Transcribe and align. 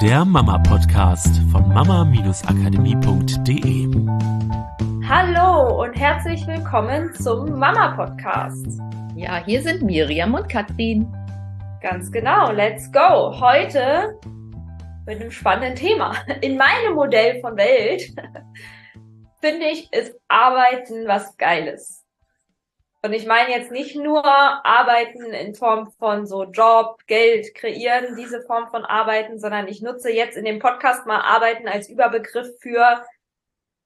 der 0.00 0.24
Mama-Podcast 0.24 1.28
von 1.52 1.68
mama-akademie.de. 1.68 3.86
Hallo 5.06 5.82
und 5.82 5.92
herzlich 5.92 6.46
willkommen 6.46 7.12
zum 7.16 7.58
Mama-Podcast. 7.58 8.80
Ja, 9.14 9.44
hier 9.44 9.62
sind 9.62 9.82
Miriam 9.82 10.32
und 10.32 10.48
Katrin. 10.48 11.06
Ganz 11.82 12.10
genau, 12.10 12.50
let's 12.50 12.90
go. 12.90 13.38
Heute 13.38 14.18
mit 15.04 15.20
einem 15.20 15.30
spannenden 15.30 15.74
Thema. 15.74 16.14
In 16.40 16.56
meinem 16.56 16.94
Modell 16.94 17.38
von 17.42 17.58
Welt 17.58 18.00
finde 19.42 19.66
ich, 19.66 19.92
ist 19.92 20.18
Arbeiten 20.28 21.06
was 21.06 21.36
Geiles. 21.36 21.99
Und 23.02 23.14
ich 23.14 23.26
meine 23.26 23.50
jetzt 23.50 23.70
nicht 23.70 23.96
nur 23.96 24.24
Arbeiten 24.24 25.32
in 25.32 25.54
Form 25.54 25.90
von 25.92 26.26
so 26.26 26.44
Job, 26.44 27.00
Geld 27.06 27.54
kreieren, 27.54 28.14
diese 28.16 28.42
Form 28.42 28.68
von 28.68 28.84
Arbeiten, 28.84 29.38
sondern 29.38 29.68
ich 29.68 29.80
nutze 29.80 30.10
jetzt 30.10 30.36
in 30.36 30.44
dem 30.44 30.58
Podcast 30.58 31.06
mal 31.06 31.20
Arbeiten 31.20 31.66
als 31.66 31.88
Überbegriff 31.88 32.48
für 32.60 33.02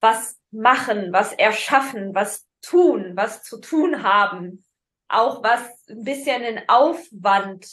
was 0.01 0.37
machen, 0.51 1.13
was 1.13 1.33
erschaffen, 1.33 2.15
was 2.15 2.45
tun, 2.61 3.13
was 3.15 3.45
zu 3.45 3.61
tun 3.61 4.03
haben. 4.03 4.65
Auch 5.09 5.45
was 5.45 5.63
ein 5.89 6.03
bisschen 6.03 6.43
in 6.43 6.69
Aufwand 6.69 7.67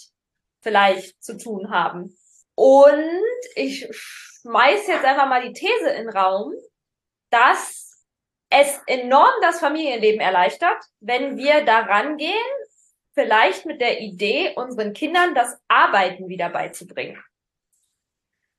vielleicht 0.61 1.23
zu 1.23 1.37
tun 1.37 1.71
haben. 1.71 2.15
Und 2.53 3.19
ich 3.55 3.87
schmeiß 3.89 4.85
jetzt 4.85 5.05
einfach 5.05 5.27
mal 5.27 5.41
die 5.41 5.53
These 5.53 5.89
in 5.89 6.05
den 6.05 6.15
Raum, 6.15 6.53
dass 7.31 7.90
es 8.51 8.79
enorm 8.85 9.33
das 9.41 9.59
Familienleben 9.59 10.19
erleichtert, 10.19 10.77
wenn 10.99 11.37
wir 11.37 11.63
daran 11.63 12.17
gehen, 12.17 12.35
vielleicht 13.13 13.65
mit 13.65 13.81
der 13.81 14.01
Idee, 14.01 14.53
unseren 14.55 14.93
Kindern 14.93 15.33
das 15.33 15.57
Arbeiten 15.67 16.27
wieder 16.27 16.49
beizubringen. 16.49 17.21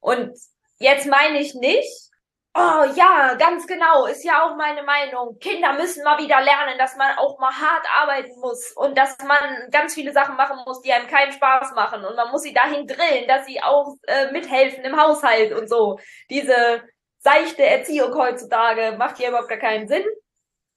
Und 0.00 0.36
jetzt 0.78 1.06
meine 1.06 1.40
ich 1.40 1.54
nicht, 1.54 2.10
oh 2.54 2.84
ja, 2.96 3.34
ganz 3.34 3.66
genau, 3.66 4.06
ist 4.06 4.24
ja 4.24 4.44
auch 4.44 4.56
meine 4.56 4.82
Meinung. 4.82 5.38
Kinder 5.38 5.74
müssen 5.74 6.04
mal 6.04 6.18
wieder 6.18 6.40
lernen, 6.40 6.78
dass 6.78 6.96
man 6.96 7.16
auch 7.18 7.38
mal 7.38 7.52
hart 7.52 7.86
arbeiten 7.94 8.38
muss 8.40 8.72
und 8.72 8.96
dass 8.96 9.16
man 9.18 9.70
ganz 9.70 9.94
viele 9.94 10.12
Sachen 10.12 10.36
machen 10.36 10.58
muss, 10.66 10.80
die 10.80 10.92
einem 10.92 11.06
keinen 11.06 11.32
Spaß 11.32 11.72
machen. 11.74 12.04
Und 12.04 12.16
man 12.16 12.30
muss 12.30 12.42
sie 12.42 12.54
dahin 12.54 12.86
drillen, 12.86 13.28
dass 13.28 13.46
sie 13.46 13.62
auch 13.62 13.96
äh, 14.06 14.32
mithelfen 14.32 14.84
im 14.84 15.00
Haushalt 15.00 15.52
und 15.52 15.68
so. 15.68 15.98
Diese 16.30 16.82
seichte 17.22 17.64
Erziehung 17.64 18.14
heutzutage 18.14 18.96
macht 18.98 19.18
hier 19.18 19.28
überhaupt 19.28 19.48
gar 19.48 19.58
keinen 19.58 19.88
Sinn. 19.88 20.04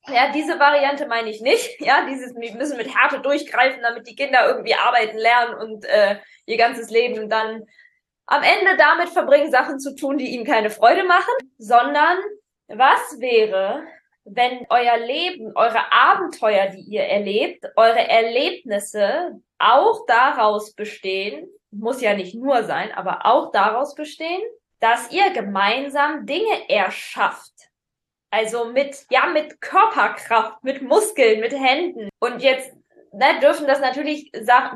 Ja, 0.08 0.32
diese 0.32 0.60
Variante 0.60 1.08
meine 1.08 1.30
ich 1.30 1.42
nicht. 1.42 1.80
Ja, 1.80 2.06
dieses, 2.06 2.36
wir 2.36 2.54
müssen 2.56 2.78
mit 2.78 2.96
Härte 2.96 3.20
durchgreifen, 3.20 3.82
damit 3.82 4.08
die 4.08 4.16
Kinder 4.16 4.48
irgendwie 4.48 4.76
arbeiten 4.76 5.18
lernen 5.18 5.56
und 5.56 5.86
äh, 5.86 6.18
ihr 6.46 6.58
ganzes 6.58 6.90
Leben 6.90 7.30
dann 7.30 7.64
am 8.28 8.44
Ende 8.44 8.78
damit 8.78 9.10
verbringen, 9.10 9.52
Sachen 9.52 9.80
zu 9.80 9.96
tun, 9.96 10.18
die 10.18 10.30
ihnen 10.30 10.46
keine 10.46 10.70
Freude 10.70 11.04
machen, 11.04 11.34
sondern 11.58 12.18
was 12.68 13.20
wäre, 13.20 13.84
wenn 14.24 14.66
euer 14.70 14.98
Leben, 14.98 15.52
eure 15.56 15.92
Abenteuer, 15.92 16.68
die 16.68 16.82
ihr 16.82 17.04
erlebt, 17.04 17.66
eure 17.76 18.08
Erlebnisse 18.08 19.40
auch 19.60 20.06
daraus 20.08 20.74
bestehen, 20.74 21.48
muss 21.70 22.02
ja 22.02 22.16
nicht 22.16 22.34
nur 22.36 22.64
sein, 22.64 22.92
aber 22.92 23.26
auch 23.26 23.52
daraus 23.52 23.94
bestehen, 23.94 24.42
dass 24.80 25.12
ihr 25.12 25.32
gemeinsam 25.32 26.26
Dinge 26.26 26.70
erschafft. 26.70 27.54
Also 28.32 28.66
mit, 28.66 29.06
ja, 29.10 29.28
mit 29.28 29.62
Körperkraft, 29.62 30.64
mit 30.64 30.82
Muskeln, 30.82 31.40
mit 31.40 31.54
Händen. 31.54 32.10
Und 32.20 32.42
jetzt 32.42 32.74
ne, 33.14 33.40
dürfen 33.42 33.68
das 33.68 33.80
natürlich 33.80 34.32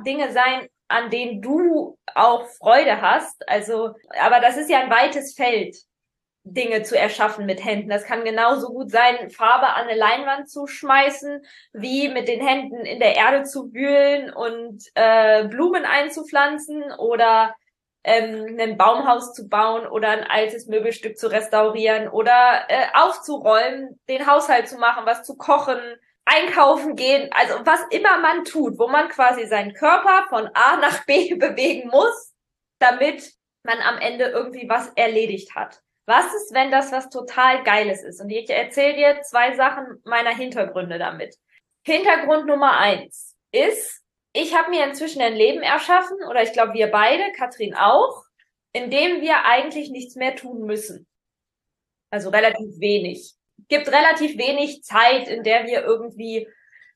Dinge 0.05 0.31
sein, 0.31 0.67
an 0.87 1.09
denen 1.09 1.41
du 1.41 1.97
auch 2.15 2.47
Freude 2.47 3.01
hast. 3.01 3.47
Also, 3.49 3.95
aber 4.19 4.39
das 4.39 4.57
ist 4.57 4.69
ja 4.69 4.79
ein 4.79 4.89
weites 4.89 5.35
Feld, 5.35 5.75
Dinge 6.43 6.83
zu 6.83 6.97
erschaffen 6.97 7.45
mit 7.45 7.63
Händen. 7.63 7.89
Das 7.89 8.05
kann 8.05 8.23
genauso 8.23 8.69
gut 8.69 8.89
sein, 8.91 9.29
Farbe 9.29 9.67
an 9.67 9.87
eine 9.87 9.97
Leinwand 9.97 10.49
zu 10.49 10.67
schmeißen, 10.67 11.41
wie 11.73 12.09
mit 12.09 12.27
den 12.27 12.45
Händen 12.45 12.85
in 12.85 12.99
der 12.99 13.15
Erde 13.15 13.43
zu 13.43 13.73
wühlen 13.73 14.33
und 14.33 14.83
äh, 14.95 15.47
Blumen 15.47 15.85
einzupflanzen 15.85 16.91
oder 16.97 17.55
ähm, 18.03 18.57
ein 18.59 18.77
Baumhaus 18.77 19.33
zu 19.33 19.47
bauen 19.49 19.87
oder 19.87 20.09
ein 20.09 20.23
altes 20.23 20.67
Möbelstück 20.67 21.17
zu 21.17 21.27
restaurieren 21.27 22.07
oder 22.07 22.65
äh, 22.67 22.87
aufzuräumen, 22.93 23.99
den 24.07 24.25
Haushalt 24.25 24.67
zu 24.67 24.77
machen, 24.77 25.05
was 25.05 25.23
zu 25.23 25.35
kochen, 25.35 25.79
einkaufen 26.25 26.95
gehen, 26.95 27.29
also 27.31 27.55
was 27.65 27.81
immer 27.89 28.19
man 28.19 28.45
tut, 28.45 28.77
wo 28.77 28.87
man 28.87 29.09
quasi 29.09 29.47
seinen 29.47 29.73
Körper 29.73 30.25
von 30.29 30.47
A 30.53 30.77
nach 30.77 31.05
B 31.05 31.35
bewegen 31.39 31.89
muss, 31.89 32.33
damit 32.79 33.33
man 33.63 33.79
am 33.79 33.97
Ende 33.97 34.25
irgendwie 34.25 34.69
was 34.69 34.89
erledigt 34.95 35.55
hat. 35.55 35.81
Was 36.05 36.25
ist, 36.33 36.53
wenn 36.53 36.71
das 36.71 36.91
was 36.91 37.09
total 37.09 37.63
Geiles 37.63 38.03
ist? 38.03 38.21
Und 38.21 38.29
ich 38.29 38.49
erzähle 38.49 38.95
dir 38.95 39.21
zwei 39.21 39.55
Sachen 39.55 40.01
meiner 40.05 40.35
Hintergründe 40.35 40.97
damit. 40.97 41.35
Hintergrund 41.85 42.47
Nummer 42.47 42.77
eins 42.77 43.35
ist, 43.51 44.03
ich 44.33 44.55
habe 44.55 44.69
mir 44.69 44.85
inzwischen 44.85 45.21
ein 45.21 45.35
Leben 45.35 45.61
erschaffen, 45.61 46.17
oder 46.29 46.43
ich 46.43 46.53
glaube 46.53 46.73
wir 46.73 46.87
beide, 46.87 47.31
Katrin 47.33 47.75
auch, 47.75 48.23
in 48.73 48.91
dem 48.91 49.21
wir 49.21 49.45
eigentlich 49.45 49.89
nichts 49.89 50.15
mehr 50.15 50.35
tun 50.35 50.65
müssen. 50.65 51.07
Also 52.11 52.29
relativ 52.29 52.79
wenig. 52.79 53.33
Gibt 53.67 53.87
relativ 53.87 54.37
wenig 54.37 54.83
Zeit, 54.83 55.27
in 55.27 55.43
der 55.43 55.65
wir 55.65 55.83
irgendwie 55.83 56.47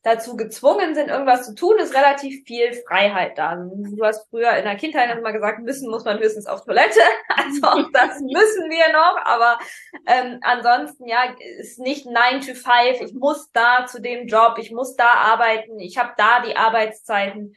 dazu 0.04 0.36
gezwungen 0.36 0.96
sind, 0.96 1.08
irgendwas 1.08 1.46
zu 1.46 1.56
tun, 1.56 1.78
ist 1.80 1.96
relativ 1.96 2.46
viel 2.46 2.74
Freiheit 2.88 3.38
da. 3.38 3.56
Du 3.56 4.04
hast 4.04 4.30
früher 4.30 4.52
in 4.58 4.66
der 4.66 4.76
Kindheit 4.76 5.18
immer 5.18 5.32
gesagt, 5.32 5.62
müssen 5.62 5.90
muss 5.90 6.04
man 6.04 6.20
höchstens 6.20 6.46
auf 6.46 6.64
Toilette. 6.64 7.00
Also 7.36 7.68
auch 7.68 7.90
das 7.92 8.20
müssen 8.22 8.70
wir 8.70 8.94
noch, 8.94 9.18
aber 9.26 9.60
ähm, 10.08 10.40
ansonsten 10.42 11.08
ja, 11.08 11.34
ist 11.60 11.80
nicht 11.80 12.06
9 12.06 12.42
to 12.42 12.54
5, 12.54 13.02
ich 13.02 13.14
muss 13.14 13.52
da 13.52 13.86
zu 13.86 14.02
dem 14.02 14.28
Job, 14.28 14.58
ich 14.60 14.72
muss 14.72 14.96
da 14.96 15.08
arbeiten, 15.08 15.80
ich 15.80 15.98
habe 15.98 16.14
da 16.16 16.42
die 16.42 16.56
Arbeitszeiten. 16.56 17.56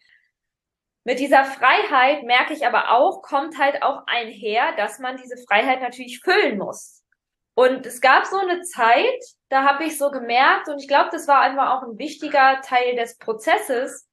Mit 1.05 1.21
dieser 1.21 1.45
Freiheit 1.45 2.25
merke 2.25 2.53
ich 2.53 2.67
aber 2.67 2.91
auch, 2.91 3.23
kommt 3.23 3.59
halt 3.59 3.83
auch 3.83 4.07
einher, 4.07 4.75
dass 4.77 4.99
man 4.99 5.17
diese 5.17 5.37
Freiheit 5.47 5.81
natürlich 5.81 6.21
füllen 6.21 6.59
muss. 6.59 7.05
Und 7.59 7.87
es 7.87 8.03
gab 8.03 8.27
so 8.27 8.37
eine 8.37 8.61
Zeit, 8.61 9.19
da 9.49 9.65
habe 9.65 9.85
ich 9.85 9.97
so 9.97 10.11
gemerkt, 10.11 10.69
und 10.69 10.79
ich 10.79 10.89
glaube, 10.89 11.09
das 11.11 11.27
war 11.27 11.41
einfach 11.41 11.71
auch 11.71 11.89
ein 11.89 11.99
wichtiger 11.99 12.61
Teil 12.61 12.97
des 12.97 13.17
Prozesses, 13.17 14.07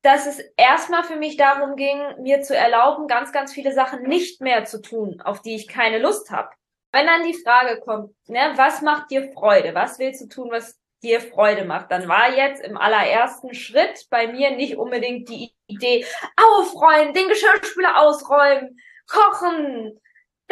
dass 0.00 0.26
es 0.26 0.38
erstmal 0.56 1.04
für 1.04 1.16
mich 1.16 1.36
darum 1.36 1.76
ging, 1.76 2.00
mir 2.22 2.40
zu 2.40 2.56
erlauben, 2.56 3.06
ganz, 3.06 3.32
ganz 3.32 3.52
viele 3.52 3.74
Sachen 3.74 4.04
nicht 4.04 4.40
mehr 4.40 4.64
zu 4.64 4.80
tun, 4.80 5.20
auf 5.20 5.42
die 5.42 5.54
ich 5.54 5.68
keine 5.68 5.98
Lust 5.98 6.30
habe. 6.30 6.48
Wenn 6.90 7.06
dann 7.06 7.22
die 7.22 7.34
Frage 7.34 7.80
kommt, 7.80 8.14
ne, 8.28 8.52
was 8.56 8.80
macht 8.80 9.10
dir 9.10 9.30
Freude? 9.34 9.74
Was 9.74 9.98
willst 9.98 10.22
du 10.22 10.28
tun, 10.28 10.50
was 10.50 10.80
dir 11.02 11.20
Freude 11.20 11.66
macht? 11.66 11.90
Dann 11.92 12.08
war 12.08 12.34
jetzt 12.34 12.64
im 12.64 12.78
allerersten 12.78 13.52
Schritt 13.52 14.06
bei 14.08 14.26
mir 14.26 14.52
nicht 14.52 14.78
unbedingt 14.78 15.28
die 15.28 15.52
Idee, 15.66 16.06
aufräumen, 16.36 17.12
den 17.12 17.28
Geschirrspüler 17.28 18.00
ausräumen, 18.00 18.80
kochen, 19.06 20.00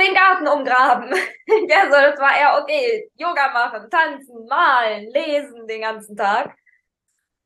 den 0.00 0.14
Garten 0.14 0.48
umgraben. 0.48 1.10
ja, 1.68 1.84
so, 1.84 1.92
das 1.92 2.18
war 2.18 2.36
eher 2.36 2.60
okay. 2.62 3.10
Yoga 3.16 3.52
machen, 3.52 3.88
tanzen, 3.90 4.46
malen, 4.46 5.10
lesen 5.10 5.66
den 5.66 5.82
ganzen 5.82 6.16
Tag. 6.16 6.54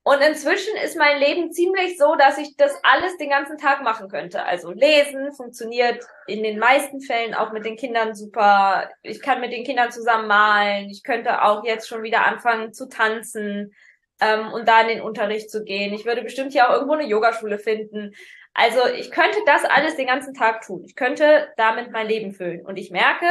Und 0.07 0.21
inzwischen 0.21 0.77
ist 0.77 0.99
mein 0.99 1.19
Leben 1.19 1.51
ziemlich 1.51 1.97
so, 1.97 2.15
dass 2.15 2.37
ich 2.37 2.59
das 2.59 2.79
alles 2.83 3.17
den 3.17 3.31
ganzen 3.31 3.57
Tag 3.57 3.83
machen 3.83 4.11
könnte. 4.11 4.45
Also 4.45 4.71
lesen 4.71 5.33
funktioniert 5.33 6.05
in 6.27 6.43
den 6.43 6.59
meisten 6.59 7.01
Fällen 7.01 7.33
auch 7.33 7.53
mit 7.53 7.65
den 7.65 7.77
Kindern 7.77 8.15
super. 8.15 8.91
Ich 9.03 9.23
kann 9.23 9.41
mit 9.41 9.51
den 9.51 9.65
Kindern 9.65 9.91
zusammen 9.91 10.29
malen. 10.29 10.91
Ich 10.91 11.05
könnte 11.05 11.43
auch 11.43 11.65
jetzt 11.65 11.89
schon 11.89 12.03
wieder 12.03 12.27
anfangen 12.27 12.75
zu 12.75 12.87
tanzen 12.87 13.75
ähm, 14.21 14.53
und 14.53 14.69
da 14.69 14.83
in 14.83 14.89
den 14.89 15.01
Unterricht 15.01 15.51
zu 15.51 15.65
gehen. 15.65 15.95
Ich 15.95 16.05
würde 16.05 16.21
bestimmt 16.21 16.53
hier 16.53 16.69
auch 16.69 16.75
irgendwo 16.75 16.93
eine 16.93 17.09
Yogaschule 17.09 17.59
finden. 17.59 18.15
Also 18.55 18.87
ich 18.87 19.11
könnte 19.11 19.39
das 19.47 19.65
alles 19.65 19.97
den 19.97 20.07
ganzen 20.07 20.33
Tag 20.33 20.63
tun. 20.63 20.85
Ich 20.85 20.95
könnte 20.95 21.53
damit 21.57 21.91
mein 21.91 22.07
Leben 22.07 22.33
füllen. 22.33 22.65
Und 22.65 22.77
ich 22.77 22.91
merke, 22.91 23.27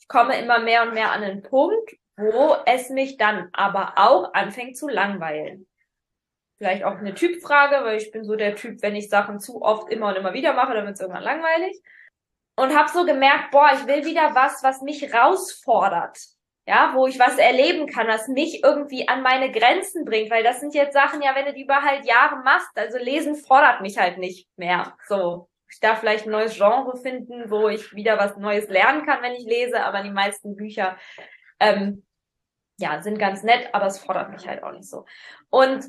ich 0.00 0.08
komme 0.08 0.38
immer 0.38 0.58
mehr 0.58 0.82
und 0.82 0.94
mehr 0.94 1.12
an 1.12 1.20
den 1.20 1.42
Punkt, 1.42 1.96
wo 2.16 2.56
es 2.66 2.88
mich 2.88 3.18
dann 3.18 3.50
aber 3.52 3.92
auch 3.96 4.32
anfängt 4.32 4.76
zu 4.76 4.88
langweilen. 4.88 5.66
Vielleicht 6.56 6.84
auch 6.84 6.96
eine 6.96 7.14
Typfrage, 7.14 7.84
weil 7.84 7.98
ich 7.98 8.10
bin 8.10 8.24
so 8.24 8.34
der 8.34 8.56
Typ, 8.56 8.82
wenn 8.82 8.96
ich 8.96 9.08
Sachen 9.08 9.40
zu 9.40 9.62
oft 9.62 9.90
immer 9.90 10.08
und 10.08 10.16
immer 10.16 10.32
wieder 10.32 10.54
mache, 10.54 10.74
dann 10.74 10.84
wird 10.84 10.94
es 10.94 11.00
irgendwann 11.00 11.22
langweilig. 11.22 11.80
Und 12.56 12.76
habe 12.76 12.90
so 12.90 13.04
gemerkt, 13.04 13.50
boah, 13.50 13.70
ich 13.72 13.86
will 13.86 14.04
wieder 14.04 14.34
was, 14.34 14.62
was 14.62 14.82
mich 14.82 15.02
herausfordert 15.02 16.18
ja, 16.70 16.92
wo 16.94 17.08
ich 17.08 17.18
was 17.18 17.36
erleben 17.36 17.88
kann, 17.88 18.06
was 18.06 18.28
mich 18.28 18.62
irgendwie 18.62 19.08
an 19.08 19.22
meine 19.22 19.50
Grenzen 19.50 20.04
bringt, 20.04 20.30
weil 20.30 20.44
das 20.44 20.60
sind 20.60 20.72
jetzt 20.72 20.92
Sachen, 20.92 21.20
ja, 21.20 21.34
wenn 21.34 21.46
du 21.46 21.52
die 21.52 21.64
über 21.64 21.82
halt 21.82 22.04
Jahre 22.06 22.36
machst, 22.44 22.70
also 22.76 22.96
lesen 22.96 23.34
fordert 23.34 23.80
mich 23.80 23.98
halt 23.98 24.18
nicht 24.18 24.46
mehr. 24.56 24.96
So, 25.08 25.48
ich 25.68 25.80
darf 25.80 25.98
vielleicht 25.98 26.26
ein 26.26 26.30
neues 26.30 26.54
Genre 26.54 26.96
finden, 26.96 27.50
wo 27.50 27.68
ich 27.68 27.92
wieder 27.92 28.18
was 28.18 28.36
Neues 28.36 28.68
lernen 28.68 29.04
kann, 29.04 29.20
wenn 29.20 29.32
ich 29.32 29.46
lese, 29.46 29.82
aber 29.82 30.04
die 30.04 30.12
meisten 30.12 30.54
Bücher, 30.54 30.96
ähm, 31.58 32.06
ja, 32.78 33.02
sind 33.02 33.18
ganz 33.18 33.42
nett, 33.42 33.68
aber 33.72 33.86
es 33.86 33.98
fordert 33.98 34.30
mich 34.30 34.46
halt 34.46 34.62
auch 34.62 34.70
nicht 34.70 34.88
so. 34.88 35.06
Und 35.48 35.84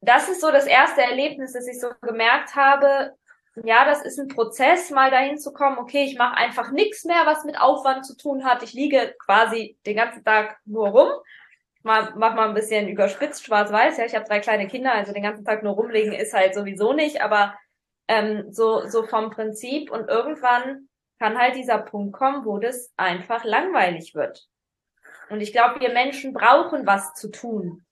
das 0.00 0.28
ist 0.28 0.40
so 0.40 0.50
das 0.50 0.66
erste 0.66 1.02
Erlebnis, 1.02 1.52
dass 1.52 1.68
ich 1.68 1.80
so 1.80 1.90
gemerkt 2.02 2.56
habe, 2.56 3.14
ja, 3.64 3.84
das 3.84 4.02
ist 4.02 4.18
ein 4.18 4.28
Prozess, 4.28 4.90
mal 4.90 5.10
dahin 5.10 5.38
zu 5.38 5.52
kommen, 5.52 5.78
okay, 5.78 6.04
ich 6.04 6.18
mache 6.18 6.36
einfach 6.36 6.70
nichts 6.72 7.04
mehr, 7.04 7.24
was 7.24 7.44
mit 7.44 7.58
Aufwand 7.58 8.04
zu 8.04 8.16
tun 8.16 8.44
hat. 8.44 8.62
Ich 8.62 8.74
liege 8.74 9.14
quasi 9.18 9.78
den 9.86 9.96
ganzen 9.96 10.24
Tag 10.24 10.58
nur 10.66 10.88
rum. 10.88 11.08
Mal, 11.82 12.12
mach 12.16 12.34
mal 12.34 12.48
ein 12.48 12.54
bisschen 12.54 12.88
überspitzt, 12.88 13.44
schwarz-weiß. 13.44 13.96
Ja, 13.96 14.04
ich 14.04 14.14
habe 14.14 14.26
drei 14.26 14.40
kleine 14.40 14.66
Kinder, 14.66 14.92
also 14.92 15.12
den 15.12 15.22
ganzen 15.22 15.44
Tag 15.44 15.62
nur 15.62 15.74
rumlegen 15.74 16.12
ist 16.12 16.34
halt 16.34 16.54
sowieso 16.54 16.92
nicht, 16.92 17.22
aber 17.22 17.56
ähm, 18.08 18.52
so, 18.52 18.86
so 18.86 19.04
vom 19.04 19.30
Prinzip. 19.30 19.90
Und 19.90 20.08
irgendwann 20.08 20.88
kann 21.18 21.38
halt 21.38 21.54
dieser 21.54 21.78
Punkt 21.78 22.12
kommen, 22.12 22.44
wo 22.44 22.58
das 22.58 22.92
einfach 22.96 23.44
langweilig 23.44 24.14
wird. 24.14 24.46
Und 25.30 25.40
ich 25.40 25.52
glaube, 25.52 25.80
wir 25.80 25.92
Menschen 25.92 26.32
brauchen 26.32 26.86
was 26.86 27.14
zu 27.14 27.30
tun. 27.30 27.84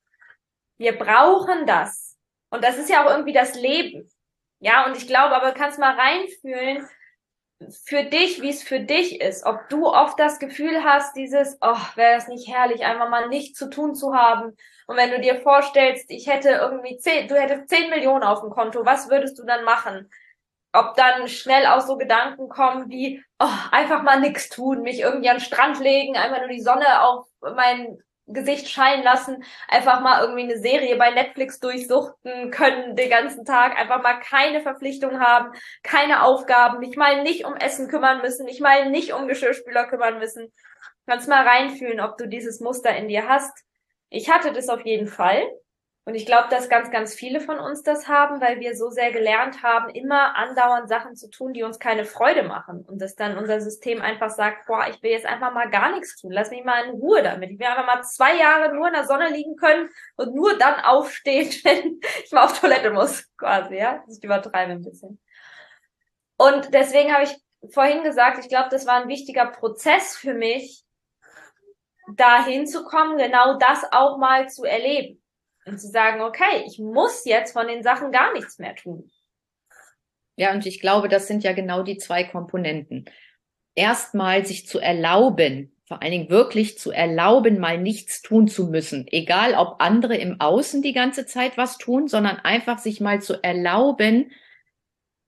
Wir 0.77 0.99
brauchen 0.99 1.67
das. 1.67 2.19
Und 2.51 2.63
das 2.63 2.79
ist 2.79 2.91
ja 2.91 3.05
auch 3.05 3.11
irgendwie 3.11 3.33
das 3.33 3.55
Leben. 3.55 4.11
Ja, 4.61 4.87
und 4.87 4.97
ich 4.97 5.07
glaube, 5.07 5.35
aber 5.35 5.53
du 5.53 5.59
kannst 5.59 5.79
mal 5.79 5.95
reinfühlen, 5.95 6.89
für 7.85 8.05
dich, 8.05 8.43
wie 8.43 8.51
es 8.51 8.63
für 8.63 8.81
dich 8.81 9.21
ist. 9.21 9.45
Ob 9.47 9.69
du 9.69 9.87
oft 9.87 10.19
das 10.19 10.39
Gefühl 10.39 10.85
hast, 10.85 11.17
dieses, 11.17 11.57
oh, 11.61 11.77
wäre 11.95 12.15
das 12.15 12.29
nicht 12.29 12.49
herrlich, 12.49 12.85
einfach 12.85 13.09
mal 13.09 13.29
nichts 13.29 13.59
zu 13.59 13.71
tun 13.71 13.95
zu 13.95 14.15
haben. 14.15 14.57
Und 14.87 14.97
wenn 14.97 15.11
du 15.11 15.21
dir 15.21 15.41
vorstellst, 15.41 16.11
ich 16.11 16.27
hätte 16.27 16.51
irgendwie 16.51 16.99
zehn, 16.99 17.29
du 17.29 17.41
hättest 17.41 17.69
zehn 17.69 17.91
Millionen 17.91 18.25
auf 18.25 18.41
dem 18.41 18.51
Konto, 18.51 18.85
was 18.85 19.09
würdest 19.09 19.39
du 19.39 19.45
dann 19.45 19.65
machen? 19.65 20.11
Ob 20.73 20.97
dann 20.97 21.29
schnell 21.29 21.67
auch 21.67 21.81
so 21.81 21.97
Gedanken 21.97 22.49
kommen 22.49 22.91
wie, 22.91 23.23
oh, 23.39 23.49
einfach 23.71 24.03
mal 24.03 24.21
nichts 24.21 24.49
tun, 24.49 24.83
mich 24.83 25.01
irgendwie 25.01 25.31
an 25.31 25.37
den 25.37 25.45
Strand 25.45 25.79
legen, 25.81 26.17
einfach 26.17 26.41
nur 26.41 26.49
die 26.49 26.61
Sonne 26.61 27.03
auf 27.03 27.27
mein 27.41 27.99
Gesicht 28.27 28.69
scheinen 28.69 29.05
lassen, 29.05 29.45
einfach 29.69 30.01
mal 30.01 30.23
irgendwie 30.23 30.45
eine 30.45 30.59
Serie 30.59 30.97
bei 30.97 31.11
Netflix 31.11 31.61
durchsuchten 31.61 32.51
können 32.51 32.97
den 32.97 33.11
ganzen 33.11 33.45
Tag, 33.45 33.79
einfach 33.79 34.03
mal 34.03 34.19
keine 34.21 34.63
Verpflichtung 34.63 35.21
haben, 35.21 35.53
keine 35.83 36.23
Aufgaben, 36.23 36.79
mich 36.79 36.97
mal 36.97 37.23
nicht 37.23 37.45
um 37.45 37.55
Essen 37.55 37.89
kümmern 37.89 38.23
müssen, 38.23 38.47
mich 38.47 38.61
mal 38.61 38.91
nicht 38.91 39.13
um 39.13 39.29
Geschirrspüler 39.29 39.87
kümmern 39.89 40.19
müssen. 40.19 40.53
Kannst 41.07 41.29
mal 41.29 41.47
reinfühlen, 41.47 42.01
ob 42.01 42.17
du 42.17 42.27
dieses 42.27 42.61
Muster 42.61 42.97
in 42.97 43.09
dir 43.09 43.29
hast. 43.29 43.53
Ich 44.09 44.31
hatte 44.31 44.53
das 44.53 44.69
auf 44.71 44.87
jeden 44.87 45.07
Fall. 45.07 45.43
Und 46.07 46.17
ich 46.17 46.27
glaube, 46.27 46.49
dass 46.51 46.69
ganz, 46.69 46.91
ganz 46.91 47.15
viele 47.15 47.41
von 47.41 47.59
uns 47.59 47.83
das 47.83 48.09
haben, 48.09 48.39
weil 48.43 48.61
wir 48.61 48.77
so 48.77 48.91
sehr 48.91 49.11
gelernt 49.11 49.63
haben, 49.63 49.89
immer 49.89 50.37
andauernd 50.37 50.87
Sachen 50.87 51.17
zu 51.17 51.31
tun, 51.31 51.55
die 51.55 51.63
uns 51.63 51.79
keine 51.79 52.05
Freude 52.05 52.43
machen. 52.43 52.85
Und 52.87 53.01
dass 53.01 53.15
dann 53.15 53.39
unser 53.39 53.63
System 53.63 54.03
einfach 54.03 54.29
sagt, 54.29 54.67
boah, 54.67 54.87
ich 54.91 55.03
will 55.03 55.13
jetzt 55.13 55.25
einfach 55.25 55.55
mal 55.55 55.71
gar 55.71 55.93
nichts 55.93 56.21
tun. 56.21 56.31
Lass 56.31 56.51
mich 56.51 56.63
mal 56.63 56.85
in 56.85 56.91
Ruhe 56.91 57.23
damit. 57.23 57.51
Ich 57.51 57.59
will 57.59 57.67
einfach 57.67 57.87
mal 57.87 58.03
zwei 58.03 58.37
Jahre 58.37 58.75
nur 58.75 58.89
in 58.89 58.93
der 58.93 59.07
Sonne 59.07 59.31
liegen 59.31 59.57
können 59.57 59.89
und 60.17 60.35
nur 60.35 60.59
dann 60.59 60.79
aufstehen, 60.81 61.49
wenn 61.65 62.01
ich 62.23 62.33
mal 62.33 62.45
auf 62.45 62.61
Toilette 62.61 62.91
muss, 62.91 63.35
quasi, 63.39 63.77
ja. 63.77 64.05
Das 64.07 64.23
übertreibe 64.23 64.73
ein 64.73 64.83
bisschen. 64.83 65.19
Und 66.37 66.75
deswegen 66.75 67.15
habe 67.15 67.25
ich 67.25 67.35
vorhin 67.73 68.03
gesagt, 68.03 68.39
ich 68.41 68.51
glaube, 68.51 68.69
das 68.69 68.87
war 68.87 68.97
ein 68.97 69.09
wichtiger 69.09 69.47
Prozess 69.47 70.19
für 70.19 70.35
mich, 70.35 70.85
da 72.15 72.45
hinzukommen, 72.45 73.17
genau 73.17 73.57
das 73.57 73.91
auch 73.91 74.19
mal 74.19 74.51
zu 74.51 74.65
erleben 74.65 75.24
und 75.67 75.79
zu 75.79 75.89
sagen, 75.89 76.21
okay, 76.21 76.65
ich 76.67 76.79
muss 76.79 77.25
jetzt 77.25 77.53
von 77.53 77.67
den 77.67 77.83
Sachen 77.83 78.13
gar 78.13 78.33
nichts 78.33 78.59
mehr 78.59 78.75
tun. 78.75 79.11
Ja, 80.37 80.53
und 80.53 80.67
ich 80.67 80.81
glaube, 80.81 81.09
das 81.09 81.27
sind 81.27 81.45
ja 81.45 81.53
genau 81.53 81.83
die 81.83 81.97
zwei 81.97 82.25
Komponenten. 82.25 83.05
Erstmal 83.75 84.45
sich 84.45 84.67
zu 84.67 84.79
erlauben, 84.79 85.75
vor 85.87 86.03
allen 86.03 86.13
Dingen 86.13 86.31
wirklich 86.31 86.79
zu 86.79 86.91
erlauben, 86.91 87.59
mal 87.59 87.79
nichts 87.79 88.23
tun 88.23 88.49
zu 88.49 88.67
müssen. 88.67 89.07
Egal, 89.11 89.55
ob 89.55 89.81
andere 89.81 90.17
im 90.17 90.41
Außen 90.41 90.83
die 90.83 90.93
ganze 90.93 91.27
Zeit 91.27 91.57
was 91.57 91.79
tun, 91.79 92.09
sondern 92.09 92.39
einfach 92.39 92.79
sich 92.79 93.01
mal 93.01 93.21
zu 93.21 93.43
erlauben, 93.43 94.33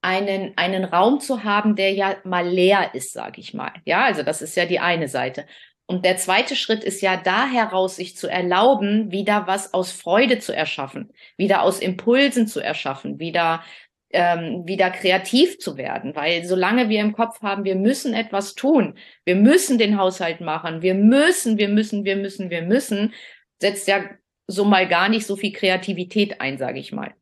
einen, 0.03 0.53
einen 0.56 0.85
Raum 0.85 1.21
zu 1.21 1.44
haben, 1.44 1.77
der 1.77 1.93
ja 1.93 2.17
mal 2.25 2.47
leer 2.47 2.94
ist, 2.94 3.12
sage 3.12 3.41
ich 3.41 3.55
mal. 3.55 3.73
Ja, 3.85 4.05
also 4.05 4.23
das 4.23 4.41
ist 4.41 4.56
ja 4.56 4.65
die 4.65 4.79
eine 4.79 5.09
Seite. 5.09 5.47
Und 5.88 6.05
der 6.05 6.17
zweite 6.17 6.56
Schritt 6.56 6.83
ist 6.83 7.00
ja 7.00 7.17
da 7.17 7.47
heraus, 7.47 7.97
sich 7.97 8.17
zu 8.17 8.27
erlauben, 8.27 9.12
wieder 9.12 9.47
was 9.47 9.73
aus 9.73 9.93
Freude 9.93 10.41
zu 10.41 10.53
erschaffen, 10.53 11.12
wieder 11.37 11.62
aus 11.62 11.79
Impulsen 11.79 12.49
zu 12.49 12.61
erschaffen, 12.61 13.21
wieder 13.21 13.62
ähm, 14.11 14.67
wieder 14.67 14.91
kreativ 14.91 15.59
zu 15.59 15.77
werden, 15.77 16.15
weil 16.15 16.44
solange 16.44 16.88
wir 16.88 17.00
im 17.00 17.12
Kopf 17.12 17.43
haben, 17.43 17.65
wir 17.65 17.75
müssen 17.75 18.15
etwas 18.15 18.55
tun, 18.55 18.94
wir 19.25 19.37
müssen 19.37 19.79
den 19.79 19.99
Haushalt 19.99 20.41
machen, 20.41 20.81
wir 20.81 20.94
müssen, 20.94 21.59
wir 21.59 21.69
müssen, 21.69 22.05
wir 22.05 22.17
müssen, 22.17 22.49
wir 22.50 22.62
müssen, 22.62 23.12
setzt 23.61 23.88
ja 23.88 24.05
so 24.47 24.65
mal 24.65 24.87
gar 24.88 25.09
nicht 25.09 25.27
so 25.27 25.37
viel 25.37 25.53
Kreativität 25.53 26.41
ein, 26.41 26.56
sage 26.56 26.79
ich 26.79 26.93
mal. 26.93 27.15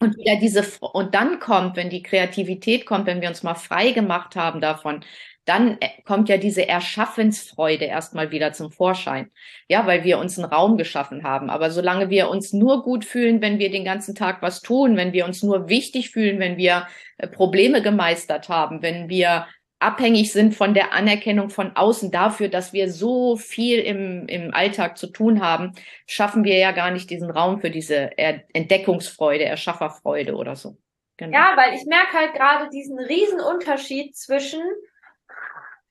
Und 0.00 0.16
wieder 0.18 0.36
diese 0.36 0.64
und 0.80 1.14
dann 1.14 1.38
kommt, 1.40 1.76
wenn 1.76 1.90
die 1.90 2.02
Kreativität 2.02 2.84
kommt, 2.84 3.06
wenn 3.06 3.20
wir 3.20 3.28
uns 3.28 3.42
mal 3.42 3.54
frei 3.54 3.92
gemacht 3.92 4.34
haben 4.34 4.60
davon, 4.60 5.04
dann 5.44 5.78
äh, 5.80 5.88
kommt 6.04 6.28
ja 6.28 6.36
diese 6.36 6.66
Erschaffensfreude 6.68 7.84
erstmal 7.84 8.30
wieder 8.30 8.52
zum 8.52 8.70
Vorschein. 8.70 9.30
Ja, 9.68 9.86
weil 9.86 10.04
wir 10.04 10.18
uns 10.18 10.38
einen 10.38 10.50
Raum 10.50 10.76
geschaffen 10.76 11.22
haben. 11.22 11.50
Aber 11.50 11.70
solange 11.70 12.10
wir 12.10 12.30
uns 12.30 12.52
nur 12.52 12.82
gut 12.82 13.04
fühlen, 13.04 13.40
wenn 13.40 13.58
wir 13.58 13.70
den 13.70 13.84
ganzen 13.84 14.14
Tag 14.14 14.42
was 14.42 14.62
tun, 14.62 14.96
wenn 14.96 15.12
wir 15.12 15.26
uns 15.26 15.42
nur 15.42 15.68
wichtig 15.68 16.10
fühlen, 16.10 16.38
wenn 16.40 16.56
wir 16.56 16.86
äh, 17.18 17.28
Probleme 17.28 17.82
gemeistert 17.82 18.48
haben, 18.48 18.82
wenn 18.82 19.08
wir 19.08 19.46
abhängig 19.80 20.32
sind 20.32 20.54
von 20.54 20.72
der 20.72 20.94
Anerkennung 20.94 21.50
von 21.50 21.76
außen 21.76 22.10
dafür, 22.10 22.48
dass 22.48 22.72
wir 22.72 22.90
so 22.90 23.36
viel 23.36 23.80
im, 23.80 24.26
im 24.28 24.54
Alltag 24.54 24.96
zu 24.96 25.08
tun 25.08 25.42
haben, 25.42 25.72
schaffen 26.06 26.44
wir 26.44 26.56
ja 26.56 26.72
gar 26.72 26.90
nicht 26.90 27.10
diesen 27.10 27.30
Raum 27.30 27.60
für 27.60 27.70
diese 27.70 28.16
Entdeckungsfreude, 28.16 29.44
Erschafferfreude 29.44 30.36
oder 30.36 30.56
so. 30.56 30.78
Genau. 31.18 31.36
Ja, 31.36 31.52
weil 31.56 31.74
ich 31.74 31.84
merke 31.84 32.16
halt 32.16 32.34
gerade 32.34 32.70
diesen 32.70 32.98
riesen 32.98 33.40
Unterschied 33.40 34.16
zwischen 34.16 34.62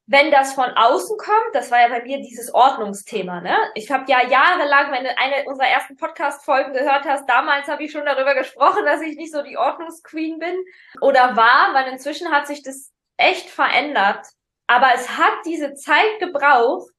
wenn 0.05 0.31
das 0.31 0.53
von 0.53 0.69
außen 0.69 1.17
kommt, 1.17 1.53
das 1.53 1.71
war 1.71 1.79
ja 1.79 1.87
bei 1.87 2.03
mir 2.03 2.17
dieses 2.17 2.53
Ordnungsthema, 2.53 3.39
ne? 3.39 3.57
Ich 3.73 3.89
habe 3.89 4.03
ja 4.07 4.21
jahrelang, 4.27 4.91
wenn 4.91 5.05
du 5.05 5.17
eine 5.17 5.45
unserer 5.45 5.67
ersten 5.67 5.95
Podcast-Folgen 5.95 6.73
gehört 6.73 7.05
hast, 7.05 7.27
damals 7.29 7.67
habe 7.67 7.83
ich 7.83 7.91
schon 7.91 8.05
darüber 8.05 8.35
gesprochen, 8.35 8.85
dass 8.85 9.01
ich 9.01 9.15
nicht 9.15 9.31
so 9.31 9.41
die 9.43 9.57
Ordnungsqueen 9.57 10.39
bin 10.39 10.55
oder 10.99 11.37
war, 11.37 11.73
weil 11.73 11.91
inzwischen 11.91 12.31
hat 12.31 12.47
sich 12.47 12.63
das 12.63 12.91
echt 13.15 13.49
verändert. 13.49 14.27
Aber 14.67 14.91
es 14.93 15.17
hat 15.17 15.33
diese 15.45 15.73
Zeit 15.73 16.19
gebraucht, 16.19 16.89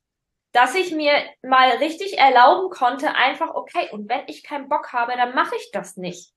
dass 0.52 0.74
ich 0.74 0.92
mir 0.92 1.12
mal 1.42 1.70
richtig 1.78 2.16
erlauben 2.16 2.70
konnte, 2.70 3.14
einfach, 3.16 3.54
okay, 3.54 3.88
und 3.90 4.08
wenn 4.08 4.22
ich 4.28 4.44
keinen 4.44 4.68
Bock 4.68 4.92
habe, 4.92 5.12
dann 5.16 5.34
mache 5.34 5.56
ich 5.56 5.70
das 5.72 5.96
nicht. 5.96 6.32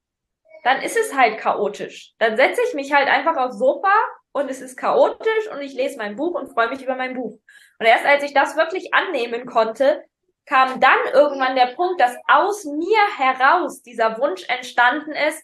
Dann 0.63 0.81
ist 0.81 0.97
es 0.97 1.15
halt 1.15 1.37
chaotisch. 1.37 2.13
Dann 2.17 2.35
setze 2.35 2.61
ich 2.67 2.73
mich 2.73 2.91
halt 2.91 3.07
einfach 3.07 3.38
aufs 3.38 3.59
Sofa 3.59 3.93
und 4.38 4.50
es 4.50 4.62
ist 4.62 4.77
chaotisch 4.77 5.51
und 5.51 5.62
ich 5.62 5.74
lese 5.74 5.98
mein 5.98 6.15
Buch 6.15 6.36
und 6.36 6.51
freue 6.51 6.70
mich 6.70 6.84
über 6.84 6.96
mein 6.96 7.15
Buch. 7.15 7.39
Und 7.79 7.86
erst 7.86 8.06
als 8.06 8.24
ich 8.24 8.34
das 8.34 8.56
wirklich 8.56 8.94
annehmen 8.94 9.46
konnte, 9.46 10.03
kam 10.46 10.79
dann 10.79 11.13
irgendwann 11.13 11.56
der 11.56 11.74
Punkt, 11.75 12.00
dass 12.00 12.15
aus 12.27 12.63
mir 12.63 13.00
heraus 13.17 13.82
dieser 13.82 14.17
Wunsch 14.17 14.48
entstanden 14.48 15.12
ist, 15.12 15.44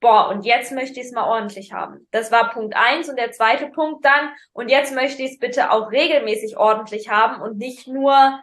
boah, 0.00 0.28
und 0.28 0.44
jetzt 0.44 0.72
möchte 0.72 1.00
ich 1.00 1.06
es 1.06 1.12
mal 1.12 1.28
ordentlich 1.28 1.72
haben. 1.72 2.06
Das 2.12 2.30
war 2.30 2.52
Punkt 2.52 2.76
eins 2.76 3.08
und 3.08 3.18
der 3.18 3.32
zweite 3.32 3.68
Punkt 3.68 4.04
dann, 4.04 4.30
und 4.52 4.68
jetzt 4.70 4.94
möchte 4.94 5.22
ich 5.22 5.32
es 5.32 5.38
bitte 5.38 5.72
auch 5.72 5.90
regelmäßig 5.90 6.56
ordentlich 6.56 7.08
haben 7.08 7.42
und 7.42 7.58
nicht 7.58 7.88
nur 7.88 8.40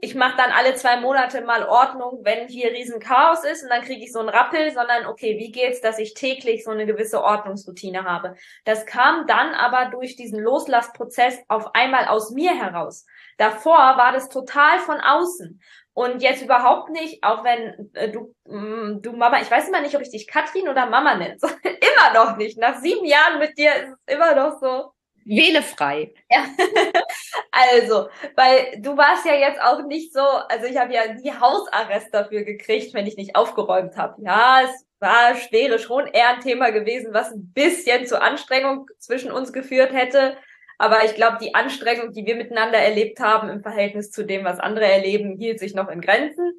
ich 0.00 0.14
mache 0.14 0.36
dann 0.36 0.52
alle 0.52 0.74
zwei 0.76 0.96
Monate 1.00 1.40
mal 1.40 1.64
Ordnung, 1.64 2.20
wenn 2.22 2.46
hier 2.46 2.70
riesen 2.70 3.00
Chaos 3.00 3.42
ist 3.42 3.64
und 3.64 3.68
dann 3.68 3.82
kriege 3.82 4.04
ich 4.04 4.12
so 4.12 4.20
einen 4.20 4.28
Rappel, 4.28 4.70
sondern 4.70 5.06
okay, 5.06 5.38
wie 5.38 5.50
geht's, 5.50 5.80
dass 5.80 5.98
ich 5.98 6.14
täglich 6.14 6.62
so 6.62 6.70
eine 6.70 6.86
gewisse 6.86 7.22
Ordnungsroutine 7.22 8.04
habe. 8.04 8.36
Das 8.64 8.86
kam 8.86 9.26
dann 9.26 9.54
aber 9.54 9.90
durch 9.90 10.14
diesen 10.14 10.38
Loslassprozess 10.40 11.40
auf 11.48 11.74
einmal 11.74 12.06
aus 12.06 12.30
mir 12.30 12.54
heraus. 12.54 13.06
Davor 13.38 13.76
war 13.76 14.12
das 14.12 14.28
total 14.28 14.78
von 14.78 15.00
außen. 15.00 15.60
Und 15.94 16.22
jetzt 16.22 16.42
überhaupt 16.42 16.90
nicht, 16.90 17.24
auch 17.24 17.42
wenn 17.42 17.90
äh, 17.94 18.12
du, 18.12 18.32
mm, 18.44 19.02
du 19.02 19.12
Mama, 19.14 19.40
ich 19.40 19.50
weiß 19.50 19.66
immer 19.66 19.80
nicht, 19.80 19.96
ob 19.96 20.02
ich 20.02 20.12
dich 20.12 20.28
Katrin 20.28 20.68
oder 20.68 20.86
Mama 20.86 21.16
nenne. 21.16 21.38
immer 21.64 22.14
noch 22.14 22.36
nicht. 22.36 22.56
Nach 22.56 22.76
sieben 22.76 23.04
Jahren 23.04 23.40
mit 23.40 23.58
dir 23.58 23.74
ist 23.74 23.88
es 23.88 24.14
immer 24.14 24.36
noch 24.36 24.60
so. 24.60 24.92
Wähle 25.28 25.62
frei. 25.62 26.14
Ja. 26.30 26.44
also, 27.52 28.08
weil 28.34 28.80
du 28.80 28.96
warst 28.96 29.26
ja 29.26 29.34
jetzt 29.34 29.60
auch 29.60 29.84
nicht 29.86 30.12
so, 30.12 30.20
also 30.20 30.66
ich 30.66 30.78
habe 30.78 30.94
ja 30.94 31.12
nie 31.12 31.30
Hausarrest 31.30 32.12
dafür 32.12 32.42
gekriegt, 32.42 32.94
wenn 32.94 33.06
ich 33.06 33.16
nicht 33.16 33.36
aufgeräumt 33.36 33.96
habe. 33.96 34.22
Ja, 34.22 34.62
es 34.64 34.86
war, 35.00 35.34
wäre 35.50 35.78
schon 35.78 36.06
eher 36.06 36.30
ein 36.30 36.40
Thema 36.40 36.70
gewesen, 36.70 37.12
was 37.12 37.30
ein 37.30 37.52
bisschen 37.52 38.06
zur 38.06 38.22
Anstrengung 38.22 38.86
zwischen 38.98 39.30
uns 39.30 39.52
geführt 39.52 39.92
hätte. 39.92 40.36
Aber 40.78 41.04
ich 41.04 41.14
glaube, 41.14 41.38
die 41.40 41.54
Anstrengung, 41.54 42.12
die 42.12 42.24
wir 42.24 42.36
miteinander 42.36 42.78
erlebt 42.78 43.20
haben 43.20 43.48
im 43.48 43.62
Verhältnis 43.62 44.10
zu 44.10 44.24
dem, 44.24 44.44
was 44.44 44.60
andere 44.60 44.86
erleben, 44.86 45.36
hielt 45.36 45.58
sich 45.58 45.74
noch 45.74 45.88
in 45.88 46.00
Grenzen. 46.00 46.52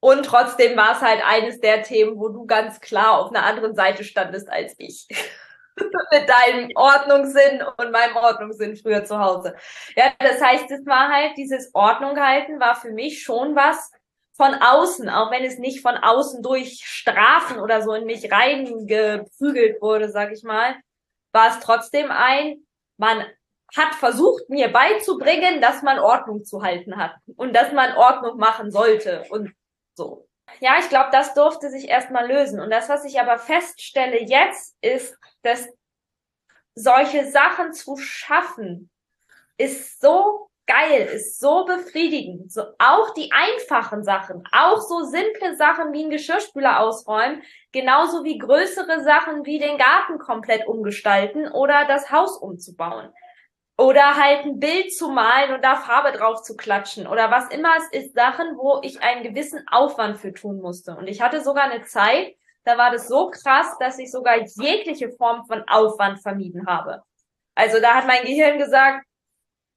Und 0.00 0.26
trotzdem 0.26 0.76
war 0.76 0.92
es 0.92 1.00
halt 1.00 1.22
eines 1.24 1.60
der 1.60 1.82
Themen, 1.82 2.18
wo 2.18 2.28
du 2.28 2.46
ganz 2.46 2.80
klar 2.80 3.18
auf 3.18 3.30
einer 3.30 3.44
anderen 3.44 3.74
Seite 3.74 4.04
standest 4.04 4.48
als 4.50 4.74
ich. 4.78 5.06
mit 6.12 6.28
deinem 6.28 6.70
Ordnungssinn 6.74 7.62
und 7.76 7.92
meinem 7.92 8.16
Ordnungssinn 8.16 8.76
früher 8.76 9.04
zu 9.04 9.18
Hause. 9.18 9.54
Ja, 9.96 10.12
das 10.18 10.40
heißt, 10.40 10.70
es 10.70 10.86
war 10.86 11.08
halt 11.08 11.36
dieses 11.36 11.74
Ordnung 11.74 12.18
halten 12.18 12.60
war 12.60 12.74
für 12.74 12.92
mich 12.92 13.22
schon 13.22 13.54
was, 13.54 13.90
von 14.38 14.54
außen, 14.54 15.08
auch 15.08 15.32
wenn 15.32 15.44
es 15.44 15.58
nicht 15.58 15.82
von 15.82 15.96
außen 15.96 16.42
durch 16.42 16.84
Strafen 16.84 17.58
oder 17.58 17.82
so 17.82 17.92
in 17.92 18.06
mich 18.06 18.30
reingeprügelt 18.30 19.82
wurde, 19.82 20.08
sag 20.08 20.32
ich 20.32 20.44
mal, 20.44 20.76
war 21.32 21.48
es 21.48 21.58
trotzdem 21.58 22.10
ein, 22.10 22.64
man 22.96 23.24
hat 23.76 23.94
versucht, 23.96 24.48
mir 24.48 24.72
beizubringen, 24.72 25.60
dass 25.60 25.82
man 25.82 25.98
Ordnung 25.98 26.44
zu 26.44 26.62
halten 26.62 26.96
hat 26.96 27.16
und 27.36 27.54
dass 27.54 27.72
man 27.72 27.96
Ordnung 27.96 28.38
machen 28.38 28.70
sollte 28.70 29.24
und 29.30 29.52
so. 29.94 30.28
Ja, 30.60 30.76
ich 30.78 30.88
glaube, 30.88 31.10
das 31.12 31.34
durfte 31.34 31.68
sich 31.68 31.88
erstmal 31.88 32.26
lösen. 32.26 32.60
Und 32.60 32.70
das, 32.70 32.88
was 32.88 33.04
ich 33.04 33.20
aber 33.20 33.38
feststelle 33.38 34.22
jetzt, 34.22 34.76
ist, 34.80 35.14
dass 35.42 35.68
solche 36.74 37.30
Sachen 37.30 37.72
zu 37.72 37.96
schaffen, 37.96 38.90
ist 39.56 40.00
so 40.00 40.48
geil, 40.68 41.08
ist 41.12 41.40
so 41.40 41.64
befriedigend. 41.64 42.52
So, 42.52 42.62
auch 42.78 43.12
die 43.14 43.32
einfachen 43.32 44.04
Sachen, 44.04 44.44
auch 44.52 44.80
so 44.80 45.02
simple 45.02 45.56
Sachen 45.56 45.92
wie 45.92 46.04
ein 46.04 46.10
Geschirrspüler 46.10 46.80
ausräumen, 46.80 47.42
genauso 47.72 48.22
wie 48.22 48.38
größere 48.38 49.02
Sachen 49.02 49.44
wie 49.44 49.58
den 49.58 49.78
Garten 49.78 50.18
komplett 50.18 50.68
umgestalten 50.68 51.50
oder 51.50 51.86
das 51.86 52.12
Haus 52.12 52.36
umzubauen. 52.36 53.10
Oder 53.76 54.16
halt 54.16 54.44
ein 54.44 54.58
Bild 54.58 54.92
zu 54.92 55.08
malen 55.08 55.54
und 55.54 55.64
da 55.64 55.76
Farbe 55.76 56.16
drauf 56.16 56.42
zu 56.42 56.56
klatschen 56.56 57.06
oder 57.06 57.30
was 57.30 57.48
immer 57.48 57.70
es 57.78 58.00
ist, 58.00 58.14
Sachen, 58.14 58.56
wo 58.56 58.80
ich 58.82 59.00
einen 59.02 59.22
gewissen 59.22 59.64
Aufwand 59.68 60.18
für 60.18 60.34
tun 60.34 60.60
musste. 60.60 60.96
Und 60.96 61.06
ich 61.06 61.22
hatte 61.22 61.42
sogar 61.42 61.70
eine 61.70 61.84
Zeit, 61.84 62.34
da 62.68 62.76
war 62.76 62.90
das 62.90 63.08
so 63.08 63.30
krass, 63.30 63.76
dass 63.80 63.98
ich 63.98 64.10
sogar 64.10 64.36
jegliche 64.38 65.10
Form 65.12 65.46
von 65.46 65.62
Aufwand 65.66 66.20
vermieden 66.20 66.66
habe. 66.66 67.02
Also 67.54 67.80
da 67.80 67.94
hat 67.94 68.06
mein 68.06 68.24
Gehirn 68.24 68.58
gesagt, 68.58 69.04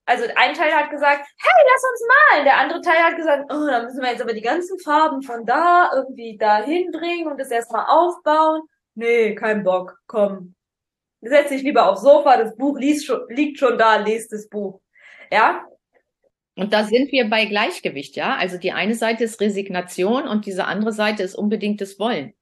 also 0.06 0.26
ein 0.36 0.54
Teil 0.54 0.74
hat 0.74 0.90
gesagt, 0.90 1.26
hey, 1.38 1.66
lass 1.74 1.92
uns 1.92 2.08
malen. 2.08 2.46
Der 2.46 2.58
andere 2.58 2.82
Teil 2.82 3.02
hat 3.04 3.16
gesagt, 3.16 3.46
oh, 3.52 3.66
da 3.68 3.84
müssen 3.84 4.02
wir 4.02 4.12
jetzt 4.12 4.22
aber 4.22 4.34
die 4.34 4.42
ganzen 4.42 4.78
Farben 4.80 5.22
von 5.22 5.46
da 5.46 5.92
irgendwie 5.96 6.38
dahin 6.38 6.92
bringen 6.92 7.28
und 7.28 7.40
das 7.40 7.50
erstmal 7.50 7.86
aufbauen. 7.88 8.64
Nee, 8.94 9.36
kein 9.36 9.64
Bock, 9.64 9.98
komm, 10.06 10.54
setz 11.22 11.50
dich 11.50 11.64
lieber 11.64 11.90
aufs 11.90 12.02
Sofa, 12.02 12.36
das 12.36 12.56
Buch 12.58 12.78
schon, 13.02 13.22
liegt 13.30 13.58
schon 13.58 13.78
da, 13.78 13.96
lest 13.98 14.34
das 14.34 14.50
Buch. 14.50 14.82
Ja? 15.32 15.66
Und 16.56 16.74
da 16.74 16.84
sind 16.84 17.12
wir 17.14 17.30
bei 17.30 17.46
Gleichgewicht, 17.46 18.18
ja? 18.18 18.36
Also 18.36 18.58
die 18.58 18.74
eine 18.74 18.96
Seite 18.96 19.24
ist 19.24 19.40
Resignation 19.40 20.28
und 20.28 20.46
diese 20.46 20.66
andere 20.66 20.92
Seite 20.92 21.24
ist 21.24 21.36
unbedingtes 21.36 21.98
Wollen. 21.98 22.34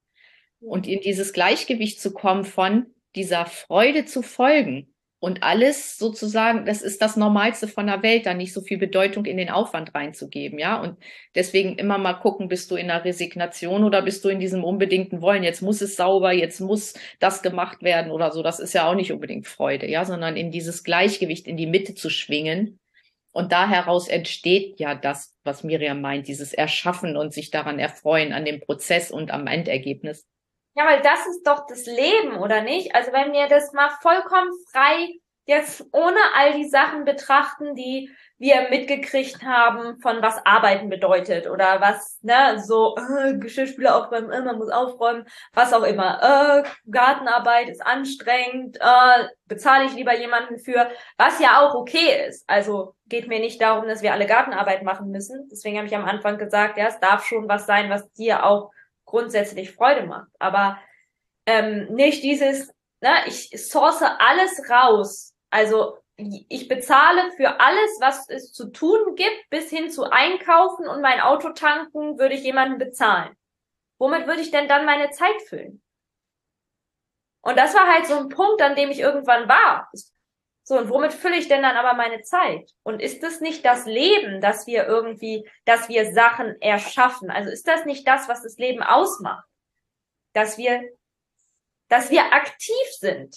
Und 0.59 0.87
in 0.87 1.01
dieses 1.01 1.33
Gleichgewicht 1.33 2.01
zu 2.01 2.13
kommen 2.13 2.43
von 2.43 2.87
dieser 3.15 3.45
Freude 3.45 4.05
zu 4.05 4.21
folgen 4.21 4.93
und 5.21 5.43
alles 5.43 5.97
sozusagen, 5.97 6.65
das 6.65 6.81
ist 6.81 7.01
das 7.01 7.17
Normalste 7.17 7.67
von 7.67 7.87
der 7.87 8.01
Welt, 8.03 8.25
da 8.25 8.33
nicht 8.33 8.53
so 8.53 8.61
viel 8.61 8.77
Bedeutung 8.77 9.25
in 9.25 9.35
den 9.35 9.49
Aufwand 9.49 9.93
reinzugeben, 9.93 10.59
ja. 10.59 10.81
Und 10.81 10.97
deswegen 11.35 11.77
immer 11.77 11.97
mal 11.97 12.13
gucken, 12.13 12.47
bist 12.47 12.71
du 12.71 12.75
in 12.75 12.87
der 12.87 13.03
Resignation 13.03 13.83
oder 13.83 14.01
bist 14.01 14.23
du 14.23 14.29
in 14.29 14.39
diesem 14.39 14.63
unbedingten 14.63 15.21
Wollen, 15.21 15.43
jetzt 15.43 15.61
muss 15.61 15.81
es 15.81 15.97
sauber, 15.97 16.31
jetzt 16.31 16.61
muss 16.61 16.93
das 17.19 17.41
gemacht 17.41 17.83
werden 17.83 18.11
oder 18.11 18.31
so. 18.31 18.43
Das 18.43 18.59
ist 18.59 18.73
ja 18.73 18.89
auch 18.89 18.95
nicht 18.95 19.11
unbedingt 19.11 19.47
Freude, 19.47 19.89
ja, 19.89 20.05
sondern 20.05 20.37
in 20.37 20.51
dieses 20.51 20.83
Gleichgewicht 20.83 21.47
in 21.47 21.57
die 21.57 21.67
Mitte 21.67 21.95
zu 21.95 22.09
schwingen. 22.09 22.79
Und 23.31 23.51
da 23.51 23.67
heraus 23.67 24.07
entsteht 24.07 24.79
ja 24.79 24.95
das, 24.95 25.35
was 25.43 25.63
Miriam 25.63 26.01
meint, 26.01 26.27
dieses 26.27 26.53
Erschaffen 26.53 27.15
und 27.17 27.33
sich 27.33 27.51
daran 27.51 27.77
erfreuen, 27.77 28.33
an 28.33 28.45
dem 28.45 28.61
Prozess 28.61 29.11
und 29.11 29.31
am 29.31 29.47
Endergebnis. 29.47 30.25
Ja, 30.75 30.85
weil 30.85 31.01
das 31.01 31.25
ist 31.27 31.43
doch 31.45 31.65
das 31.67 31.85
Leben, 31.85 32.37
oder 32.37 32.61
nicht? 32.61 32.95
Also 32.95 33.11
wenn 33.11 33.33
wir 33.33 33.47
das 33.47 33.73
mal 33.73 33.89
vollkommen 34.01 34.51
frei 34.71 35.09
jetzt 35.49 35.83
ohne 35.93 36.19
all 36.35 36.53
die 36.53 36.69
Sachen 36.69 37.05
betrachten, 37.05 37.73
die 37.73 38.11
wir 38.37 38.69
mitgekriegt 38.69 39.43
haben, 39.43 39.99
von 39.99 40.21
was 40.21 40.37
Arbeiten 40.45 40.89
bedeutet 40.89 41.47
oder 41.47 41.81
was, 41.81 42.19
ne, 42.21 42.61
so 42.63 42.95
äh, 42.95 43.35
Geschirrspüler 43.37 43.95
aufräumen, 43.95 44.31
äh, 44.31 44.41
man 44.41 44.59
muss 44.59 44.69
aufräumen, 44.69 45.25
was 45.53 45.73
auch 45.73 45.83
immer. 45.83 46.63
Äh, 46.63 46.69
Gartenarbeit 46.89 47.67
ist 47.67 47.85
anstrengend, 47.85 48.77
äh, 48.79 49.27
bezahle 49.45 49.85
ich 49.85 49.93
lieber 49.95 50.15
jemanden 50.15 50.59
für, 50.59 50.89
was 51.17 51.39
ja 51.39 51.59
auch 51.59 51.73
okay 51.73 52.27
ist. 52.27 52.47
Also 52.47 52.93
geht 53.07 53.27
mir 53.27 53.39
nicht 53.39 53.59
darum, 53.59 53.87
dass 53.87 54.03
wir 54.03 54.13
alle 54.13 54.27
Gartenarbeit 54.27 54.83
machen 54.83 55.09
müssen. 55.09 55.49
Deswegen 55.51 55.77
habe 55.77 55.87
ich 55.87 55.95
am 55.95 56.05
Anfang 56.05 56.37
gesagt, 56.37 56.77
ja, 56.77 56.87
es 56.87 56.99
darf 56.99 57.25
schon 57.25 57.49
was 57.49 57.65
sein, 57.65 57.89
was 57.89 58.09
dir 58.13 58.45
auch 58.45 58.71
grundsätzlich 59.09 59.71
Freude 59.71 60.05
macht. 60.05 60.29
Aber 60.39 60.79
ähm, 61.45 61.87
nicht 61.93 62.23
dieses, 62.23 62.71
ne, 63.01 63.11
ich 63.25 63.49
source 63.55 64.01
alles 64.01 64.69
raus. 64.69 65.33
Also 65.49 65.97
ich 66.15 66.67
bezahle 66.67 67.31
für 67.31 67.59
alles, 67.59 67.97
was 68.01 68.29
es 68.29 68.51
zu 68.51 68.71
tun 68.71 69.15
gibt, 69.15 69.49
bis 69.49 69.69
hin 69.69 69.89
zu 69.89 70.03
einkaufen 70.03 70.87
und 70.87 71.01
mein 71.01 71.21
Auto 71.21 71.49
tanken, 71.51 72.19
würde 72.19 72.35
ich 72.35 72.43
jemanden 72.43 72.77
bezahlen. 72.77 73.35
Womit 73.99 74.27
würde 74.27 74.41
ich 74.41 74.51
denn 74.51 74.67
dann 74.67 74.85
meine 74.85 75.09
Zeit 75.11 75.41
füllen? 75.47 75.81
Und 77.41 77.57
das 77.57 77.73
war 77.73 77.87
halt 77.87 78.05
so 78.05 78.17
ein 78.17 78.29
Punkt, 78.29 78.61
an 78.61 78.75
dem 78.75 78.91
ich 78.91 78.99
irgendwann 78.99 79.47
war. 79.47 79.89
So, 80.69 80.77
und 80.77 80.89
womit 80.91 81.13
fülle 81.13 81.35
ich 81.35 81.47
denn 81.47 81.63
dann 81.63 81.75
aber 81.75 81.95
meine 81.95 82.21
Zeit? 82.21 82.69
Und 82.83 83.01
ist 83.01 83.23
das 83.23 83.41
nicht 83.41 83.65
das 83.65 83.87
Leben, 83.87 84.39
dass 84.39 84.67
wir 84.67 84.85
irgendwie, 84.85 85.49
dass 85.65 85.89
wir 85.89 86.13
Sachen 86.13 86.61
erschaffen? 86.61 87.31
Also 87.31 87.49
ist 87.49 87.67
das 87.67 87.85
nicht 87.85 88.07
das, 88.07 88.29
was 88.29 88.43
das 88.43 88.55
Leben 88.59 88.83
ausmacht? 88.83 89.47
Dass 90.33 90.59
wir, 90.59 90.83
dass 91.87 92.11
wir 92.11 92.33
aktiv 92.33 92.85
sind. 92.99 93.35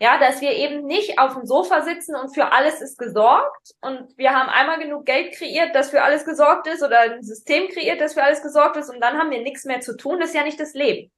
Ja, 0.00 0.18
dass 0.18 0.40
wir 0.40 0.50
eben 0.50 0.84
nicht 0.84 1.20
auf 1.20 1.34
dem 1.34 1.46
Sofa 1.46 1.82
sitzen 1.82 2.16
und 2.16 2.34
für 2.34 2.50
alles 2.50 2.80
ist 2.80 2.98
gesorgt 2.98 3.74
und 3.80 4.18
wir 4.18 4.34
haben 4.34 4.48
einmal 4.48 4.80
genug 4.80 5.06
Geld 5.06 5.36
kreiert, 5.36 5.76
dass 5.76 5.90
für 5.90 6.02
alles 6.02 6.24
gesorgt 6.24 6.66
ist 6.66 6.82
oder 6.82 6.98
ein 6.98 7.22
System 7.22 7.68
kreiert, 7.68 8.00
das 8.00 8.14
für 8.14 8.22
alles 8.24 8.42
gesorgt 8.42 8.76
ist 8.76 8.90
und 8.90 9.00
dann 9.00 9.16
haben 9.16 9.30
wir 9.30 9.42
nichts 9.42 9.64
mehr 9.64 9.80
zu 9.80 9.96
tun. 9.96 10.18
Das 10.18 10.30
ist 10.30 10.34
ja 10.34 10.42
nicht 10.42 10.58
das 10.58 10.74
Leben. 10.74 11.12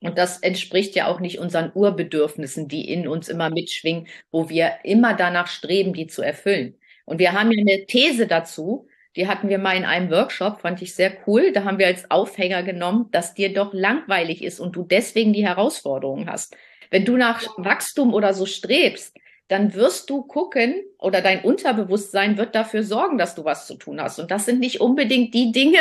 Und 0.00 0.18
das 0.18 0.38
entspricht 0.38 0.94
ja 0.94 1.06
auch 1.08 1.20
nicht 1.20 1.38
unseren 1.38 1.72
Urbedürfnissen, 1.74 2.68
die 2.68 2.90
in 2.90 3.08
uns 3.08 3.28
immer 3.28 3.50
mitschwingen, 3.50 4.08
wo 4.30 4.48
wir 4.48 4.78
immer 4.84 5.14
danach 5.14 5.46
streben, 5.46 5.94
die 5.94 6.06
zu 6.06 6.22
erfüllen. 6.22 6.78
Und 7.06 7.18
wir 7.18 7.32
haben 7.32 7.50
ja 7.50 7.60
eine 7.60 7.86
These 7.86 8.26
dazu, 8.26 8.88
die 9.16 9.26
hatten 9.26 9.48
wir 9.48 9.58
mal 9.58 9.76
in 9.76 9.86
einem 9.86 10.10
Workshop, 10.10 10.60
fand 10.60 10.82
ich 10.82 10.94
sehr 10.94 11.12
cool. 11.26 11.52
Da 11.52 11.64
haben 11.64 11.78
wir 11.78 11.86
als 11.86 12.10
Aufhänger 12.10 12.62
genommen, 12.62 13.08
dass 13.12 13.32
dir 13.32 13.52
doch 13.52 13.72
langweilig 13.72 14.44
ist 14.44 14.60
und 14.60 14.76
du 14.76 14.82
deswegen 14.82 15.32
die 15.32 15.46
Herausforderungen 15.46 16.28
hast. 16.28 16.54
Wenn 16.90 17.06
du 17.06 17.16
nach 17.16 17.42
Wachstum 17.56 18.12
oder 18.12 18.34
so 18.34 18.44
strebst, 18.44 19.16
dann 19.48 19.74
wirst 19.74 20.10
du 20.10 20.22
gucken 20.22 20.74
oder 20.98 21.20
dein 21.20 21.42
Unterbewusstsein 21.42 22.36
wird 22.36 22.54
dafür 22.54 22.82
sorgen, 22.82 23.16
dass 23.18 23.34
du 23.34 23.44
was 23.44 23.66
zu 23.66 23.74
tun 23.76 24.00
hast. 24.00 24.18
Und 24.18 24.30
das 24.30 24.44
sind 24.46 24.58
nicht 24.60 24.80
unbedingt 24.80 25.34
die 25.34 25.52
Dinge, 25.52 25.78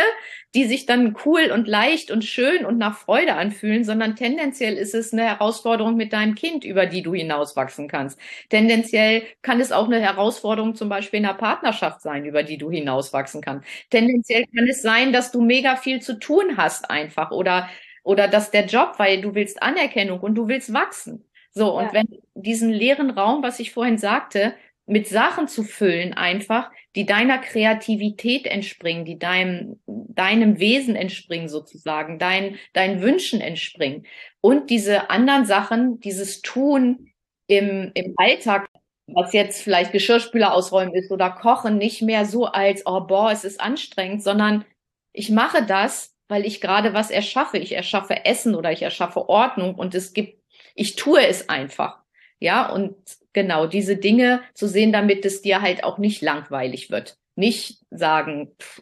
die 0.53 0.65
sich 0.65 0.85
dann 0.85 1.15
cool 1.25 1.51
und 1.51 1.67
leicht 1.67 2.11
und 2.11 2.23
schön 2.23 2.65
und 2.65 2.77
nach 2.77 2.97
Freude 2.97 3.33
anfühlen, 3.35 3.83
sondern 3.83 4.15
tendenziell 4.15 4.75
ist 4.77 4.93
es 4.95 5.11
eine 5.11 5.23
Herausforderung 5.23 5.95
mit 5.97 6.13
deinem 6.13 6.35
Kind, 6.35 6.63
über 6.63 6.85
die 6.85 7.01
du 7.01 7.13
hinauswachsen 7.13 7.87
kannst. 7.87 8.19
Tendenziell 8.49 9.23
kann 9.41 9.59
es 9.59 9.71
auch 9.71 9.85
eine 9.85 9.99
Herausforderung 9.99 10.75
zum 10.75 10.87
Beispiel 10.89 11.19
in 11.19 11.25
einer 11.25 11.33
Partnerschaft 11.37 12.01
sein, 12.01 12.25
über 12.25 12.43
die 12.43 12.57
du 12.57 12.71
hinauswachsen 12.71 13.41
kannst. 13.41 13.67
Tendenziell 13.89 14.45
kann 14.55 14.67
es 14.67 14.81
sein, 14.81 15.11
dass 15.11 15.31
du 15.31 15.41
mega 15.41 15.75
viel 15.75 16.01
zu 16.01 16.19
tun 16.19 16.55
hast 16.57 16.89
einfach 16.89 17.31
oder 17.31 17.69
oder 18.03 18.27
dass 18.27 18.51
der 18.51 18.65
Job, 18.67 18.93
weil 18.97 19.19
du 19.21 19.33
willst 19.33 19.63
Anerkennung 19.63 20.19
und 20.19 20.35
du 20.35 20.47
willst 20.47 20.71
wachsen. 20.73 21.25
So, 21.57 21.77
und 21.77 21.85
ja. 21.85 21.93
wenn 21.93 22.21
diesen 22.35 22.69
leeren 22.69 23.09
Raum, 23.09 23.41
was 23.41 23.59
ich 23.59 23.71
vorhin 23.71 23.97
sagte, 23.97 24.53
mit 24.87 25.07
Sachen 25.07 25.47
zu 25.47 25.63
füllen 25.63 26.13
einfach, 26.13 26.69
die 26.95 27.05
deiner 27.05 27.39
Kreativität 27.39 28.45
entspringen, 28.45 29.03
die 29.03 29.17
deinem, 29.17 29.79
deinem 29.87 30.59
Wesen 30.59 30.95
entspringen 30.95 31.49
sozusagen, 31.49 32.19
dein, 32.19 32.57
deinen 32.73 33.01
Wünschen 33.01 33.41
entspringen. 33.41 34.05
Und 34.41 34.69
diese 34.69 35.09
anderen 35.09 35.45
Sachen, 35.45 35.99
dieses 36.01 36.41
Tun 36.41 37.11
im, 37.47 37.91
im 37.95 38.13
Alltag, 38.17 38.67
was 39.07 39.33
jetzt 39.33 39.61
vielleicht 39.61 39.91
Geschirrspüler 39.91 40.53
ausräumen 40.53 40.93
ist 40.93 41.11
oder 41.11 41.31
kochen, 41.31 41.77
nicht 41.77 42.01
mehr 42.01 42.25
so 42.25 42.45
als, 42.45 42.83
oh 42.85 43.01
boah, 43.01 43.31
es 43.31 43.43
ist 43.43 43.59
anstrengend, 43.59 44.23
sondern 44.23 44.65
ich 45.13 45.29
mache 45.29 45.63
das, 45.65 46.13
weil 46.27 46.45
ich 46.45 46.61
gerade 46.61 46.93
was 46.93 47.11
erschaffe. 47.11 47.57
Ich 47.57 47.73
erschaffe 47.73 48.25
Essen 48.25 48.55
oder 48.55 48.71
ich 48.71 48.81
erschaffe 48.81 49.29
Ordnung 49.29 49.75
und 49.75 49.95
es 49.95 50.13
gibt 50.13 50.44
ich 50.75 50.95
tue 50.95 51.25
es 51.25 51.49
einfach. 51.49 51.99
Ja, 52.39 52.69
und 52.71 52.95
genau 53.33 53.65
diese 53.65 53.97
Dinge 53.97 54.41
zu 54.53 54.67
sehen, 54.67 54.91
damit 54.91 55.25
es 55.25 55.41
dir 55.41 55.61
halt 55.61 55.83
auch 55.83 55.97
nicht 55.97 56.21
langweilig 56.21 56.91
wird. 56.91 57.17
Nicht 57.35 57.79
sagen, 57.89 58.55
pff, 58.59 58.81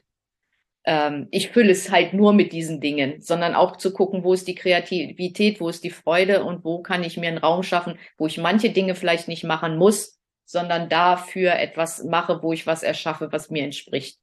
ähm, 0.86 1.28
ich 1.32 1.50
fülle 1.50 1.72
es 1.72 1.92
halt 1.92 2.14
nur 2.14 2.34
mit 2.34 2.52
diesen 2.52 2.82
Dingen, 2.82 3.22
sondern 3.22 3.56
auch 3.56 3.78
zu 3.78 3.94
gucken, 3.94 4.24
wo 4.24 4.34
ist 4.34 4.48
die 4.48 4.56
Kreativität, 4.56 5.62
wo 5.62 5.70
ist 5.70 5.84
die 5.84 5.92
Freude 5.92 6.44
und 6.44 6.66
wo 6.66 6.82
kann 6.82 7.04
ich 7.04 7.18
mir 7.18 7.30
einen 7.30 7.38
Raum 7.38 7.64
schaffen, 7.64 7.98
wo 8.18 8.28
ich 8.28 8.38
manche 8.38 8.72
Dinge 8.72 8.96
vielleicht 8.96 9.28
nicht 9.28 9.44
machen 9.44 9.78
muss, 9.78 10.20
sondern 10.46 10.90
dafür 10.90 11.54
etwas 11.54 12.04
mache, 12.04 12.44
wo 12.44 12.54
ich 12.54 12.68
was 12.68 12.84
erschaffe, 12.84 13.32
was 13.32 13.50
mir 13.50 13.64
entspricht. 13.64 14.20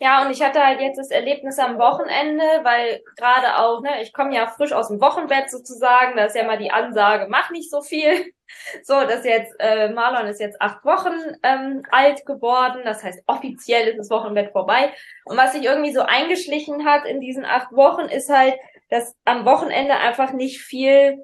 Ja, 0.00 0.24
und 0.24 0.30
ich 0.30 0.40
hatte 0.42 0.64
halt 0.64 0.80
jetzt 0.80 0.96
das 0.96 1.10
Erlebnis 1.10 1.58
am 1.58 1.76
Wochenende, 1.78 2.44
weil 2.62 3.02
gerade 3.16 3.58
auch, 3.58 3.80
ne, 3.82 4.00
ich 4.00 4.12
komme 4.12 4.32
ja 4.32 4.46
frisch 4.46 4.72
aus 4.72 4.88
dem 4.88 5.00
Wochenbett 5.00 5.50
sozusagen, 5.50 6.16
da 6.16 6.26
ist 6.26 6.36
ja 6.36 6.44
mal 6.44 6.56
die 6.58 6.70
Ansage, 6.70 7.26
mach 7.28 7.50
nicht 7.50 7.70
so 7.70 7.82
viel. 7.82 8.32
So, 8.82 8.94
das 9.04 9.26
jetzt, 9.26 9.54
äh, 9.58 9.90
Marlon 9.90 10.26
ist 10.26 10.40
jetzt 10.40 10.58
acht 10.62 10.82
Wochen 10.82 11.12
ähm, 11.42 11.82
alt 11.90 12.24
geworden, 12.24 12.80
das 12.82 13.04
heißt 13.04 13.22
offiziell 13.26 13.88
ist 13.88 13.98
das 13.98 14.10
Wochenbett 14.10 14.52
vorbei. 14.52 14.90
Und 15.26 15.36
was 15.36 15.52
sich 15.52 15.64
irgendwie 15.64 15.92
so 15.92 16.00
eingeschlichen 16.00 16.86
hat 16.86 17.04
in 17.04 17.20
diesen 17.20 17.44
acht 17.44 17.70
Wochen, 17.72 18.08
ist 18.08 18.30
halt, 18.30 18.54
dass 18.88 19.14
am 19.26 19.44
Wochenende 19.44 19.98
einfach 19.98 20.32
nicht 20.32 20.62
viel, 20.62 21.22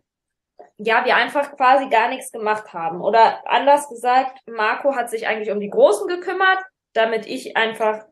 ja, 0.76 1.06
wir 1.06 1.16
einfach 1.16 1.56
quasi 1.56 1.88
gar 1.88 2.08
nichts 2.08 2.30
gemacht 2.30 2.74
haben. 2.74 3.00
Oder 3.00 3.42
anders 3.50 3.88
gesagt, 3.88 4.38
Marco 4.46 4.94
hat 4.94 5.08
sich 5.08 5.26
eigentlich 5.26 5.50
um 5.50 5.60
die 5.60 5.70
Großen 5.70 6.06
gekümmert, 6.08 6.58
damit 6.92 7.24
ich 7.24 7.56
einfach 7.56 8.04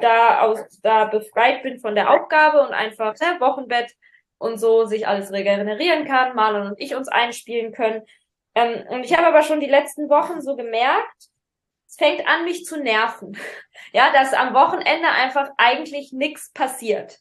da 0.00 0.40
aus 0.40 0.60
da 0.82 1.04
befreit 1.06 1.62
bin 1.62 1.78
von 1.78 1.94
der 1.94 2.10
Aufgabe 2.10 2.60
und 2.62 2.72
einfach 2.72 3.14
ne, 3.20 3.40
Wochenbett 3.40 3.94
und 4.38 4.58
so 4.58 4.84
sich 4.84 5.06
alles 5.06 5.32
regenerieren 5.32 6.06
kann, 6.06 6.34
Marlon 6.34 6.68
und 6.68 6.80
ich 6.80 6.94
uns 6.94 7.08
einspielen 7.08 7.72
können. 7.72 8.02
Ähm, 8.54 8.84
und 8.88 9.04
ich 9.04 9.16
habe 9.16 9.26
aber 9.26 9.42
schon 9.42 9.60
die 9.60 9.66
letzten 9.66 10.08
Wochen 10.08 10.40
so 10.40 10.56
gemerkt, 10.56 11.28
es 11.86 11.96
fängt 11.96 12.26
an, 12.26 12.44
mich 12.44 12.64
zu 12.64 12.80
nerven. 12.80 13.36
Ja, 13.94 14.12
dass 14.12 14.34
am 14.34 14.52
Wochenende 14.52 15.08
einfach 15.08 15.48
eigentlich 15.56 16.12
nichts 16.12 16.52
passiert. 16.52 17.20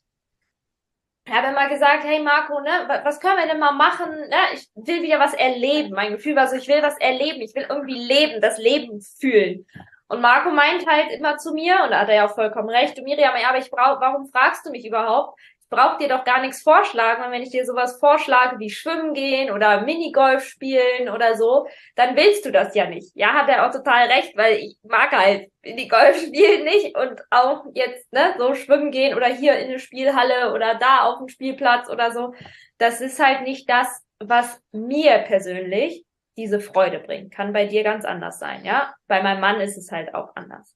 Ich 1.23 1.33
habe 1.33 1.47
immer 1.47 1.69
gesagt, 1.69 2.03
hey 2.03 2.21
Marco, 2.21 2.59
ne, 2.59 3.01
was 3.05 3.21
können 3.21 3.37
wir 3.37 3.47
denn 3.47 3.59
mal 3.59 3.71
machen? 3.71 4.09
Ne? 4.11 4.37
Ich 4.53 4.69
will 4.75 5.01
wieder 5.01 5.17
was 5.17 5.33
erleben. 5.33 5.91
Mein 5.91 6.11
Gefühl 6.11 6.35
war 6.35 6.49
so, 6.49 6.57
ich 6.57 6.67
will 6.67 6.81
was 6.81 6.97
erleben, 6.99 7.41
ich 7.41 7.55
will 7.55 7.67
irgendwie 7.69 7.99
leben, 7.99 8.41
das 8.41 8.57
Leben 8.57 8.99
fühlen. 9.01 9.65
Und 10.09 10.21
Marco 10.21 10.49
meint 10.51 10.87
halt 10.87 11.11
immer 11.11 11.37
zu 11.37 11.53
mir, 11.53 11.83
und 11.83 11.91
da 11.91 11.99
hat 11.99 12.09
er 12.09 12.15
ja 12.15 12.25
auch 12.27 12.35
vollkommen 12.35 12.69
recht, 12.69 12.97
du 12.97 13.01
Miriam, 13.01 13.35
ja, 13.41 13.49
aber 13.49 13.57
ich 13.57 13.69
brauch, 13.69 13.99
warum 13.99 14.27
fragst 14.27 14.65
du 14.65 14.71
mich 14.71 14.85
überhaupt? 14.85 15.37
Ich 15.59 15.69
brauche 15.69 15.97
dir 15.97 16.07
doch 16.07 16.23
gar 16.23 16.39
nichts 16.39 16.61
vorschlagen, 16.61 17.25
und 17.25 17.31
wenn 17.31 17.43
ich 17.43 17.49
dir 17.49 17.65
sowas 17.65 17.99
vorschlage 17.99 18.57
wie 18.57 18.69
Schwimmen 18.69 19.13
gehen 19.13 19.51
oder 19.51 19.81
Minigolf 19.81 20.45
spielen 20.45 21.09
oder 21.13 21.35
so, 21.35 21.67
dann 21.95 22.15
willst 22.15 22.45
du 22.45 22.53
das 22.53 22.73
ja 22.73 22.87
nicht. 22.87 23.11
Ja, 23.15 23.33
hat 23.33 23.49
er 23.49 23.67
auch 23.67 23.71
total 23.73 24.07
recht, 24.07 24.37
weil 24.37 24.59
ich 24.59 24.77
mag 24.83 25.11
halt 25.11 25.51
Minigolf 25.63 26.17
spielen 26.21 26.63
nicht 26.63 26.95
und 26.97 27.21
auch 27.29 27.65
jetzt, 27.73 28.11
ne, 28.13 28.33
so 28.37 28.53
schwimmen 28.53 28.91
gehen 28.91 29.13
oder 29.13 29.27
hier 29.27 29.59
in 29.59 29.67
eine 29.67 29.79
Spielhalle 29.79 30.53
oder 30.53 30.75
da 30.75 31.01
auf 31.01 31.17
dem 31.17 31.27
Spielplatz 31.27 31.89
oder 31.89 32.11
so. 32.13 32.33
Das 32.77 33.01
ist 33.01 33.19
halt 33.21 33.41
nicht 33.41 33.69
das, 33.69 34.05
was 34.19 34.61
mir 34.71 35.17
persönlich 35.19 36.05
diese 36.37 36.59
Freude 36.59 36.99
bringt. 36.99 37.33
Kann 37.33 37.51
bei 37.51 37.65
dir 37.65 37.83
ganz 37.83 38.05
anders 38.05 38.39
sein, 38.39 38.63
ja? 38.63 38.93
Bei 39.07 39.21
meinem 39.21 39.41
Mann 39.41 39.59
ist 39.59 39.77
es 39.77 39.91
halt 39.91 40.13
auch 40.15 40.35
anders. 40.35 40.75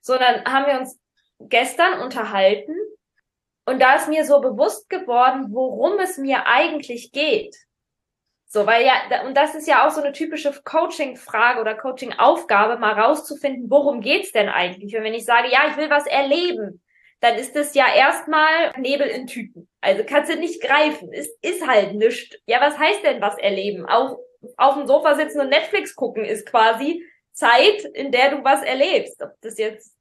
So, 0.00 0.16
dann 0.18 0.44
haben 0.44 0.66
wir 0.66 0.80
uns 0.80 0.98
gestern 1.38 2.00
unterhalten 2.00 2.74
und 3.66 3.80
da 3.80 3.94
ist 3.94 4.08
mir 4.08 4.24
so 4.24 4.40
bewusst 4.40 4.88
geworden, 4.88 5.48
worum 5.50 5.98
es 6.00 6.18
mir 6.18 6.46
eigentlich 6.46 7.12
geht. 7.12 7.56
So, 8.46 8.66
weil 8.66 8.84
ja, 8.84 9.24
und 9.24 9.34
das 9.34 9.54
ist 9.54 9.66
ja 9.66 9.86
auch 9.86 9.90
so 9.90 10.02
eine 10.02 10.12
typische 10.12 10.52
Coaching-Frage 10.64 11.60
oder 11.60 11.74
Coaching-Aufgabe, 11.74 12.78
mal 12.78 12.92
rauszufinden, 12.92 13.70
worum 13.70 14.00
geht's 14.00 14.32
denn 14.32 14.48
eigentlich? 14.48 14.94
Und 14.94 15.04
wenn 15.04 15.14
ich 15.14 15.24
sage, 15.24 15.48
ja, 15.50 15.68
ich 15.70 15.76
will 15.76 15.88
was 15.88 16.06
erleben, 16.06 16.82
dann 17.20 17.36
ist 17.36 17.56
es 17.56 17.72
ja 17.74 17.86
erstmal 17.94 18.72
Nebel 18.76 19.06
in 19.06 19.26
Tüten. 19.26 19.68
Also 19.80 20.02
kannst 20.04 20.30
du 20.30 20.36
nicht 20.36 20.60
greifen. 20.60 21.12
Es 21.12 21.30
ist 21.40 21.66
halt 21.66 21.94
nichts. 21.94 22.36
Ja, 22.46 22.60
was 22.60 22.76
heißt 22.78 23.04
denn 23.04 23.22
was 23.22 23.38
erleben? 23.38 23.86
Auch 23.86 24.18
auf 24.56 24.74
dem 24.74 24.86
Sofa 24.86 25.14
sitzen 25.14 25.40
und 25.40 25.48
Netflix 25.48 25.94
gucken 25.94 26.24
ist 26.24 26.46
quasi 26.46 27.04
Zeit, 27.32 27.84
in 27.94 28.12
der 28.12 28.30
du 28.30 28.44
was 28.44 28.62
erlebst. 28.62 29.22
Ob 29.22 29.32
das 29.40 29.58
jetzt 29.58 29.94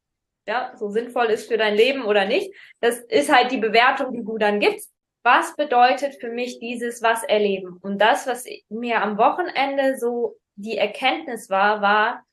ja 0.47 0.73
so 0.75 0.89
sinnvoll 0.89 1.27
ist 1.27 1.47
für 1.47 1.57
dein 1.57 1.75
Leben 1.75 2.03
oder 2.05 2.25
nicht, 2.25 2.53
das 2.79 2.99
ist 2.99 3.33
halt 3.33 3.51
die 3.51 3.57
Bewertung, 3.57 4.13
die 4.13 4.23
du 4.23 4.37
dann 4.37 4.59
gibst. 4.59 4.91
Was 5.23 5.55
bedeutet 5.55 6.15
für 6.15 6.29
mich 6.29 6.59
dieses 6.59 7.01
was 7.01 7.23
erleben? 7.23 7.77
Und 7.81 7.99
das, 7.99 8.25
was 8.25 8.45
mir 8.69 9.01
am 9.01 9.17
Wochenende 9.17 9.97
so 9.97 10.37
die 10.55 10.77
Erkenntnis 10.77 11.49
war, 11.49 11.81
war, 11.81 12.23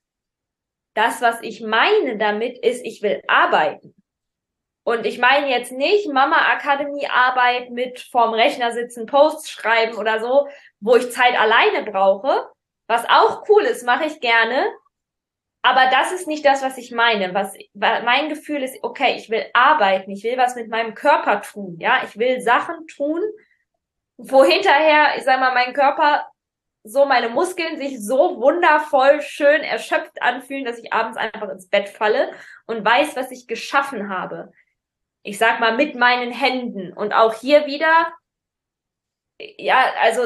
das, 0.94 1.22
was 1.22 1.40
ich 1.42 1.60
meine 1.60 2.18
damit, 2.18 2.58
ist, 2.58 2.84
ich 2.84 3.02
will 3.02 3.22
arbeiten. 3.28 3.94
Und 4.88 5.04
ich 5.04 5.18
meine 5.18 5.50
jetzt 5.50 5.70
nicht 5.70 6.10
Mama 6.10 6.50
Akademie 6.50 7.06
Arbeit 7.08 7.68
mit 7.68 8.00
vorm 8.00 8.32
Rechner 8.32 8.72
sitzen, 8.72 9.04
Posts 9.04 9.50
schreiben 9.50 9.98
oder 9.98 10.18
so, 10.18 10.48
wo 10.80 10.96
ich 10.96 11.12
Zeit 11.12 11.38
alleine 11.38 11.82
brauche. 11.82 12.48
Was 12.86 13.04
auch 13.06 13.46
cool 13.50 13.64
ist, 13.64 13.84
mache 13.84 14.06
ich 14.06 14.18
gerne. 14.20 14.66
Aber 15.60 15.90
das 15.90 16.12
ist 16.12 16.26
nicht 16.26 16.42
das, 16.42 16.62
was 16.62 16.78
ich 16.78 16.90
meine. 16.90 17.34
Was 17.34 17.52
mein 17.74 18.30
Gefühl 18.30 18.62
ist, 18.62 18.78
okay, 18.80 19.14
ich 19.18 19.28
will 19.28 19.44
arbeiten, 19.52 20.10
ich 20.10 20.24
will 20.24 20.38
was 20.38 20.56
mit 20.56 20.70
meinem 20.70 20.94
Körper 20.94 21.42
tun, 21.42 21.76
ja, 21.78 22.00
ich 22.04 22.16
will 22.16 22.40
Sachen 22.40 22.86
tun, 22.86 23.20
wo 24.16 24.42
hinterher, 24.42 25.18
ich 25.18 25.24
sag 25.24 25.38
mal, 25.38 25.52
mein 25.52 25.74
Körper 25.74 26.32
so 26.82 27.04
meine 27.04 27.28
Muskeln 27.28 27.76
sich 27.76 28.02
so 28.02 28.40
wundervoll 28.40 29.20
schön 29.20 29.60
erschöpft 29.60 30.22
anfühlen, 30.22 30.64
dass 30.64 30.78
ich 30.78 30.94
abends 30.94 31.18
einfach 31.18 31.50
ins 31.50 31.68
Bett 31.68 31.90
falle 31.90 32.32
und 32.64 32.82
weiß, 32.82 33.16
was 33.16 33.30
ich 33.30 33.46
geschaffen 33.46 34.08
habe 34.08 34.50
ich 35.28 35.36
sag 35.36 35.60
mal, 35.60 35.76
mit 35.76 35.94
meinen 35.94 36.32
Händen. 36.32 36.92
Und 36.94 37.12
auch 37.12 37.34
hier 37.34 37.66
wieder, 37.66 38.12
ja, 39.58 39.84
also 40.02 40.22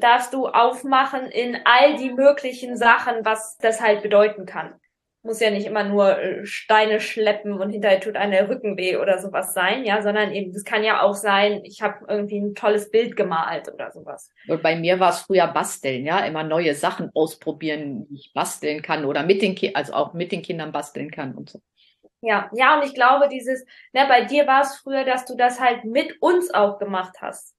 darfst 0.00 0.32
du 0.32 0.46
aufmachen 0.46 1.26
in 1.26 1.58
all 1.64 1.96
die 1.98 2.10
möglichen 2.10 2.76
Sachen, 2.76 3.24
was 3.24 3.58
das 3.58 3.82
halt 3.82 4.02
bedeuten 4.02 4.46
kann. 4.46 4.74
Muss 5.22 5.40
ja 5.40 5.50
nicht 5.50 5.66
immer 5.66 5.84
nur 5.84 6.18
äh, 6.18 6.46
Steine 6.46 7.00
schleppen 7.00 7.60
und 7.60 7.70
hinterher 7.70 8.00
tut 8.00 8.16
einer 8.16 8.48
Rücken 8.48 8.78
weh 8.78 8.96
oder 8.96 9.18
sowas 9.18 9.52
sein, 9.52 9.84
ja, 9.84 10.00
sondern 10.00 10.32
eben, 10.32 10.52
das 10.52 10.64
kann 10.64 10.84
ja 10.84 11.02
auch 11.02 11.14
sein, 11.14 11.60
ich 11.64 11.82
habe 11.82 12.06
irgendwie 12.08 12.38
ein 12.38 12.54
tolles 12.54 12.90
Bild 12.90 13.14
gemalt 13.14 13.70
oder 13.70 13.90
sowas. 13.90 14.30
Und 14.48 14.62
bei 14.62 14.76
mir 14.76 15.00
war 15.00 15.10
es 15.10 15.20
früher 15.20 15.48
basteln, 15.48 16.06
ja, 16.06 16.20
immer 16.20 16.44
neue 16.44 16.74
Sachen 16.74 17.10
ausprobieren, 17.12 18.06
die 18.08 18.14
ich 18.14 18.32
basteln 18.32 18.80
kann 18.80 19.04
oder 19.04 19.22
mit 19.22 19.42
den 19.42 19.54
Kindern, 19.54 19.76
also 19.76 19.92
auch 19.92 20.14
mit 20.14 20.32
den 20.32 20.40
Kindern 20.40 20.72
basteln 20.72 21.10
kann 21.10 21.34
und 21.34 21.50
so. 21.50 21.60
Ja, 22.22 22.50
ja, 22.54 22.78
und 22.78 22.84
ich 22.86 22.94
glaube, 22.94 23.28
dieses, 23.28 23.64
ne, 23.92 24.06
bei 24.08 24.24
dir 24.24 24.46
war 24.46 24.62
es 24.62 24.76
früher, 24.76 25.04
dass 25.04 25.26
du 25.26 25.36
das 25.36 25.60
halt 25.60 25.84
mit 25.84 26.20
uns 26.22 26.52
auch 26.52 26.78
gemacht 26.78 27.16
hast. 27.20 27.54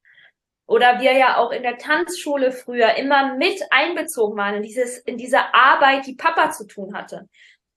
Oder 0.65 0.99
wir 0.99 1.13
ja 1.13 1.37
auch 1.37 1.51
in 1.51 1.63
der 1.63 1.77
Tanzschule 1.77 2.51
früher 2.51 2.95
immer 2.95 3.35
mit 3.35 3.61
einbezogen 3.69 4.37
waren 4.37 4.55
in 4.55 4.63
dieses, 4.63 4.97
in 4.99 5.17
diese 5.17 5.53
Arbeit, 5.53 6.05
die 6.05 6.15
Papa 6.15 6.51
zu 6.51 6.67
tun 6.67 6.93
hatte. 6.93 7.29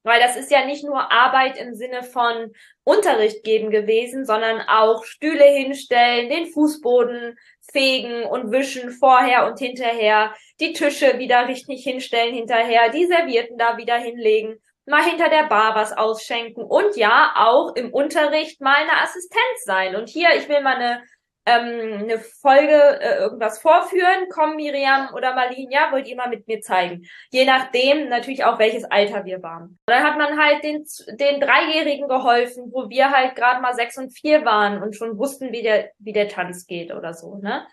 Weil 0.03 0.19
das 0.21 0.37
ist 0.37 0.51
ja 0.51 0.64
nicht 0.64 0.83
nur 0.83 1.12
Arbeit 1.12 1.59
im 1.59 1.75
Sinne 1.75 2.03
von 2.03 2.53
Unterricht 2.85 3.45
geben 3.45 3.71
gewesen, 3.71 4.25
sondern 4.25 4.62
auch 4.62 5.05
Stühle 5.05 5.45
hinstellen, 5.45 6.31
den 6.31 6.47
Fußboden 6.47 7.38
fegen 7.71 8.25
und 8.25 8.51
wischen 8.51 8.90
vorher 8.90 9.47
und 9.47 9.59
hinterher, 9.59 10.35
die 10.59 10.73
Tische 10.73 11.19
wieder 11.19 11.47
richtig 11.47 11.85
hinstellen 11.85 12.35
hinterher, 12.35 12.88
die 12.88 13.07
Servierten 13.07 13.59
da 13.59 13.77
wieder 13.77 13.99
hinlegen 13.99 14.59
mal 14.90 15.03
hinter 15.03 15.29
der 15.29 15.44
Bar 15.44 15.74
was 15.74 15.92
ausschenken 15.92 16.62
und 16.62 16.96
ja, 16.96 17.33
auch 17.37 17.74
im 17.76 17.92
Unterricht 17.92 18.61
mal 18.61 18.74
eine 18.74 19.03
Assistenz 19.03 19.64
sein. 19.64 19.96
Und 19.96 20.09
hier, 20.09 20.29
ich 20.37 20.48
will 20.48 20.61
mal 20.61 20.76
eine, 20.76 21.03
ähm, 21.46 22.03
eine 22.03 22.18
Folge 22.18 23.00
äh, 23.00 23.18
irgendwas 23.18 23.61
vorführen. 23.61 24.29
Komm, 24.33 24.57
Miriam 24.57 25.14
oder 25.14 25.35
Marlene, 25.35 25.72
ja, 25.72 25.92
wollt 25.92 26.09
ihr 26.09 26.16
mal 26.16 26.29
mit 26.29 26.46
mir 26.48 26.61
zeigen. 26.61 27.07
Je 27.31 27.44
nachdem 27.44 28.09
natürlich 28.09 28.44
auch, 28.44 28.59
welches 28.59 28.85
Alter 28.85 29.24
wir 29.24 29.42
waren. 29.42 29.79
dann 29.87 30.03
hat 30.05 30.18
man 30.18 30.38
halt 30.38 30.62
den, 30.64 30.85
den 31.18 31.40
Dreijährigen 31.40 32.09
geholfen, 32.09 32.70
wo 32.72 32.90
wir 32.90 33.11
halt 33.11 33.37
gerade 33.37 33.62
mal 33.62 33.74
sechs 33.74 33.96
und 33.96 34.11
vier 34.11 34.44
waren 34.44 34.83
und 34.83 34.96
schon 34.96 35.16
wussten, 35.18 35.53
wie 35.53 35.62
der, 35.62 35.90
wie 35.98 36.12
der 36.12 36.29
Tanz 36.29 36.66
geht 36.66 36.92
oder 36.92 37.14
so, 37.14 37.37
ne? 37.37 37.66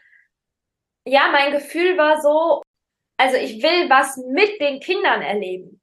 Ja, 1.05 1.29
mein 1.31 1.53
Gefühl 1.53 1.97
war 1.97 2.21
so, 2.21 2.61
also 3.17 3.37
ich 3.37 3.63
will 3.63 3.89
was 3.89 4.17
mit 4.17 4.59
den 4.61 4.79
Kindern 4.81 5.21
erleben. 5.21 5.76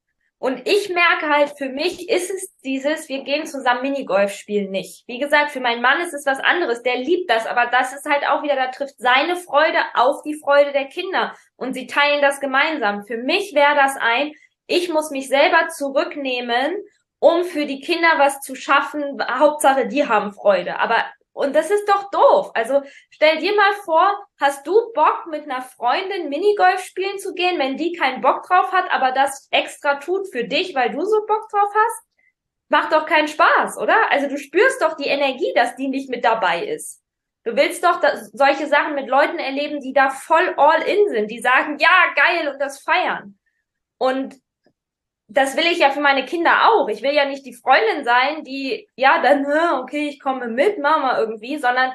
Und 0.44 0.68
ich 0.68 0.90
merke 0.90 1.30
halt, 1.30 1.56
für 1.56 1.70
mich 1.70 2.10
ist 2.10 2.30
es 2.30 2.54
dieses, 2.60 3.08
wir 3.08 3.24
gehen 3.24 3.46
zusammen 3.46 3.80
Minigolf 3.80 4.30
spielen 4.30 4.70
nicht. 4.70 5.02
Wie 5.06 5.18
gesagt, 5.18 5.52
für 5.52 5.60
meinen 5.60 5.80
Mann 5.80 6.02
ist 6.02 6.12
es 6.12 6.26
was 6.26 6.38
anderes, 6.38 6.82
der 6.82 6.98
liebt 6.98 7.30
das, 7.30 7.46
aber 7.46 7.64
das 7.64 7.94
ist 7.94 8.04
halt 8.04 8.28
auch 8.28 8.42
wieder, 8.42 8.54
da 8.54 8.66
trifft 8.66 8.96
seine 8.98 9.36
Freude 9.36 9.78
auf 9.94 10.20
die 10.20 10.38
Freude 10.38 10.72
der 10.72 10.84
Kinder 10.84 11.34
und 11.56 11.72
sie 11.72 11.86
teilen 11.86 12.20
das 12.20 12.40
gemeinsam. 12.40 13.06
Für 13.06 13.16
mich 13.16 13.54
wäre 13.54 13.74
das 13.74 13.96
ein, 13.98 14.32
ich 14.66 14.90
muss 14.90 15.10
mich 15.10 15.28
selber 15.28 15.68
zurücknehmen, 15.68 16.76
um 17.20 17.44
für 17.44 17.64
die 17.64 17.80
Kinder 17.80 18.18
was 18.18 18.40
zu 18.40 18.54
schaffen. 18.54 19.16
Hauptsache, 19.26 19.88
die 19.88 20.06
haben 20.06 20.34
Freude. 20.34 20.78
Aber 20.78 21.06
und 21.34 21.54
das 21.54 21.70
ist 21.70 21.86
doch 21.88 22.10
doof. 22.10 22.52
Also 22.54 22.82
stell 23.10 23.38
dir 23.38 23.54
mal 23.54 23.72
vor, 23.84 24.26
hast 24.40 24.66
du 24.66 24.92
Bock 24.94 25.26
mit 25.28 25.42
einer 25.42 25.62
Freundin 25.62 26.28
Minigolf 26.28 26.80
spielen 26.82 27.18
zu 27.18 27.34
gehen, 27.34 27.58
wenn 27.58 27.76
die 27.76 27.92
keinen 27.92 28.22
Bock 28.22 28.46
drauf 28.46 28.72
hat, 28.72 28.90
aber 28.92 29.10
das 29.12 29.48
extra 29.50 29.96
tut 29.96 30.28
für 30.30 30.44
dich, 30.44 30.74
weil 30.74 30.90
du 30.90 31.04
so 31.04 31.26
Bock 31.26 31.48
drauf 31.50 31.70
hast? 31.74 32.06
Macht 32.68 32.92
doch 32.92 33.04
keinen 33.04 33.28
Spaß, 33.28 33.78
oder? 33.78 34.10
Also 34.10 34.28
du 34.28 34.38
spürst 34.38 34.80
doch 34.80 34.94
die 34.96 35.08
Energie, 35.08 35.52
dass 35.54 35.74
die 35.74 35.88
nicht 35.88 36.08
mit 36.08 36.24
dabei 36.24 36.64
ist. 36.64 37.02
Du 37.42 37.56
willst 37.56 37.84
doch 37.84 38.00
solche 38.32 38.68
Sachen 38.68 38.94
mit 38.94 39.08
Leuten 39.08 39.38
erleben, 39.38 39.80
die 39.80 39.92
da 39.92 40.10
voll 40.10 40.54
all 40.56 40.82
in 40.82 41.08
sind, 41.08 41.30
die 41.30 41.40
sagen, 41.40 41.78
ja, 41.78 42.14
geil 42.14 42.48
und 42.48 42.58
das 42.60 42.80
feiern. 42.80 43.38
Und 43.98 44.36
das 45.34 45.56
will 45.56 45.66
ich 45.66 45.78
ja 45.78 45.90
für 45.90 46.00
meine 46.00 46.24
Kinder 46.24 46.70
auch. 46.70 46.88
Ich 46.88 47.02
will 47.02 47.12
ja 47.12 47.24
nicht 47.24 47.44
die 47.44 47.54
Freundin 47.54 48.04
sein, 48.04 48.44
die, 48.44 48.88
ja, 48.94 49.20
dann, 49.20 49.44
okay, 49.80 50.08
ich 50.08 50.20
komme 50.20 50.48
mit, 50.48 50.78
Mama 50.78 51.18
irgendwie, 51.18 51.58
sondern 51.58 51.92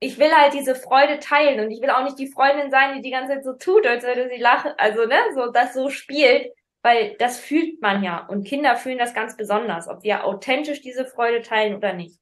ich 0.00 0.18
will 0.18 0.30
halt 0.30 0.52
diese 0.52 0.74
Freude 0.74 1.18
teilen 1.18 1.60
und 1.60 1.70
ich 1.70 1.80
will 1.80 1.90
auch 1.90 2.04
nicht 2.04 2.18
die 2.18 2.30
Freundin 2.30 2.70
sein, 2.70 2.94
die 2.94 3.00
die 3.00 3.10
ganze 3.10 3.34
Zeit 3.34 3.44
so 3.44 3.54
tut, 3.54 3.86
als 3.86 4.04
würde 4.04 4.28
sie 4.28 4.40
lachen, 4.40 4.72
also, 4.76 5.06
ne, 5.06 5.16
so, 5.34 5.50
das 5.50 5.72
so 5.72 5.88
spielt, 5.88 6.52
weil 6.82 7.16
das 7.18 7.40
fühlt 7.40 7.80
man 7.80 8.04
ja 8.04 8.26
und 8.26 8.46
Kinder 8.46 8.76
fühlen 8.76 8.98
das 8.98 9.14
ganz 9.14 9.36
besonders, 9.36 9.88
ob 9.88 10.02
wir 10.02 10.24
authentisch 10.24 10.82
diese 10.82 11.06
Freude 11.06 11.40
teilen 11.40 11.76
oder 11.76 11.94
nicht. 11.94 12.20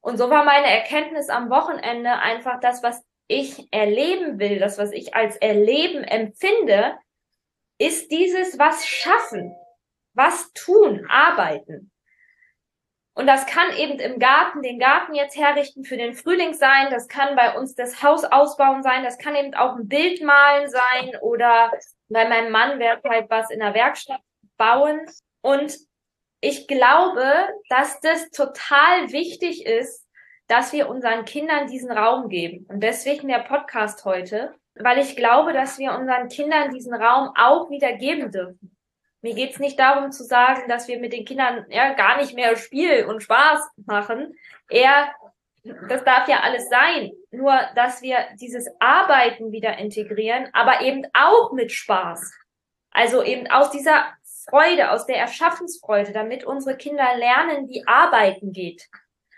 Und 0.00 0.18
so 0.18 0.30
war 0.30 0.44
meine 0.44 0.66
Erkenntnis 0.66 1.28
am 1.28 1.48
Wochenende 1.48 2.10
einfach 2.10 2.58
das, 2.58 2.82
was 2.82 3.04
ich 3.28 3.68
erleben 3.70 4.40
will, 4.40 4.58
das, 4.58 4.78
was 4.78 4.90
ich 4.90 5.14
als 5.14 5.36
Erleben 5.36 6.02
empfinde, 6.02 6.96
ist 7.78 8.10
dieses 8.10 8.58
was 8.58 8.84
schaffen, 8.86 9.54
was 10.14 10.52
tun, 10.52 11.06
arbeiten. 11.08 11.90
Und 13.14 13.26
das 13.26 13.44
kann 13.46 13.76
eben 13.76 13.98
im 13.98 14.18
Garten, 14.18 14.62
den 14.62 14.78
Garten 14.78 15.14
jetzt 15.14 15.36
herrichten 15.36 15.84
für 15.84 15.98
den 15.98 16.14
Frühling 16.14 16.54
sein, 16.54 16.88
das 16.90 17.08
kann 17.08 17.36
bei 17.36 17.56
uns 17.58 17.74
das 17.74 18.02
Haus 18.02 18.24
ausbauen 18.24 18.82
sein, 18.82 19.04
das 19.04 19.18
kann 19.18 19.34
eben 19.34 19.54
auch 19.54 19.76
ein 19.76 19.86
Bild 19.86 20.22
malen 20.22 20.70
sein 20.70 21.16
oder 21.20 21.70
bei 22.08 22.26
meinem 22.26 22.50
Mann 22.50 22.78
wird 22.78 23.04
halt 23.04 23.28
was 23.28 23.50
in 23.50 23.60
der 23.60 23.74
Werkstatt 23.74 24.20
bauen. 24.56 25.00
Und 25.42 25.76
ich 26.40 26.66
glaube, 26.66 27.48
dass 27.68 28.00
das 28.00 28.30
total 28.30 29.12
wichtig 29.12 29.66
ist, 29.66 30.06
dass 30.48 30.72
wir 30.72 30.88
unseren 30.88 31.24
Kindern 31.24 31.66
diesen 31.66 31.90
Raum 31.90 32.28
geben. 32.28 32.66
Und 32.68 32.80
deswegen 32.80 33.28
der 33.28 33.40
Podcast 33.40 34.04
heute, 34.04 34.54
weil 34.74 34.98
ich 34.98 35.16
glaube, 35.16 35.52
dass 35.52 35.78
wir 35.78 35.92
unseren 35.92 36.28
Kindern 36.28 36.72
diesen 36.72 36.94
Raum 36.94 37.30
auch 37.36 37.70
wieder 37.70 37.92
geben 37.92 38.30
dürfen. 38.30 38.71
Mir 39.22 39.34
geht's 39.34 39.60
nicht 39.60 39.78
darum 39.78 40.10
zu 40.10 40.24
sagen, 40.24 40.68
dass 40.68 40.88
wir 40.88 40.98
mit 40.98 41.12
den 41.12 41.24
Kindern 41.24 41.64
ja 41.70 41.94
gar 41.94 42.16
nicht 42.18 42.34
mehr 42.34 42.56
Spiel 42.56 43.06
und 43.06 43.22
Spaß 43.22 43.60
machen. 43.86 44.34
Eher, 44.68 45.12
das 45.88 46.02
darf 46.02 46.26
ja 46.28 46.40
alles 46.40 46.68
sein. 46.68 47.12
Nur, 47.30 47.56
dass 47.76 48.02
wir 48.02 48.18
dieses 48.40 48.68
Arbeiten 48.80 49.52
wieder 49.52 49.78
integrieren, 49.78 50.48
aber 50.52 50.80
eben 50.80 51.06
auch 51.14 51.52
mit 51.52 51.70
Spaß. 51.70 52.32
Also 52.90 53.22
eben 53.22 53.46
aus 53.46 53.70
dieser 53.70 54.06
Freude, 54.50 54.90
aus 54.90 55.06
der 55.06 55.18
Erschaffensfreude, 55.18 56.12
damit 56.12 56.44
unsere 56.44 56.76
Kinder 56.76 57.16
lernen, 57.16 57.68
wie 57.68 57.86
Arbeiten 57.86 58.52
geht. 58.52 58.88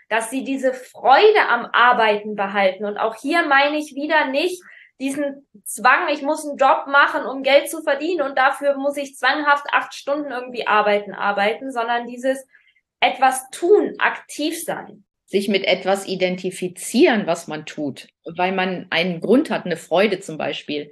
Dass 0.09 0.31
sie 0.31 0.43
diese 0.43 0.73
Freude 0.73 1.47
am 1.47 1.67
Arbeiten 1.71 2.35
behalten. 2.35 2.85
Und 2.85 2.97
auch 2.97 3.15
hier 3.17 3.45
meine 3.45 3.77
ich 3.77 3.93
wieder 3.93 4.25
nicht, 4.29 4.63
diesen 4.99 5.47
Zwang, 5.63 6.09
ich 6.11 6.21
muss 6.21 6.47
einen 6.47 6.57
Job 6.57 6.87
machen, 6.87 7.25
um 7.25 7.43
Geld 7.43 7.69
zu 7.69 7.81
verdienen 7.81 8.21
und 8.21 8.37
dafür 8.37 8.77
muss 8.77 8.97
ich 8.97 9.15
zwanghaft 9.15 9.65
acht 9.71 9.93
Stunden 9.93 10.31
irgendwie 10.31 10.67
arbeiten, 10.67 11.13
arbeiten, 11.13 11.71
sondern 11.71 12.07
dieses 12.07 12.45
etwas 12.99 13.49
tun, 13.51 13.95
aktiv 13.97 14.63
sein. 14.63 15.03
Sich 15.25 15.47
mit 15.47 15.65
etwas 15.65 16.07
identifizieren, 16.07 17.27
was 17.27 17.47
man 17.47 17.65
tut, 17.65 18.07
weil 18.23 18.51
man 18.51 18.87
einen 18.89 19.21
Grund 19.21 19.49
hat, 19.49 19.65
eine 19.65 19.75
Freude 19.75 20.19
zum 20.19 20.37
Beispiel 20.37 20.91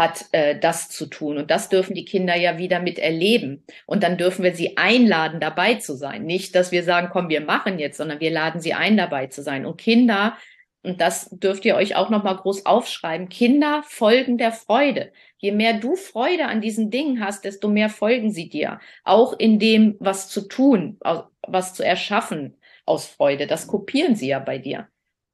hat, 0.00 0.26
äh, 0.32 0.58
das 0.58 0.88
zu 0.88 1.06
tun. 1.06 1.38
Und 1.38 1.50
das 1.50 1.68
dürfen 1.68 1.94
die 1.94 2.04
Kinder 2.04 2.34
ja 2.34 2.58
wieder 2.58 2.80
mit 2.80 2.98
erleben. 2.98 3.64
Und 3.86 4.02
dann 4.02 4.16
dürfen 4.16 4.42
wir 4.42 4.54
sie 4.54 4.76
einladen, 4.76 5.40
dabei 5.40 5.74
zu 5.74 5.94
sein. 5.94 6.24
Nicht, 6.24 6.54
dass 6.54 6.72
wir 6.72 6.82
sagen, 6.82 7.08
komm, 7.12 7.28
wir 7.28 7.42
machen 7.42 7.78
jetzt, 7.78 7.98
sondern 7.98 8.20
wir 8.20 8.30
laden 8.30 8.60
sie 8.60 8.74
ein, 8.74 8.96
dabei 8.96 9.26
zu 9.26 9.42
sein. 9.42 9.66
Und 9.66 9.76
Kinder 9.76 10.36
und 10.82 11.00
das 11.00 11.28
dürft 11.30 11.64
ihr 11.66 11.76
euch 11.76 11.94
auch 11.94 12.08
nochmal 12.08 12.36
groß 12.36 12.64
aufschreiben, 12.64 13.28
Kinder 13.28 13.82
folgen 13.84 14.38
der 14.38 14.52
Freude. 14.52 15.12
Je 15.36 15.52
mehr 15.52 15.74
du 15.74 15.94
Freude 15.94 16.46
an 16.46 16.62
diesen 16.62 16.90
Dingen 16.90 17.22
hast, 17.24 17.44
desto 17.44 17.68
mehr 17.68 17.90
folgen 17.90 18.30
sie 18.30 18.48
dir. 18.48 18.80
Auch 19.04 19.34
in 19.38 19.58
dem, 19.58 19.96
was 20.00 20.28
zu 20.28 20.48
tun, 20.48 20.98
was 21.46 21.74
zu 21.74 21.84
erschaffen 21.84 22.56
aus 22.86 23.06
Freude. 23.06 23.46
Das 23.46 23.66
kopieren 23.66 24.16
sie 24.16 24.28
ja 24.28 24.38
bei 24.38 24.58
dir. 24.58 24.88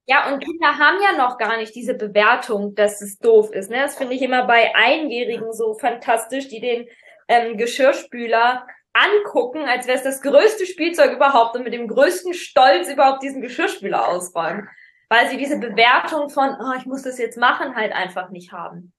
Ja, 0.09 0.33
und 0.33 0.43
Kinder 0.43 0.79
haben 0.79 0.99
ja 1.03 1.17
noch 1.17 1.39
gar 1.39 1.57
nicht 1.57 1.75
diese 1.75 1.95
Bewertung, 1.95 2.75
dass 2.75 3.01
es 3.01 3.19
doof 3.19 3.51
ist. 3.53 3.71
Ne? 3.71 3.79
Das 3.79 3.97
finde 3.97 4.15
ich 4.15 4.23
immer 4.23 4.47
bei 4.47 4.75
Einjährigen 4.75 5.53
so 5.53 5.75
fantastisch, 5.75 6.49
die 6.49 6.61
den 6.61 6.87
ähm, 7.29 7.57
Geschirrspüler 7.57 8.67
angucken, 8.93 9.65
als 9.65 9.87
wäre 9.87 9.99
es 9.99 10.05
das 10.05 10.23
größte 10.23 10.67
Spielzeug 10.67 11.13
überhaupt 11.13 11.57
und 11.57 11.65
mit 11.65 11.73
dem 11.73 11.89
größten 11.89 12.35
Stolz 12.35 12.89
überhaupt 12.89 13.23
diesen 13.23 13.43
Geschirrspüler 13.43 14.09
ausräumen 14.09 14.69
weil 15.09 15.29
sie 15.29 15.37
diese 15.37 15.59
Bewertung 15.59 16.31
von, 16.31 16.57
oh, 16.61 16.75
ich 16.79 16.87
muss 16.87 17.03
das 17.03 17.19
jetzt 17.19 17.39
machen, 17.39 17.77
halt 17.77 17.93
einfach 17.93 18.31
nicht 18.31 18.53
haben. 18.53 18.93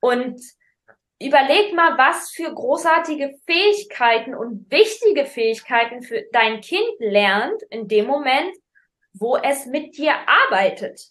Und 0.00 0.40
überleg 1.20 1.74
mal, 1.74 1.98
was 1.98 2.30
für 2.30 2.52
großartige 2.52 3.38
Fähigkeiten 3.46 4.34
und 4.34 4.70
wichtige 4.70 5.26
Fähigkeiten 5.26 6.02
für 6.02 6.24
dein 6.32 6.60
Kind 6.60 6.88
lernt 6.98 7.62
in 7.64 7.88
dem 7.88 8.06
Moment, 8.06 8.54
wo 9.12 9.36
es 9.36 9.66
mit 9.66 9.96
dir 9.96 10.14
arbeitet. 10.26 11.08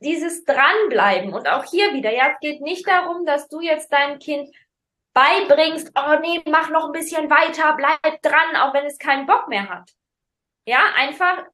Dieses 0.00 0.44
Dranbleiben 0.44 1.32
und 1.34 1.48
auch 1.48 1.64
hier 1.64 1.92
wieder, 1.92 2.12
ja, 2.12 2.32
es 2.32 2.40
geht 2.40 2.60
nicht 2.62 2.88
darum, 2.88 3.24
dass 3.24 3.48
du 3.48 3.60
jetzt 3.60 3.92
deinem 3.92 4.18
Kind 4.18 4.48
beibringst, 5.14 5.92
oh 5.94 6.18
nee, 6.20 6.42
mach 6.48 6.70
noch 6.70 6.86
ein 6.86 6.92
bisschen 6.92 7.30
weiter, 7.30 7.74
bleib 7.76 8.22
dran, 8.22 8.56
auch 8.56 8.72
wenn 8.74 8.86
es 8.86 8.98
keinen 8.98 9.26
Bock 9.26 9.48
mehr 9.48 9.68
hat. 9.68 9.90
Ja, 10.66 10.80
einfach 10.96 11.44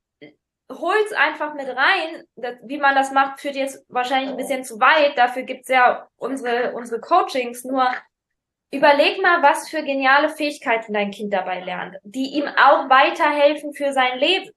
hol's 0.71 1.13
einfach 1.13 1.55
mit 1.55 1.69
rein. 1.69 2.25
Das, 2.37 2.57
wie 2.63 2.79
man 2.79 2.95
das 2.95 3.13
macht, 3.13 3.41
führt 3.41 3.57
jetzt 3.57 3.85
wahrscheinlich 3.89 4.31
ein 4.31 4.37
bisschen 4.37 4.65
zu 4.65 4.81
weit. 4.81 5.17
Dafür 5.17 5.43
gibt's 5.43 5.69
ja 5.69 6.09
unsere, 6.17 6.73
unsere 6.73 7.01
Coachings. 7.01 7.65
Nur 7.65 7.89
überleg 8.71 9.23
mal, 9.23 9.43
was 9.43 9.69
für 9.69 9.83
geniale 9.83 10.29
Fähigkeiten 10.29 10.93
dein 10.93 11.11
Kind 11.11 11.33
dabei 11.33 11.61
lernt, 11.61 11.97
die 12.03 12.35
ihm 12.35 12.47
auch 12.47 12.89
weiterhelfen 12.89 13.73
für 13.73 13.93
sein 13.93 14.19
Leben. 14.19 14.51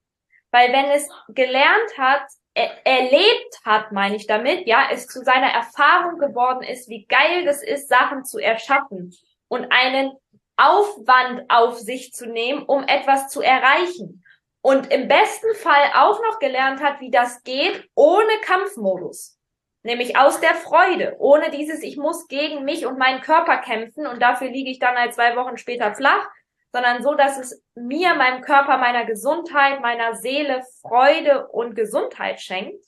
Weil 0.52 0.74
wenn 0.74 0.92
es 0.92 1.08
gelernt 1.30 1.98
hat, 1.98 2.24
er, 2.54 2.86
erlebt 2.86 3.62
hat, 3.64 3.94
meine 3.94 4.18
ich 4.18 4.28
damit, 4.28 4.68
ja, 4.68 4.90
es 4.92 5.08
zu 5.08 5.24
seiner 5.24 5.48
Erfahrung 5.48 6.20
geworden 6.20 6.64
ist, 6.64 6.90
wie 6.90 7.06
geil 7.06 7.46
das 7.46 7.64
ist, 7.64 7.88
Sachen 7.88 8.26
zu 8.26 8.40
erschaffen 8.40 9.16
und 9.48 9.72
einen 9.72 10.12
Aufwand 10.58 11.50
auf 11.50 11.80
sich 11.80 12.12
zu 12.12 12.28
nehmen, 12.28 12.64
um 12.64 12.84
etwas 12.84 13.30
zu 13.30 13.42
erreichen 13.42 14.24
und 14.62 14.92
im 14.92 15.08
besten 15.08 15.54
Fall 15.56 15.92
auch 15.96 16.22
noch 16.22 16.40
gelernt 16.40 16.82
hat, 16.82 17.00
wie 17.02 17.12
das 17.12 17.44
geht 17.44 17.90
ohne 17.96 18.40
Kampfmodus. 18.42 19.38
Nämlich 19.84 20.18
aus 20.18 20.40
der 20.40 20.54
Freude, 20.54 21.16
ohne 21.18 21.50
dieses, 21.50 21.82
ich 21.82 21.98
muss 21.98 22.28
gegen 22.28 22.64
mich 22.64 22.86
und 22.86 23.00
meinen 23.00 23.22
Körper 23.22 23.58
kämpfen 23.58 24.06
und 24.06 24.22
dafür 24.22 24.50
liege 24.50 24.70
ich 24.70 24.78
dann 24.78 24.96
halt 24.96 25.14
zwei 25.14 25.36
Wochen 25.36 25.58
später 25.58 25.96
flach, 25.96 26.30
sondern 26.72 27.02
so, 27.02 27.16
dass 27.16 27.40
es 27.40 27.64
mir, 27.74 28.14
meinem 28.14 28.42
Körper, 28.42 28.78
meiner 28.78 29.06
Gesundheit, 29.06 29.82
meiner 29.82 30.16
Seele 30.16 30.64
Freude 30.82 31.48
und 31.48 31.76
Gesundheit 31.76 32.40
schenkt. 32.42 32.86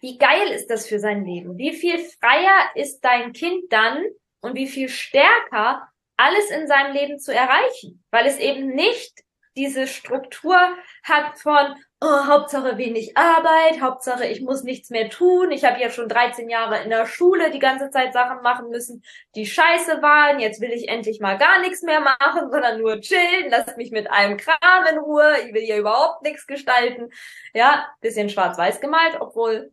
Wie 0.00 0.16
geil 0.16 0.48
ist 0.48 0.68
das 0.68 0.86
für 0.86 0.98
sein 0.98 1.24
Leben? 1.24 1.58
Wie 1.58 1.74
viel 1.74 1.98
freier 1.98 2.70
ist 2.74 3.00
dein 3.00 3.32
Kind 3.32 3.70
dann 3.70 4.02
und 4.40 4.54
wie 4.54 4.66
viel 4.66 4.88
stärker 4.88 5.88
alles 6.16 6.50
in 6.50 6.66
seinem 6.66 6.94
Leben 6.94 7.18
zu 7.18 7.34
erreichen? 7.34 8.04
Weil 8.10 8.26
es 8.26 8.38
eben 8.38 8.68
nicht 8.68 9.25
diese 9.56 9.86
Struktur 9.86 10.58
hat 11.02 11.38
von 11.38 11.74
oh, 12.00 12.26
Hauptsache 12.26 12.76
wenig 12.76 13.16
Arbeit, 13.16 13.80
Hauptsache 13.80 14.26
ich 14.26 14.42
muss 14.42 14.62
nichts 14.62 14.90
mehr 14.90 15.08
tun. 15.08 15.50
Ich 15.50 15.64
habe 15.64 15.80
ja 15.80 15.90
schon 15.90 16.08
13 16.08 16.48
Jahre 16.50 16.82
in 16.82 16.90
der 16.90 17.06
Schule 17.06 17.50
die 17.50 17.58
ganze 17.58 17.90
Zeit 17.90 18.12
Sachen 18.12 18.42
machen 18.42 18.68
müssen, 18.68 19.02
die 19.34 19.46
scheiße 19.46 20.02
waren. 20.02 20.38
Jetzt 20.40 20.60
will 20.60 20.72
ich 20.72 20.88
endlich 20.88 21.20
mal 21.20 21.38
gar 21.38 21.60
nichts 21.60 21.82
mehr 21.82 22.00
machen, 22.00 22.50
sondern 22.50 22.80
nur 22.80 23.00
chillen. 23.00 23.48
Lass 23.48 23.76
mich 23.76 23.90
mit 23.90 24.10
allem 24.10 24.36
Kram 24.36 24.84
in 24.90 24.98
Ruhe. 24.98 25.36
Ich 25.46 25.54
will 25.54 25.62
hier 25.62 25.78
überhaupt 25.78 26.22
nichts 26.22 26.46
gestalten. 26.46 27.08
Ja, 27.54 27.86
bisschen 28.00 28.28
schwarz-weiß 28.28 28.80
gemalt, 28.80 29.16
obwohl 29.20 29.72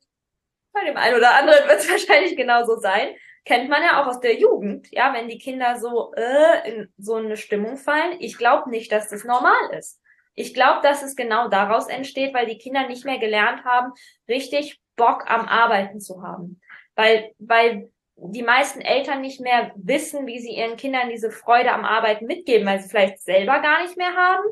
bei 0.72 0.86
dem 0.86 0.98
einen 0.98 1.17
oder 1.17 1.36
anderen 1.36 1.67
wird 1.67 1.80
es 1.80 1.89
wahrscheinlich 1.89 2.36
genauso 2.36 2.78
sein 2.78 3.15
kennt 3.45 3.69
man 3.69 3.84
ja 3.84 4.01
auch 4.01 4.08
aus 4.08 4.19
der 4.19 4.39
Jugend, 4.39 4.88
ja, 4.91 5.13
wenn 5.13 5.27
die 5.27 5.38
Kinder 5.38 5.77
so 5.77 6.13
äh, 6.15 6.69
in 6.69 6.93
so 6.97 7.15
eine 7.15 7.38
Stimmung 7.38 7.77
fallen. 7.77 8.17
Ich 8.19 8.38
glaube 8.38 8.69
nicht, 8.69 8.91
dass 8.91 9.10
das 9.10 9.23
normal 9.23 9.71
ist. 9.77 9.99
Ich 10.36 10.53
glaube, 10.53 10.79
dass 10.82 11.03
es 11.03 11.15
genau 11.15 11.47
daraus 11.47 11.88
entsteht, 11.88 12.34
weil 12.34 12.47
die 12.47 12.58
Kinder 12.58 12.88
nicht 12.88 13.06
mehr 13.06 13.19
gelernt 13.19 13.65
haben, 13.65 13.91
richtig 14.27 14.79
Bock 14.95 15.29
am 15.29 15.47
Arbeiten 15.47 15.99
zu 15.99 16.23
haben. 16.23 16.60
Weil, 16.95 17.32
weil 17.38 17.91
die 18.15 18.43
meisten 18.43 18.82
Eltern 18.82 19.21
nicht 19.21 19.41
mehr 19.41 19.71
wissen, 19.75 20.25
wie 20.25 20.39
sie 20.39 20.56
ihren 20.56 20.77
Kindern 20.77 21.10
diese 21.10 21.32
Freude 21.32 21.71
am 21.71 21.86
Arbeiten 21.86 22.25
mitgeben, 22.25 22.67
weil 22.67 22.79
sie 22.79 22.89
vielleicht 22.89 23.21
selber 23.21 23.60
gar 23.60 23.84
nicht 23.84 23.97
mehr 23.97 24.15
haben 24.15 24.43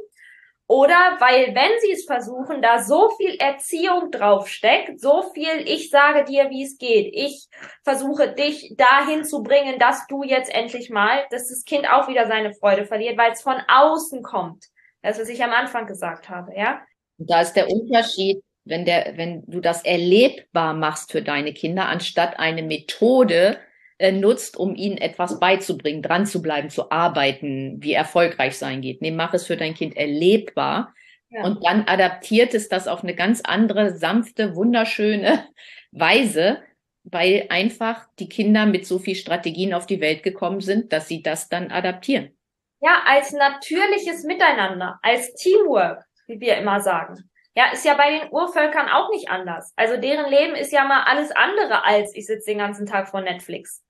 oder 0.71 1.17
weil, 1.19 1.53
wenn 1.53 1.81
sie 1.81 1.91
es 1.91 2.05
versuchen, 2.05 2.61
da 2.61 2.81
so 2.81 3.09
viel 3.17 3.35
Erziehung 3.35 4.09
draufsteckt, 4.09 5.01
so 5.01 5.21
viel, 5.33 5.67
ich 5.67 5.89
sage 5.89 6.23
dir, 6.23 6.49
wie 6.49 6.63
es 6.63 6.77
geht. 6.77 7.13
Ich 7.13 7.49
versuche 7.83 8.33
dich 8.33 8.73
dahin 8.77 9.25
zu 9.25 9.43
bringen, 9.43 9.79
dass 9.79 10.07
du 10.07 10.23
jetzt 10.23 10.49
endlich 10.49 10.89
mal, 10.89 11.25
dass 11.29 11.49
das 11.49 11.65
Kind 11.65 11.89
auch 11.89 12.07
wieder 12.07 12.25
seine 12.25 12.53
Freude 12.53 12.85
verliert, 12.85 13.17
weil 13.17 13.33
es 13.33 13.41
von 13.41 13.57
außen 13.67 14.23
kommt. 14.23 14.67
Das, 15.01 15.19
was 15.19 15.27
ich 15.27 15.43
am 15.43 15.51
Anfang 15.51 15.87
gesagt 15.87 16.29
habe, 16.29 16.53
ja. 16.55 16.79
Da 17.17 17.41
ist 17.41 17.53
der 17.53 17.69
Unterschied, 17.69 18.41
wenn 18.63 18.85
der, 18.85 19.17
wenn 19.17 19.43
du 19.47 19.59
das 19.59 19.83
erlebbar 19.83 20.73
machst 20.73 21.11
für 21.11 21.21
deine 21.21 21.53
Kinder, 21.53 21.89
anstatt 21.89 22.39
eine 22.39 22.63
Methode 22.63 23.59
äh, 24.01 24.11
nutzt, 24.11 24.57
um 24.57 24.75
ihnen 24.75 24.97
etwas 24.97 25.39
beizubringen, 25.39 26.01
dran 26.01 26.25
zu 26.25 26.41
bleiben, 26.41 26.69
zu 26.69 26.91
arbeiten, 26.91 27.77
wie 27.81 27.93
erfolgreich 27.93 28.57
sein 28.57 28.81
geht. 28.81 29.01
Nee, 29.01 29.11
mach 29.11 29.33
es 29.33 29.45
für 29.45 29.57
dein 29.57 29.75
Kind 29.75 29.95
erlebbar. 29.95 30.93
Ja. 31.29 31.43
Und 31.43 31.63
dann 31.63 31.87
adaptiert 31.87 32.53
es 32.53 32.67
das 32.67 32.87
auf 32.87 33.03
eine 33.03 33.15
ganz 33.15 33.41
andere, 33.41 33.95
sanfte, 33.95 34.55
wunderschöne 34.55 35.47
Weise, 35.91 36.63
weil 37.03 37.45
einfach 37.49 38.07
die 38.19 38.27
Kinder 38.27 38.65
mit 38.65 38.85
so 38.85 38.97
viel 38.97 39.15
Strategien 39.15 39.73
auf 39.73 39.85
die 39.85 40.01
Welt 40.01 40.23
gekommen 40.23 40.61
sind, 40.61 40.91
dass 40.91 41.07
sie 41.07 41.21
das 41.21 41.47
dann 41.47 41.71
adaptieren. 41.71 42.35
Ja, 42.81 43.03
als 43.05 43.31
natürliches 43.31 44.23
Miteinander, 44.23 44.99
als 45.03 45.33
Teamwork, 45.35 46.03
wie 46.25 46.39
wir 46.39 46.57
immer 46.57 46.81
sagen. 46.81 47.29
Ja, 47.53 47.71
ist 47.71 47.85
ja 47.85 47.93
bei 47.93 48.19
den 48.19 48.31
Urvölkern 48.31 48.89
auch 48.89 49.09
nicht 49.11 49.29
anders. 49.29 49.73
Also 49.75 49.97
deren 49.97 50.29
Leben 50.31 50.55
ist 50.55 50.71
ja 50.71 50.85
mal 50.85 51.03
alles 51.03 51.31
andere 51.31 51.83
als 51.83 52.15
ich 52.15 52.25
sitze 52.25 52.49
den 52.51 52.57
ganzen 52.57 52.87
Tag 52.87 53.09
vor 53.09 53.21
Netflix. 53.21 53.83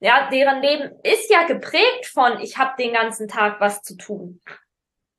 Ja, 0.00 0.28
deren 0.30 0.60
Leben 0.60 0.98
ist 1.02 1.30
ja 1.30 1.44
geprägt 1.44 2.06
von 2.06 2.38
ich 2.40 2.58
habe 2.58 2.74
den 2.78 2.92
ganzen 2.92 3.28
Tag 3.28 3.60
was 3.60 3.82
zu 3.82 3.96
tun. 3.96 4.42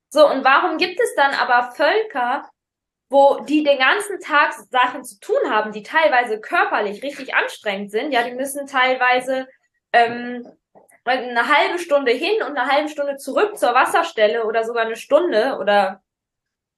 So, 0.08 0.28
und 0.28 0.44
warum 0.44 0.78
gibt 0.78 1.00
es 1.00 1.14
dann 1.16 1.34
aber 1.34 1.72
Völker, 1.72 2.48
wo 3.10 3.40
die 3.40 3.64
den 3.64 3.78
ganzen 3.78 4.20
Tag 4.20 4.52
Sachen 4.70 5.04
zu 5.04 5.18
tun 5.18 5.50
haben, 5.50 5.72
die 5.72 5.82
teilweise 5.82 6.40
körperlich 6.40 7.02
richtig 7.02 7.34
anstrengend 7.34 7.90
sind? 7.90 8.12
Ja, 8.12 8.22
die 8.22 8.34
müssen 8.34 8.66
teilweise 8.66 9.48
ähm, 9.92 10.46
eine 11.04 11.48
halbe 11.48 11.78
Stunde 11.78 12.12
hin 12.12 12.42
und 12.42 12.56
eine 12.56 12.70
halbe 12.70 12.88
Stunde 12.88 13.16
zurück 13.16 13.58
zur 13.58 13.74
Wasserstelle 13.74 14.44
oder 14.44 14.64
sogar 14.64 14.84
eine 14.84 14.96
Stunde 14.96 15.56
oder 15.58 16.02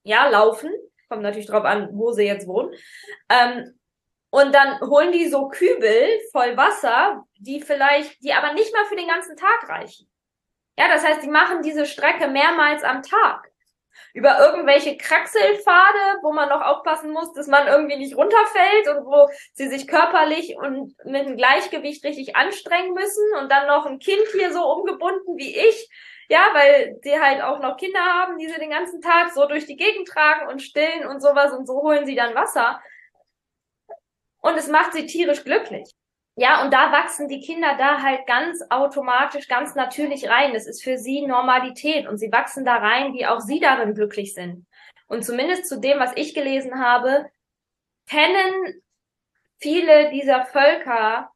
ja, 0.03 0.27
laufen. 0.27 0.71
Kommt 1.09 1.23
natürlich 1.23 1.47
drauf 1.47 1.65
an, 1.65 1.89
wo 1.91 2.11
sie 2.13 2.23
jetzt 2.23 2.47
wohnen. 2.47 2.73
Ähm, 3.29 3.77
und 4.29 4.55
dann 4.55 4.79
holen 4.81 5.11
die 5.11 5.27
so 5.27 5.49
Kübel 5.49 6.07
voll 6.31 6.55
Wasser, 6.55 7.25
die 7.41 7.61
vielleicht, 7.61 8.21
die 8.21 8.33
aber 8.33 8.53
nicht 8.53 8.73
mal 8.73 8.85
für 8.85 8.95
den 8.95 9.07
ganzen 9.07 9.35
Tag 9.35 9.67
reichen. 9.67 10.09
Ja, 10.77 10.87
das 10.87 11.05
heißt, 11.05 11.23
die 11.23 11.29
machen 11.29 11.61
diese 11.61 11.85
Strecke 11.85 12.27
mehrmals 12.27 12.83
am 12.83 13.01
Tag. 13.01 13.49
Über 14.13 14.39
irgendwelche 14.39 14.97
Kraxelpfade, 14.97 16.19
wo 16.21 16.31
man 16.31 16.49
noch 16.49 16.61
aufpassen 16.61 17.11
muss, 17.11 17.33
dass 17.33 17.47
man 17.47 17.67
irgendwie 17.67 17.97
nicht 17.97 18.15
runterfällt 18.15 18.87
und 18.89 19.05
wo 19.05 19.27
sie 19.53 19.67
sich 19.67 19.87
körperlich 19.87 20.55
und 20.55 20.95
mit 21.03 21.27
dem 21.27 21.35
Gleichgewicht 21.35 22.03
richtig 22.05 22.35
anstrengen 22.35 22.93
müssen 22.93 23.23
und 23.39 23.51
dann 23.51 23.67
noch 23.67 23.85
ein 23.85 23.99
Kind 23.99 24.25
hier 24.31 24.53
so 24.53 24.63
umgebunden 24.63 25.37
wie 25.37 25.57
ich. 25.57 25.89
Ja, 26.29 26.39
weil 26.53 26.97
sie 27.01 27.19
halt 27.19 27.41
auch 27.41 27.59
noch 27.59 27.75
Kinder 27.75 27.99
haben, 27.99 28.37
die 28.37 28.47
sie 28.47 28.59
den 28.59 28.69
ganzen 28.69 29.01
Tag 29.01 29.31
so 29.33 29.45
durch 29.47 29.65
die 29.65 29.75
Gegend 29.75 30.07
tragen 30.07 30.47
und 30.47 30.61
stillen 30.61 31.05
und 31.05 31.19
sowas 31.21 31.51
und 31.51 31.65
so 31.67 31.81
holen 31.81 32.05
sie 32.05 32.15
dann 32.15 32.35
Wasser. 32.35 32.81
Und 34.39 34.55
es 34.55 34.67
macht 34.67 34.93
sie 34.93 35.05
tierisch 35.05 35.43
glücklich. 35.43 35.93
Ja, 36.41 36.63
und 36.63 36.73
da 36.73 36.91
wachsen 36.91 37.27
die 37.27 37.39
Kinder 37.39 37.75
da 37.77 38.01
halt 38.01 38.25
ganz 38.25 38.63
automatisch, 38.71 39.47
ganz 39.47 39.75
natürlich 39.75 40.27
rein. 40.27 40.55
Es 40.55 40.65
ist 40.65 40.83
für 40.83 40.97
sie 40.97 41.27
Normalität 41.27 42.07
und 42.07 42.17
sie 42.17 42.31
wachsen 42.31 42.65
da 42.65 42.77
rein, 42.77 43.13
wie 43.13 43.27
auch 43.27 43.41
sie 43.41 43.59
darin 43.59 43.93
glücklich 43.93 44.33
sind. 44.33 44.65
Und 45.05 45.23
zumindest 45.23 45.67
zu 45.67 45.79
dem, 45.79 45.99
was 45.99 46.13
ich 46.15 46.33
gelesen 46.33 46.83
habe, 46.83 47.29
kennen 48.09 48.81
viele 49.59 50.09
dieser 50.09 50.45
Völker 50.45 51.29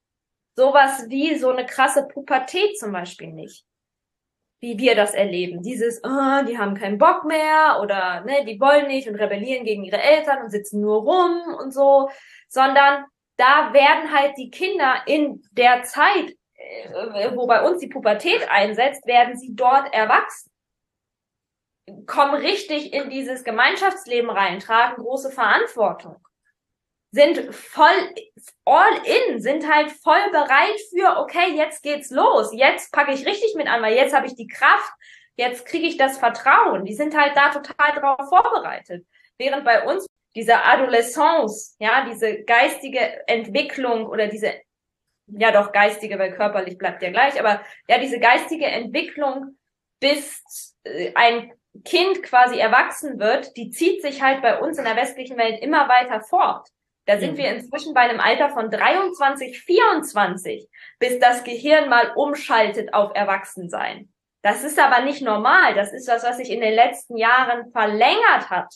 sowas 0.56 1.06
wie 1.08 1.38
so 1.38 1.52
eine 1.52 1.68
krasse 1.68 2.08
Pubertät 2.08 2.76
zum 2.80 2.92
Beispiel 2.92 3.32
nicht. 3.32 3.64
Wie 4.60 4.80
wir 4.80 4.96
das 4.96 5.14
erleben. 5.14 5.62
Dieses, 5.62 6.02
oh, 6.04 6.46
die 6.48 6.58
haben 6.58 6.74
keinen 6.74 6.98
Bock 6.98 7.26
mehr 7.26 7.78
oder 7.80 8.22
ne, 8.22 8.44
die 8.44 8.60
wollen 8.60 8.88
nicht 8.88 9.08
und 9.08 9.18
rebellieren 9.18 9.66
gegen 9.66 9.84
ihre 9.84 10.02
Eltern 10.02 10.42
und 10.42 10.50
sitzen 10.50 10.82
nur 10.82 11.04
rum 11.04 11.56
und 11.60 11.72
so, 11.72 12.10
sondern 12.48 13.06
da 13.38 13.74
werden 13.74 14.14
halt 14.14 14.38
die 14.38 14.50
Kinder 14.50 15.02
in 15.06 15.44
der 15.52 15.84
Zeit, 15.84 16.36
äh, 16.56 17.36
wo 17.36 17.48
bei 17.48 17.62
uns 17.62 17.80
die 17.80 17.88
Pubertät 17.88 18.50
einsetzt, 18.50 19.06
werden 19.06 19.38
sie 19.38 19.56
dort 19.56 19.94
erwachsen. 19.94 20.52
Kommen 22.08 22.36
richtig 22.36 22.94
in 22.94 23.10
dieses 23.10 23.44
Gemeinschaftsleben 23.44 24.30
rein, 24.30 24.60
tragen 24.60 25.02
große 25.02 25.32
Verantwortung. 25.32 26.18
Sind 27.12 27.54
voll 27.54 28.14
all 28.66 28.94
in, 29.06 29.40
sind 29.40 29.72
halt 29.72 29.92
voll 29.92 30.32
bereit 30.32 30.80
für, 30.90 31.18
okay, 31.20 31.56
jetzt 31.56 31.84
geht's 31.84 32.10
los, 32.10 32.50
jetzt 32.54 32.92
packe 32.92 33.14
ich 33.14 33.26
richtig 33.26 33.56
mit 33.56 33.68
an, 33.68 33.82
weil 33.82 33.96
jetzt 33.96 34.14
habe 34.14 34.28
ich 34.28 34.36
die 34.36 34.48
Kraft, 34.48 34.92
jetzt 35.38 35.66
kriege 35.66 35.86
ich 35.88 35.98
das 35.98 36.18
Vertrauen. 36.18 36.86
Die 36.86 36.96
sind 36.96 37.16
halt 37.16 37.38
da 37.38 37.50
total 37.50 37.94
drauf 37.94 38.30
vorbereitet. 38.30 39.06
Während 39.38 39.64
bei 39.64 39.86
uns 39.86 40.08
diese 40.36 40.64
Adolescence, 40.64 41.76
ja, 41.80 42.06
diese 42.10 42.44
geistige 42.44 43.28
Entwicklung 43.28 44.06
oder 44.06 44.28
diese, 44.28 44.54
ja 45.28 45.52
doch 45.52 45.72
geistige, 45.72 46.20
weil 46.20 46.34
körperlich 46.34 46.78
bleibt 46.78 47.02
ja 47.02 47.10
gleich, 47.10 47.40
aber 47.40 47.62
ja, 47.88 47.98
diese 47.98 48.20
geistige 48.20 48.66
Entwicklung, 48.66 49.58
bis 50.00 50.76
äh, 50.84 51.14
ein 51.16 51.54
Kind 51.84 52.22
quasi 52.24 52.58
erwachsen 52.58 53.20
wird, 53.20 53.56
die 53.58 53.70
zieht 53.70 54.02
sich 54.02 54.22
halt 54.22 54.42
bei 54.42 54.60
uns 54.60 54.78
in 54.78 54.86
der 54.86 54.96
westlichen 54.96 55.38
Welt 55.38 55.62
immer 55.62 55.90
weiter 55.90 56.22
fort. 56.22 56.68
Da 57.06 57.18
sind 57.18 57.34
mhm. 57.34 57.38
wir 57.38 57.50
inzwischen 57.50 57.94
bei 57.94 58.02
einem 58.02 58.20
Alter 58.20 58.50
von 58.50 58.70
23, 58.70 59.60
24, 59.62 60.68
bis 61.00 61.20
das 61.20 61.44
Gehirn 61.44 61.90
mal 61.90 62.14
umschaltet 62.16 62.94
auf 62.94 63.12
Erwachsensein. 63.14 64.12
Das 64.42 64.64
ist 64.64 64.80
aber 64.80 65.04
nicht 65.04 65.22
normal. 65.22 65.76
Das 65.76 65.92
ist 65.92 66.08
das, 66.08 66.24
was 66.24 66.38
sich 66.38 66.50
in 66.50 66.62
den 66.62 66.74
letzten 66.74 67.18
Jahren 67.18 67.72
verlängert 67.72 68.50
hat 68.50 68.74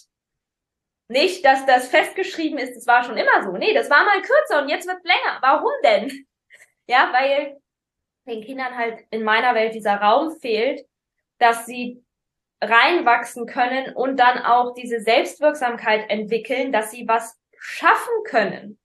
nicht, 1.09 1.43
dass 1.43 1.65
das 1.65 1.87
festgeschrieben 1.89 2.59
ist, 2.59 2.75
das 2.75 2.87
war 2.87 3.03
schon 3.03 3.17
immer 3.17 3.43
so. 3.43 3.51
Nee, 3.51 3.73
das 3.73 3.89
war 3.89 4.05
mal 4.05 4.21
kürzer 4.21 4.61
und 4.61 4.69
jetzt 4.69 4.87
wird 4.87 5.03
länger. 5.03 5.39
Warum 5.41 5.71
denn? 5.83 6.25
Ja, 6.87 7.13
weil 7.13 7.61
den 8.25 8.43
Kindern 8.43 8.75
halt 8.75 9.05
in 9.11 9.21
meiner 9.21 9.53
Welt 9.53 9.75
dieser 9.75 9.97
Raum 9.97 10.31
fehlt, 10.31 10.87
dass 11.37 11.67
sie 11.67 12.03
reinwachsen 12.61 13.45
können 13.45 13.95
und 13.95 14.17
dann 14.17 14.39
auch 14.39 14.73
diese 14.73 14.99
Selbstwirksamkeit 14.99 16.09
entwickeln, 16.09 16.71
dass 16.71 16.89
sie 16.89 17.07
was 17.07 17.39
schaffen 17.59 18.23
können 18.25 18.79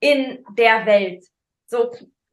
in 0.00 0.44
der 0.50 0.84
Welt. 0.84 1.24
So 1.66 1.90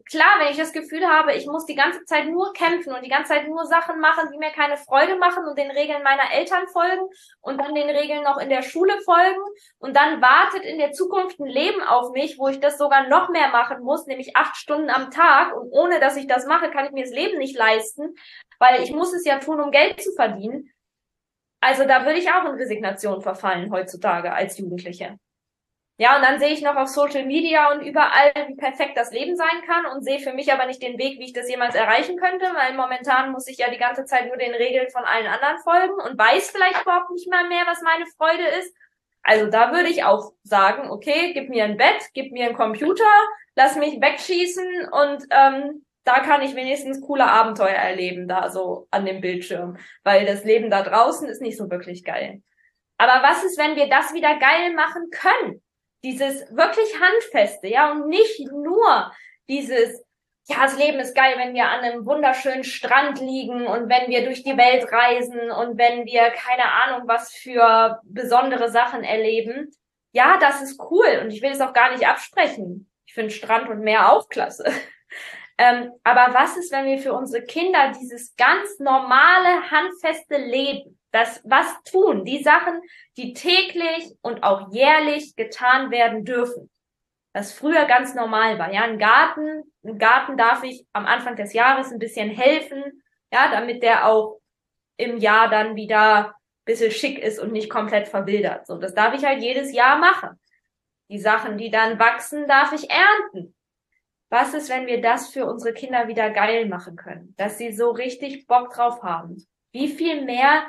klar, 0.09 0.39
wenn 0.39 0.51
ich 0.51 0.57
das 0.57 0.73
Gefühl 0.73 1.05
habe, 1.07 1.33
ich 1.33 1.45
muss 1.45 1.65
die 1.65 1.75
ganze 1.75 2.03
Zeit 2.05 2.27
nur 2.27 2.53
kämpfen 2.53 2.93
und 2.93 3.03
die 3.03 3.09
ganze 3.09 3.33
Zeit 3.33 3.47
nur 3.47 3.65
Sachen 3.65 3.99
machen, 3.99 4.29
die 4.31 4.37
mir 4.37 4.51
keine 4.51 4.77
Freude 4.77 5.17
machen 5.17 5.45
und 5.45 5.57
den 5.57 5.71
Regeln 5.71 6.03
meiner 6.03 6.31
Eltern 6.33 6.67
folgen 6.67 7.07
und 7.41 7.59
dann 7.59 7.75
den 7.75 7.89
Regeln 7.89 8.23
noch 8.23 8.37
in 8.37 8.49
der 8.49 8.61
Schule 8.61 8.93
folgen 9.05 9.41
und 9.79 9.95
dann 9.95 10.21
wartet 10.21 10.63
in 10.63 10.77
der 10.77 10.91
Zukunft 10.91 11.39
ein 11.39 11.45
Leben 11.45 11.81
auf 11.81 12.11
mich, 12.11 12.37
wo 12.39 12.47
ich 12.47 12.59
das 12.59 12.77
sogar 12.77 13.07
noch 13.07 13.29
mehr 13.29 13.49
machen 13.49 13.83
muss, 13.83 14.07
nämlich 14.07 14.35
acht 14.35 14.55
Stunden 14.55 14.89
am 14.89 15.11
Tag 15.11 15.55
und 15.55 15.71
ohne 15.71 15.99
dass 15.99 16.17
ich 16.17 16.27
das 16.27 16.45
mache, 16.45 16.71
kann 16.71 16.85
ich 16.85 16.91
mir 16.91 17.03
das 17.03 17.13
Leben 17.13 17.37
nicht 17.37 17.57
leisten, 17.57 18.15
weil 18.59 18.83
ich 18.83 18.91
muss 18.91 19.13
es 19.13 19.25
ja 19.25 19.39
tun, 19.39 19.59
um 19.59 19.71
Geld 19.71 20.01
zu 20.01 20.11
verdienen. 20.13 20.71
Also 21.59 21.85
da 21.85 22.05
würde 22.05 22.19
ich 22.19 22.31
auch 22.31 22.45
in 22.45 22.55
Resignation 22.55 23.21
verfallen 23.21 23.71
heutzutage 23.71 24.31
als 24.31 24.57
Jugendliche. 24.57 25.17
Ja, 25.99 26.15
und 26.15 26.21
dann 26.21 26.39
sehe 26.39 26.53
ich 26.53 26.62
noch 26.62 26.75
auf 26.75 26.89
Social 26.89 27.25
Media 27.25 27.71
und 27.71 27.81
überall, 27.81 28.31
wie 28.47 28.55
perfekt 28.55 28.95
das 28.95 29.12
Leben 29.12 29.36
sein 29.36 29.63
kann 29.65 29.88
und 29.88 30.03
sehe 30.03 30.19
für 30.19 30.31
mich 30.31 30.53
aber 30.53 30.67
nicht 30.67 30.81
den 30.81 30.99
Weg, 30.99 31.17
wie 31.19 31.25
ich 31.25 31.33
das 31.33 31.49
jemals 31.49 31.73
erreichen 31.73 32.17
könnte, 32.17 32.45
weil 32.53 32.75
momentan 32.75 33.31
muss 33.31 33.47
ich 33.47 33.57
ja 33.57 33.71
die 33.71 33.79
ganze 33.79 34.05
Zeit 34.05 34.27
nur 34.27 34.38
den 34.38 34.53
Regeln 34.53 34.89
von 34.91 35.03
allen 35.05 35.25
anderen 35.25 35.57
folgen 35.63 35.99
und 35.99 36.17
weiß 36.17 36.51
vielleicht 36.51 36.83
überhaupt 36.83 37.10
nicht 37.10 37.27
mal 37.31 37.47
mehr, 37.47 37.63
was 37.65 37.81
meine 37.81 38.05
Freude 38.15 38.45
ist. 38.60 38.75
Also 39.23 39.49
da 39.49 39.71
würde 39.73 39.89
ich 39.89 40.03
auch 40.03 40.33
sagen, 40.43 40.91
okay, 40.91 41.33
gib 41.33 41.49
mir 41.49 41.63
ein 41.63 41.77
Bett, 41.77 42.10
gib 42.13 42.31
mir 42.31 42.45
einen 42.45 42.55
Computer, 42.55 43.03
lass 43.55 43.75
mich 43.75 43.99
wegschießen 43.99 44.89
und 44.91 45.25
ähm, 45.31 45.83
da 46.03 46.19
kann 46.19 46.43
ich 46.43 46.55
wenigstens 46.55 47.01
coole 47.01 47.25
Abenteuer 47.25 47.75
erleben, 47.75 48.27
da 48.27 48.49
so 48.49 48.88
an 48.91 49.05
dem 49.05 49.19
Bildschirm, 49.19 49.77
weil 50.03 50.27
das 50.27 50.43
Leben 50.43 50.69
da 50.69 50.83
draußen 50.83 51.27
ist 51.27 51.41
nicht 51.41 51.57
so 51.57 51.71
wirklich 51.71 52.03
geil. 52.05 52.43
Aber 52.97 53.27
was 53.27 53.43
ist, 53.43 53.57
wenn 53.57 53.75
wir 53.75 53.89
das 53.89 54.13
wieder 54.13 54.38
geil 54.38 54.73
machen 54.73 55.10
können? 55.12 55.62
Dieses 56.03 56.41
wirklich 56.55 56.99
handfeste, 56.99 57.67
ja, 57.67 57.91
und 57.91 58.07
nicht 58.07 58.39
nur 58.51 59.12
dieses, 59.49 60.03
ja, 60.47 60.57
das 60.62 60.77
Leben 60.77 60.99
ist 60.99 61.15
geil, 61.15 61.33
wenn 61.38 61.53
wir 61.53 61.65
an 61.65 61.81
einem 61.81 62.05
wunderschönen 62.05 62.63
Strand 62.63 63.19
liegen 63.19 63.67
und 63.67 63.89
wenn 63.89 64.10
wir 64.10 64.23
durch 64.23 64.43
die 64.43 64.57
Welt 64.57 64.91
reisen 64.91 65.51
und 65.51 65.77
wenn 65.77 66.05
wir 66.05 66.29
keine 66.31 66.71
Ahnung 66.71 67.07
was 67.07 67.33
für 67.33 67.99
besondere 68.03 68.69
Sachen 68.69 69.03
erleben. 69.03 69.71
Ja, 70.13 70.38
das 70.39 70.62
ist 70.62 70.79
cool 70.89 71.21
und 71.21 71.31
ich 71.31 71.41
will 71.41 71.51
es 71.51 71.62
auch 71.62 71.73
gar 71.73 71.91
nicht 71.91 72.07
absprechen. 72.07 72.89
Ich 73.05 73.13
finde 73.13 73.31
Strand 73.31 73.69
und 73.69 73.81
Meer 73.81 74.12
auch 74.12 74.29
klasse. 74.29 74.65
ähm, 75.57 75.91
aber 76.03 76.33
was 76.33 76.55
ist, 76.57 76.71
wenn 76.71 76.86
wir 76.86 76.99
für 76.99 77.13
unsere 77.13 77.43
Kinder 77.43 77.91
dieses 77.99 78.36
ganz 78.36 78.79
normale, 78.79 79.69
handfeste 79.69 80.38
Leben 80.38 80.96
das 81.11 81.41
was 81.43 81.67
tun, 81.83 82.25
die 82.25 82.43
Sachen, 82.43 82.81
die 83.15 83.33
täglich 83.33 84.15
und 84.21 84.43
auch 84.43 84.73
jährlich 84.73 85.35
getan 85.35 85.91
werden 85.91 86.25
dürfen. 86.25 86.69
Was 87.33 87.53
früher 87.53 87.85
ganz 87.85 88.15
normal 88.15 88.57
war. 88.57 88.73
Ja, 88.73 88.83
ein 88.83 88.99
Garten, 88.99 89.63
ein 89.83 89.97
Garten 89.97 90.37
darf 90.37 90.63
ich 90.63 90.85
am 90.93 91.05
Anfang 91.05 91.35
des 91.35 91.53
Jahres 91.53 91.91
ein 91.91 91.99
bisschen 91.99 92.29
helfen, 92.29 93.03
ja, 93.31 93.51
damit 93.51 93.83
der 93.83 94.07
auch 94.07 94.39
im 94.97 95.17
Jahr 95.17 95.49
dann 95.49 95.75
wieder 95.75 96.27
ein 96.27 96.33
bisschen 96.65 96.91
schick 96.91 97.19
ist 97.19 97.39
und 97.39 97.51
nicht 97.51 97.69
komplett 97.69 98.07
verwildert. 98.07 98.65
So, 98.65 98.77
das 98.77 98.93
darf 98.93 99.13
ich 99.13 99.23
halt 99.23 99.41
jedes 99.41 99.71
Jahr 99.71 99.97
machen. 99.97 100.39
Die 101.09 101.19
Sachen, 101.19 101.57
die 101.57 101.69
dann 101.71 101.99
wachsen, 101.99 102.47
darf 102.47 102.73
ich 102.73 102.89
ernten. 102.89 103.53
was 104.29 104.53
ist, 104.53 104.69
wenn 104.69 104.87
wir 104.87 104.99
das 104.99 105.29
für 105.29 105.45
unsere 105.45 105.73
Kinder 105.73 106.09
wieder 106.09 106.31
geil 106.31 106.67
machen 106.67 106.97
können? 106.97 107.33
Dass 107.37 107.57
sie 107.57 107.71
so 107.71 107.91
richtig 107.91 108.45
Bock 108.45 108.73
drauf 108.73 109.01
haben. 109.01 109.47
Wie 109.71 109.87
viel 109.87 110.25
mehr 110.25 110.65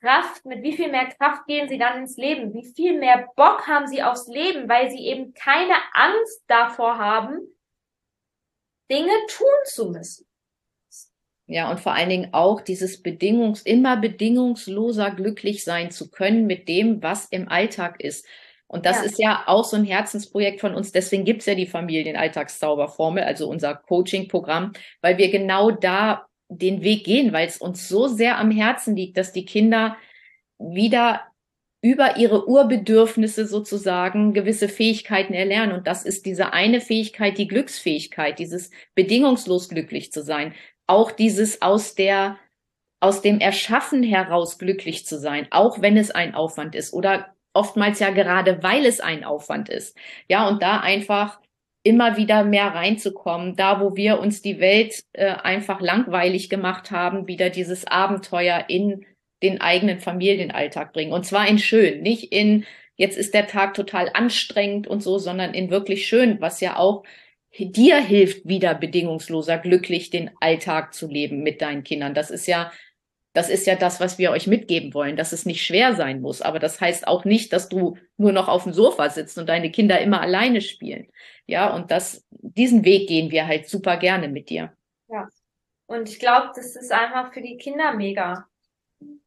Kraft, 0.00 0.44
mit 0.46 0.62
wie 0.62 0.72
viel 0.72 0.90
mehr 0.90 1.06
Kraft 1.06 1.46
gehen 1.46 1.68
sie 1.68 1.78
dann 1.78 1.98
ins 1.98 2.16
Leben? 2.16 2.54
Wie 2.54 2.72
viel 2.72 2.98
mehr 2.98 3.28
Bock 3.36 3.66
haben 3.66 3.86
sie 3.86 4.02
aufs 4.02 4.26
Leben, 4.28 4.68
weil 4.68 4.90
sie 4.90 5.06
eben 5.06 5.34
keine 5.34 5.74
Angst 5.92 6.42
davor 6.46 6.98
haben, 6.98 7.38
Dinge 8.90 9.12
tun 9.28 9.46
zu 9.64 9.90
müssen? 9.90 10.26
Ja, 11.46 11.70
und 11.70 11.80
vor 11.80 11.92
allen 11.92 12.08
Dingen 12.08 12.28
auch 12.32 12.60
dieses 12.60 13.02
Bedingungs, 13.02 13.62
immer 13.62 13.96
bedingungsloser 13.96 15.10
glücklich 15.10 15.64
sein 15.64 15.90
zu 15.90 16.10
können 16.10 16.46
mit 16.46 16.68
dem, 16.68 17.02
was 17.02 17.26
im 17.26 17.48
Alltag 17.48 18.00
ist. 18.00 18.24
Und 18.68 18.86
das 18.86 18.98
ja. 18.98 19.02
ist 19.02 19.18
ja 19.18 19.42
auch 19.46 19.64
so 19.64 19.76
ein 19.76 19.84
Herzensprojekt 19.84 20.60
von 20.60 20.76
uns. 20.76 20.92
Deswegen 20.92 21.24
gibt's 21.24 21.46
ja 21.46 21.56
die 21.56 21.66
Familienalltagszauberformel, 21.66 23.24
also 23.24 23.48
unser 23.48 23.74
Coaching-Programm, 23.74 24.74
weil 25.00 25.18
wir 25.18 25.28
genau 25.28 25.72
da 25.72 26.29
den 26.50 26.82
Weg 26.82 27.04
gehen, 27.04 27.32
weil 27.32 27.46
es 27.46 27.58
uns 27.58 27.88
so 27.88 28.08
sehr 28.08 28.38
am 28.38 28.50
Herzen 28.50 28.96
liegt, 28.96 29.16
dass 29.16 29.32
die 29.32 29.44
Kinder 29.44 29.96
wieder 30.58 31.22
über 31.82 32.18
ihre 32.18 32.46
Urbedürfnisse 32.46 33.46
sozusagen 33.46 34.34
gewisse 34.34 34.68
Fähigkeiten 34.68 35.32
erlernen. 35.32 35.72
Und 35.72 35.86
das 35.86 36.04
ist 36.04 36.26
diese 36.26 36.52
eine 36.52 36.80
Fähigkeit, 36.80 37.38
die 37.38 37.48
Glücksfähigkeit, 37.48 38.38
dieses 38.38 38.70
bedingungslos 38.94 39.70
glücklich 39.70 40.12
zu 40.12 40.22
sein. 40.22 40.54
Auch 40.86 41.10
dieses 41.10 41.62
aus 41.62 41.94
der, 41.94 42.36
aus 43.00 43.22
dem 43.22 43.40
Erschaffen 43.40 44.02
heraus 44.02 44.58
glücklich 44.58 45.06
zu 45.06 45.18
sein, 45.18 45.46
auch 45.50 45.80
wenn 45.80 45.96
es 45.96 46.10
ein 46.10 46.34
Aufwand 46.34 46.74
ist 46.74 46.92
oder 46.92 47.34
oftmals 47.54 47.98
ja 47.98 48.10
gerade, 48.10 48.62
weil 48.62 48.84
es 48.84 49.00
ein 49.00 49.24
Aufwand 49.24 49.70
ist. 49.70 49.96
Ja, 50.28 50.48
und 50.48 50.62
da 50.62 50.80
einfach 50.80 51.40
immer 51.82 52.16
wieder 52.16 52.44
mehr 52.44 52.68
reinzukommen, 52.68 53.56
da 53.56 53.80
wo 53.80 53.96
wir 53.96 54.20
uns 54.20 54.42
die 54.42 54.60
Welt 54.60 55.04
äh, 55.12 55.26
einfach 55.26 55.80
langweilig 55.80 56.50
gemacht 56.50 56.90
haben, 56.90 57.26
wieder 57.26 57.50
dieses 57.50 57.86
Abenteuer 57.86 58.64
in 58.68 59.06
den 59.42 59.60
eigenen 59.60 60.00
Familienalltag 60.00 60.92
bringen. 60.92 61.12
Und 61.12 61.24
zwar 61.24 61.48
in 61.48 61.58
schön, 61.58 62.02
nicht 62.02 62.32
in, 62.32 62.66
jetzt 62.96 63.16
ist 63.16 63.32
der 63.32 63.46
Tag 63.46 63.74
total 63.74 64.10
anstrengend 64.12 64.86
und 64.86 65.02
so, 65.02 65.18
sondern 65.18 65.54
in 65.54 65.70
wirklich 65.70 66.06
schön, 66.06 66.40
was 66.40 66.60
ja 66.60 66.76
auch 66.76 67.04
dir 67.58 67.96
hilft, 67.96 68.46
wieder 68.46 68.74
bedingungsloser 68.74 69.58
glücklich 69.58 70.10
den 70.10 70.30
Alltag 70.40 70.94
zu 70.94 71.08
leben 71.08 71.42
mit 71.42 71.62
deinen 71.62 71.82
Kindern. 71.82 72.14
Das 72.14 72.30
ist 72.30 72.46
ja 72.46 72.70
das 73.32 73.48
ist 73.48 73.66
ja 73.66 73.76
das, 73.76 74.00
was 74.00 74.18
wir 74.18 74.32
euch 74.32 74.46
mitgeben 74.46 74.92
wollen, 74.92 75.16
dass 75.16 75.32
es 75.32 75.46
nicht 75.46 75.64
schwer 75.64 75.94
sein 75.94 76.20
muss. 76.20 76.42
Aber 76.42 76.58
das 76.58 76.80
heißt 76.80 77.06
auch 77.06 77.24
nicht, 77.24 77.52
dass 77.52 77.68
du 77.68 77.96
nur 78.16 78.32
noch 78.32 78.48
auf 78.48 78.64
dem 78.64 78.72
Sofa 78.72 79.08
sitzt 79.08 79.38
und 79.38 79.48
deine 79.48 79.70
Kinder 79.70 80.00
immer 80.00 80.20
alleine 80.20 80.60
spielen. 80.60 81.08
Ja, 81.46 81.74
und 81.74 81.90
das, 81.90 82.26
diesen 82.30 82.84
Weg 82.84 83.08
gehen 83.08 83.30
wir 83.30 83.46
halt 83.46 83.68
super 83.68 83.96
gerne 83.96 84.28
mit 84.28 84.50
dir. 84.50 84.72
Ja. 85.08 85.28
Und 85.86 86.08
ich 86.08 86.18
glaube, 86.18 86.50
das 86.54 86.76
ist 86.76 86.92
einfach 86.92 87.32
für 87.32 87.40
die 87.40 87.56
Kinder 87.56 87.94
mega. 87.94 88.46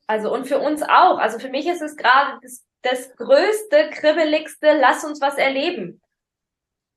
Also, 0.08 0.34
und 0.34 0.48
für 0.48 0.60
uns 0.60 0.82
auch. 0.82 1.18
Also 1.18 1.40
für 1.40 1.50
mich 1.50 1.68
ist 1.68 1.82
es 1.82 1.96
gerade 1.96 2.40
das, 2.42 2.66
das 2.82 3.16
größte, 3.16 3.90
kribbeligste, 3.92 4.78
lass 4.80 5.04
uns 5.04 5.22
was 5.22 5.38
erleben. 5.38 6.02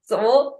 So. 0.02 0.56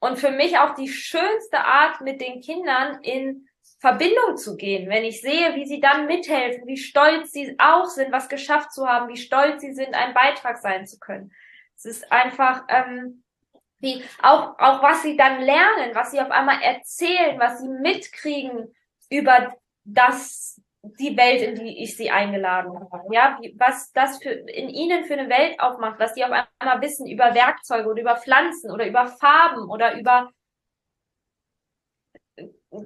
Und 0.00 0.18
für 0.18 0.30
mich 0.30 0.58
auch 0.58 0.74
die 0.74 0.88
schönste 0.88 1.58
Art, 1.58 2.02
mit 2.02 2.20
den 2.20 2.40
Kindern 2.40 3.02
in 3.02 3.47
Verbindung 3.80 4.36
zu 4.36 4.56
gehen, 4.56 4.88
wenn 4.88 5.04
ich 5.04 5.20
sehe, 5.20 5.54
wie 5.54 5.66
sie 5.66 5.80
dann 5.80 6.06
mithelfen, 6.06 6.66
wie 6.66 6.76
stolz 6.76 7.32
sie 7.32 7.54
auch 7.58 7.86
sind, 7.86 8.10
was 8.10 8.28
geschafft 8.28 8.72
zu 8.72 8.88
haben, 8.88 9.08
wie 9.08 9.16
stolz 9.16 9.60
sie 9.60 9.72
sind, 9.72 9.94
ein 9.94 10.14
Beitrag 10.14 10.58
sein 10.58 10.86
zu 10.86 10.98
können. 10.98 11.32
Es 11.76 11.84
ist 11.84 12.10
einfach, 12.10 12.64
ähm, 12.68 13.22
wie 13.78 14.02
auch, 14.20 14.58
auch 14.58 14.82
was 14.82 15.02
sie 15.02 15.16
dann 15.16 15.40
lernen, 15.40 15.94
was 15.94 16.10
sie 16.10 16.20
auf 16.20 16.30
einmal 16.30 16.60
erzählen, 16.60 17.38
was 17.38 17.60
sie 17.60 17.68
mitkriegen 17.68 18.74
über 19.10 19.54
das, 19.84 20.60
die 20.82 21.16
Welt, 21.16 21.42
in 21.42 21.54
die 21.54 21.82
ich 21.82 21.96
sie 21.96 22.10
eingeladen 22.10 22.72
habe. 22.92 23.14
Ja, 23.14 23.38
wie, 23.40 23.54
was 23.58 23.92
das 23.92 24.20
für, 24.20 24.30
in 24.30 24.68
ihnen 24.68 25.04
für 25.04 25.14
eine 25.14 25.28
Welt 25.28 25.60
aufmacht, 25.60 26.00
was 26.00 26.14
sie 26.14 26.24
auf 26.24 26.32
einmal 26.32 26.82
wissen 26.82 27.06
über 27.06 27.34
Werkzeuge 27.34 27.88
oder 27.88 28.00
über 28.00 28.16
Pflanzen 28.16 28.72
oder 28.72 28.88
über 28.88 29.06
Farben 29.06 29.70
oder 29.70 29.96
über 29.96 30.32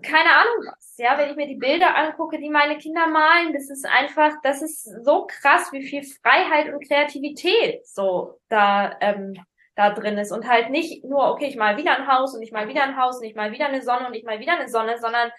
keine 0.00 0.30
Ahnung 0.30 0.66
was. 0.66 0.94
Ja, 0.96 1.18
wenn 1.18 1.30
ich 1.30 1.36
mir 1.36 1.46
die 1.46 1.56
Bilder 1.56 1.96
angucke, 1.96 2.38
die 2.38 2.50
meine 2.50 2.78
Kinder 2.78 3.06
malen, 3.06 3.52
das 3.52 3.70
ist 3.70 3.86
einfach, 3.86 4.32
das 4.42 4.62
ist 4.62 4.84
so 5.04 5.26
krass, 5.26 5.72
wie 5.72 5.82
viel 5.82 6.02
Freiheit 6.04 6.72
und 6.72 6.86
Kreativität 6.86 7.86
so 7.86 8.38
da, 8.48 8.96
ähm, 9.00 9.34
da 9.74 9.90
drin 9.90 10.18
ist. 10.18 10.32
Und 10.32 10.48
halt 10.48 10.70
nicht 10.70 11.04
nur, 11.04 11.30
okay, 11.30 11.46
ich 11.46 11.56
mal 11.56 11.76
wieder 11.76 11.96
ein 11.96 12.06
Haus 12.06 12.34
und 12.34 12.42
ich 12.42 12.52
mal 12.52 12.68
wieder 12.68 12.84
ein 12.84 12.96
Haus 12.96 13.18
und 13.18 13.24
ich 13.24 13.34
mal 13.34 13.52
wieder 13.52 13.66
eine 13.66 13.82
Sonne 13.82 14.06
und 14.06 14.14
ich 14.14 14.24
mal 14.24 14.38
wieder 14.38 14.58
eine 14.58 14.68
Sonne, 14.68 14.98
sondern 14.98 15.30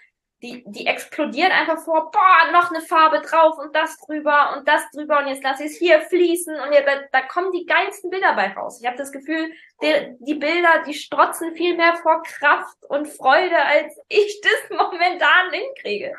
die, 0.44 0.62
die 0.66 0.86
explodieren 0.86 1.50
einfach 1.50 1.78
vor, 1.78 2.10
boah, 2.10 2.52
noch 2.52 2.70
eine 2.70 2.82
Farbe 2.82 3.22
drauf 3.22 3.56
und 3.58 3.74
das 3.74 3.98
drüber 3.98 4.54
und 4.54 4.68
das 4.68 4.82
drüber 4.90 5.20
und 5.20 5.28
jetzt 5.28 5.42
lasse 5.42 5.64
ich 5.64 5.72
es 5.72 5.78
hier 5.78 6.02
fließen 6.02 6.54
und 6.60 6.72
jetzt, 6.72 6.86
da, 6.86 7.00
da 7.12 7.26
kommen 7.26 7.50
die 7.50 7.64
geilsten 7.64 8.10
Bilder 8.10 8.34
bei 8.34 8.52
raus. 8.52 8.78
Ich 8.80 8.86
habe 8.86 8.98
das 8.98 9.10
Gefühl, 9.10 9.50
die, 9.82 10.16
die 10.20 10.34
Bilder, 10.34 10.82
die 10.86 10.92
strotzen 10.92 11.54
viel 11.54 11.76
mehr 11.76 11.96
vor 11.96 12.22
Kraft 12.22 12.76
und 12.88 13.08
Freude, 13.08 13.56
als 13.56 13.98
ich 14.08 14.40
das 14.42 14.78
momentan 14.78 15.50
hinkriege. 15.50 16.14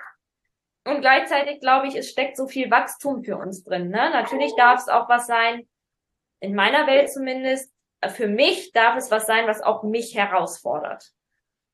Und 0.86 1.02
gleichzeitig 1.02 1.60
glaube 1.60 1.88
ich, 1.88 1.96
es 1.96 2.10
steckt 2.10 2.36
so 2.36 2.48
viel 2.48 2.72
Wachstum 2.72 3.24
für 3.24 3.38
uns 3.38 3.64
drin. 3.64 3.90
Ne? 3.90 4.10
Natürlich 4.10 4.56
darf 4.56 4.80
es 4.80 4.88
auch 4.88 5.08
was 5.08 5.28
sein, 5.28 5.68
in 6.40 6.56
meiner 6.56 6.88
Welt 6.88 7.12
zumindest, 7.12 7.72
für 8.10 8.28
mich 8.28 8.72
darf 8.72 8.98
es 8.98 9.12
was 9.12 9.28
sein, 9.28 9.48
was 9.48 9.62
auch 9.62 9.84
mich 9.84 10.16
herausfordert. 10.16 11.12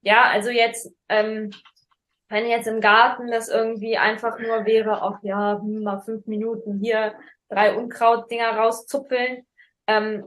Ja, 0.01 0.23
also 0.23 0.49
jetzt, 0.49 0.93
ähm, 1.09 1.51
wenn 2.32 2.48
jetzt 2.48 2.67
im 2.67 2.80
Garten 2.80 3.30
das 3.30 3.50
irgendwie 3.50 3.98
einfach 3.98 4.39
nur 4.39 4.65
wäre, 4.65 5.02
ach 5.02 5.20
ja, 5.22 5.60
hm, 5.60 5.84
mal 5.84 6.00
fünf 6.00 6.26
Minuten 6.28 6.80
hier 6.80 7.13
drei 7.50 7.76
Unkrautdinger 7.76 8.56
rauszupfeln, 8.56 9.46
ähm, 9.88 10.24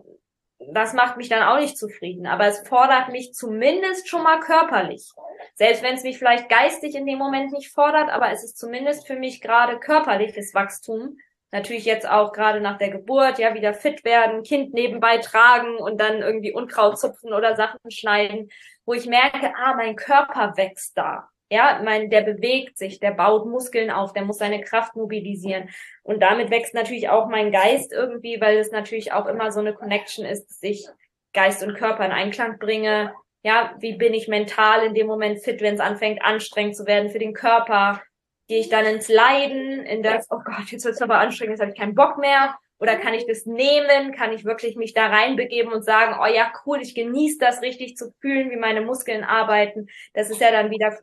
das 0.72 0.92
macht 0.92 1.16
mich 1.16 1.28
dann 1.28 1.42
auch 1.42 1.58
nicht 1.58 1.78
zufrieden. 1.78 2.26
Aber 2.26 2.46
es 2.46 2.66
fordert 2.68 3.08
mich 3.08 3.32
zumindest 3.32 4.08
schon 4.08 4.22
mal 4.22 4.40
körperlich. 4.40 5.10
Selbst 5.54 5.82
wenn 5.82 5.94
es 5.94 6.02
mich 6.02 6.18
vielleicht 6.18 6.48
geistig 6.48 6.94
in 6.94 7.06
dem 7.06 7.18
Moment 7.18 7.52
nicht 7.52 7.72
fordert, 7.72 8.10
aber 8.10 8.30
es 8.30 8.44
ist 8.44 8.58
zumindest 8.58 9.06
für 9.06 9.16
mich 9.16 9.40
gerade 9.40 9.78
körperliches 9.78 10.54
Wachstum. 10.54 11.16
Natürlich 11.52 11.84
jetzt 11.84 12.08
auch 12.08 12.32
gerade 12.32 12.60
nach 12.60 12.78
der 12.78 12.90
Geburt, 12.90 13.38
ja, 13.38 13.54
wieder 13.54 13.74
fit 13.74 14.04
werden, 14.04 14.42
Kind 14.42 14.74
nebenbei 14.74 15.18
tragen 15.18 15.76
und 15.76 16.00
dann 16.00 16.20
irgendwie 16.20 16.52
Unkraut 16.52 16.98
zupfen 16.98 17.32
oder 17.32 17.56
Sachen 17.56 17.90
schneiden, 17.90 18.50
wo 18.84 18.92
ich 18.92 19.06
merke, 19.06 19.54
ah, 19.56 19.74
mein 19.74 19.96
Körper 19.96 20.56
wächst 20.56 20.98
da. 20.98 21.30
Ja, 21.50 21.80
mein, 21.84 22.10
der 22.10 22.22
bewegt 22.22 22.78
sich, 22.78 23.00
der 23.00 23.12
baut 23.12 23.46
Muskeln 23.46 23.90
auf, 23.90 24.12
der 24.12 24.24
muss 24.24 24.38
seine 24.38 24.62
Kraft 24.62 24.96
mobilisieren. 24.96 25.68
Und 26.02 26.22
damit 26.22 26.50
wächst 26.50 26.74
natürlich 26.74 27.10
auch 27.10 27.28
mein 27.28 27.52
Geist 27.52 27.92
irgendwie, 27.92 28.40
weil 28.40 28.56
es 28.58 28.72
natürlich 28.72 29.12
auch 29.12 29.26
immer 29.26 29.52
so 29.52 29.60
eine 29.60 29.74
Connection 29.74 30.24
ist, 30.24 30.46
dass 30.46 30.62
ich 30.62 30.88
Geist 31.34 31.62
und 31.62 31.74
Körper 31.74 32.06
in 32.06 32.12
Einklang 32.12 32.58
bringe. 32.58 33.12
Ja, 33.42 33.74
wie 33.78 33.96
bin 33.96 34.14
ich 34.14 34.26
mental 34.26 34.86
in 34.86 34.94
dem 34.94 35.06
Moment 35.06 35.44
fit, 35.44 35.60
wenn 35.60 35.74
es 35.74 35.80
anfängt 35.80 36.22
anstrengend 36.22 36.76
zu 36.76 36.86
werden 36.86 37.10
für 37.10 37.18
den 37.18 37.34
Körper? 37.34 38.02
Gehe 38.48 38.60
ich 38.60 38.70
dann 38.70 38.86
ins 38.86 39.08
Leiden, 39.08 39.84
in 39.84 40.02
das, 40.02 40.26
oh 40.30 40.40
Gott, 40.44 40.70
jetzt 40.70 40.84
wird 40.84 40.94
es 40.94 41.02
aber 41.02 41.18
anstrengend, 41.18 41.52
jetzt 41.52 41.60
habe 41.60 41.72
ich 41.72 41.78
keinen 41.78 41.94
Bock 41.94 42.18
mehr. 42.18 42.56
Oder 42.78 42.96
kann 42.96 43.14
ich 43.14 43.26
das 43.26 43.46
nehmen? 43.46 44.12
Kann 44.12 44.32
ich 44.32 44.44
wirklich 44.44 44.76
mich 44.76 44.94
da 44.94 45.06
reinbegeben 45.06 45.72
und 45.72 45.84
sagen, 45.84 46.18
oh 46.20 46.26
ja, 46.26 46.52
cool, 46.64 46.80
ich 46.80 46.94
genieße 46.94 47.38
das 47.38 47.62
richtig 47.62 47.96
zu 47.96 48.12
fühlen, 48.20 48.50
wie 48.50 48.56
meine 48.56 48.80
Muskeln 48.80 49.24
arbeiten. 49.24 49.86
Das 50.14 50.30
ist 50.30 50.40
ja 50.40 50.50
dann 50.50 50.70
wieder 50.70 50.98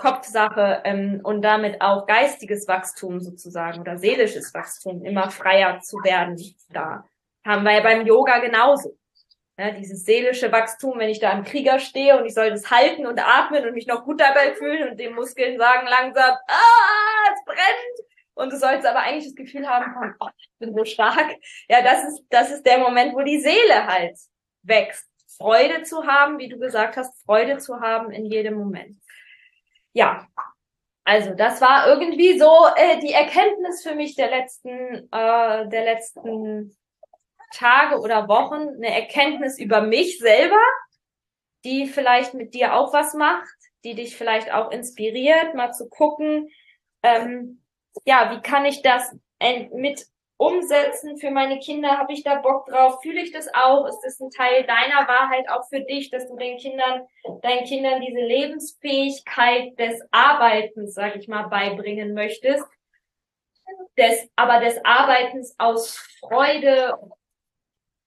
Kopfsache 0.00 0.80
ähm, 0.84 1.20
und 1.22 1.42
damit 1.42 1.80
auch 1.80 2.06
geistiges 2.06 2.66
Wachstum 2.66 3.20
sozusagen 3.20 3.80
oder 3.80 3.98
seelisches 3.98 4.52
Wachstum 4.54 5.04
immer 5.04 5.30
freier 5.30 5.80
zu 5.80 5.98
werden. 5.98 6.42
Da 6.70 7.04
haben 7.44 7.64
wir 7.64 7.72
ja 7.72 7.80
beim 7.80 8.06
Yoga 8.06 8.38
genauso. 8.38 8.96
Ja, 9.58 9.72
dieses 9.72 10.04
seelische 10.04 10.50
Wachstum, 10.50 10.98
wenn 10.98 11.10
ich 11.10 11.20
da 11.20 11.32
am 11.32 11.44
Krieger 11.44 11.78
stehe 11.78 12.18
und 12.18 12.24
ich 12.24 12.32
soll 12.32 12.48
das 12.48 12.70
halten 12.70 13.06
und 13.06 13.20
atmen 13.20 13.66
und 13.66 13.74
mich 13.74 13.86
noch 13.86 14.04
gut 14.04 14.18
dabei 14.18 14.54
fühlen 14.54 14.88
und 14.88 14.98
den 14.98 15.14
Muskeln 15.14 15.58
sagen 15.58 15.86
langsam, 15.86 16.34
ah, 16.48 17.34
es 17.34 17.44
brennt. 17.44 18.08
Und 18.32 18.52
du 18.52 18.58
sollst 18.58 18.86
aber 18.86 19.00
eigentlich 19.00 19.26
das 19.26 19.34
Gefühl 19.34 19.68
haben 19.68 20.14
oh, 20.18 20.28
ich 20.38 20.50
bin 20.58 20.74
so 20.74 20.84
stark. 20.86 21.36
Ja, 21.68 21.82
das 21.82 22.04
ist, 22.04 22.24
das 22.30 22.50
ist 22.50 22.64
der 22.64 22.78
Moment, 22.78 23.14
wo 23.14 23.20
die 23.20 23.38
Seele 23.38 23.86
halt 23.86 24.16
wächst. 24.62 25.06
Freude 25.36 25.82
zu 25.82 26.06
haben, 26.06 26.38
wie 26.38 26.48
du 26.48 26.58
gesagt 26.58 26.96
hast, 26.96 27.22
Freude 27.26 27.58
zu 27.58 27.80
haben 27.80 28.10
in 28.10 28.24
jedem 28.24 28.54
Moment 28.54 28.96
ja, 29.92 30.26
also 31.04 31.34
das 31.34 31.60
war 31.60 31.88
irgendwie 31.88 32.38
so 32.38 32.50
äh, 32.76 32.98
die 33.00 33.12
Erkenntnis 33.12 33.82
für 33.82 33.94
mich 33.94 34.14
der 34.14 34.30
letzten, 34.30 35.08
äh, 35.10 35.68
der 35.68 35.84
letzten 35.84 36.76
Tage 37.52 37.98
oder 37.98 38.28
Wochen, 38.28 38.76
eine 38.76 38.94
Erkenntnis 38.94 39.58
über 39.58 39.80
mich 39.80 40.18
selber, 40.18 40.60
die 41.64 41.86
vielleicht 41.86 42.34
mit 42.34 42.54
dir 42.54 42.74
auch 42.74 42.92
was 42.92 43.14
macht, 43.14 43.48
die 43.84 43.94
dich 43.94 44.16
vielleicht 44.16 44.52
auch 44.52 44.70
inspiriert, 44.70 45.54
mal 45.54 45.72
zu 45.72 45.88
gucken, 45.88 46.48
ähm, 47.02 47.62
ja, 48.04 48.30
wie 48.30 48.40
kann 48.40 48.64
ich 48.64 48.82
das 48.82 49.12
mit 49.72 50.06
umsetzen 50.40 51.18
für 51.18 51.30
meine 51.30 51.58
Kinder? 51.58 51.98
Habe 51.98 52.14
ich 52.14 52.24
da 52.24 52.36
Bock 52.36 52.64
drauf? 52.64 53.02
Fühle 53.02 53.20
ich 53.20 53.30
das 53.30 53.52
auch? 53.52 53.86
Ist 53.86 54.00
das 54.00 54.18
ein 54.20 54.30
Teil 54.30 54.64
deiner 54.64 55.06
Wahrheit 55.06 55.50
auch 55.50 55.68
für 55.68 55.80
dich, 55.80 56.08
dass 56.08 56.26
du 56.26 56.36
den 56.36 56.56
Kindern, 56.56 57.06
deinen 57.42 57.64
Kindern 57.64 58.00
diese 58.00 58.20
Lebensfähigkeit 58.20 59.78
des 59.78 60.00
Arbeitens, 60.10 60.94
sag 60.94 61.16
ich 61.16 61.28
mal, 61.28 61.48
beibringen 61.48 62.14
möchtest? 62.14 62.64
Des, 63.98 64.30
aber 64.34 64.60
des 64.60 64.82
Arbeitens 64.82 65.54
aus 65.58 65.98
Freude 66.20 66.98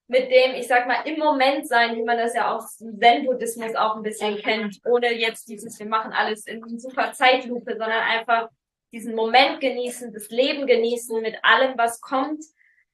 mit 0.08 0.28
dem, 0.30 0.56
ich 0.56 0.66
sag 0.66 0.88
mal, 0.88 1.06
im 1.06 1.20
Moment 1.20 1.68
sein, 1.68 1.94
wie 1.94 2.02
man 2.02 2.18
das 2.18 2.34
ja 2.34 2.54
auch 2.54 2.64
im 2.80 2.98
Zen-Buddhismus 2.98 3.76
auch 3.76 3.96
ein 3.96 4.02
bisschen 4.02 4.36
kennt, 4.38 4.80
ohne 4.84 5.12
jetzt 5.14 5.48
dieses, 5.48 5.78
wir 5.78 5.86
machen 5.86 6.12
alles 6.12 6.46
in 6.46 6.78
super 6.80 7.12
Zeitlupe, 7.12 7.72
sondern 7.72 8.02
einfach 8.02 8.50
diesen 8.94 9.14
Moment 9.14 9.60
genießen, 9.60 10.12
das 10.12 10.30
Leben 10.30 10.66
genießen 10.66 11.20
mit 11.20 11.36
allem, 11.42 11.76
was 11.76 12.00
kommt. 12.00 12.44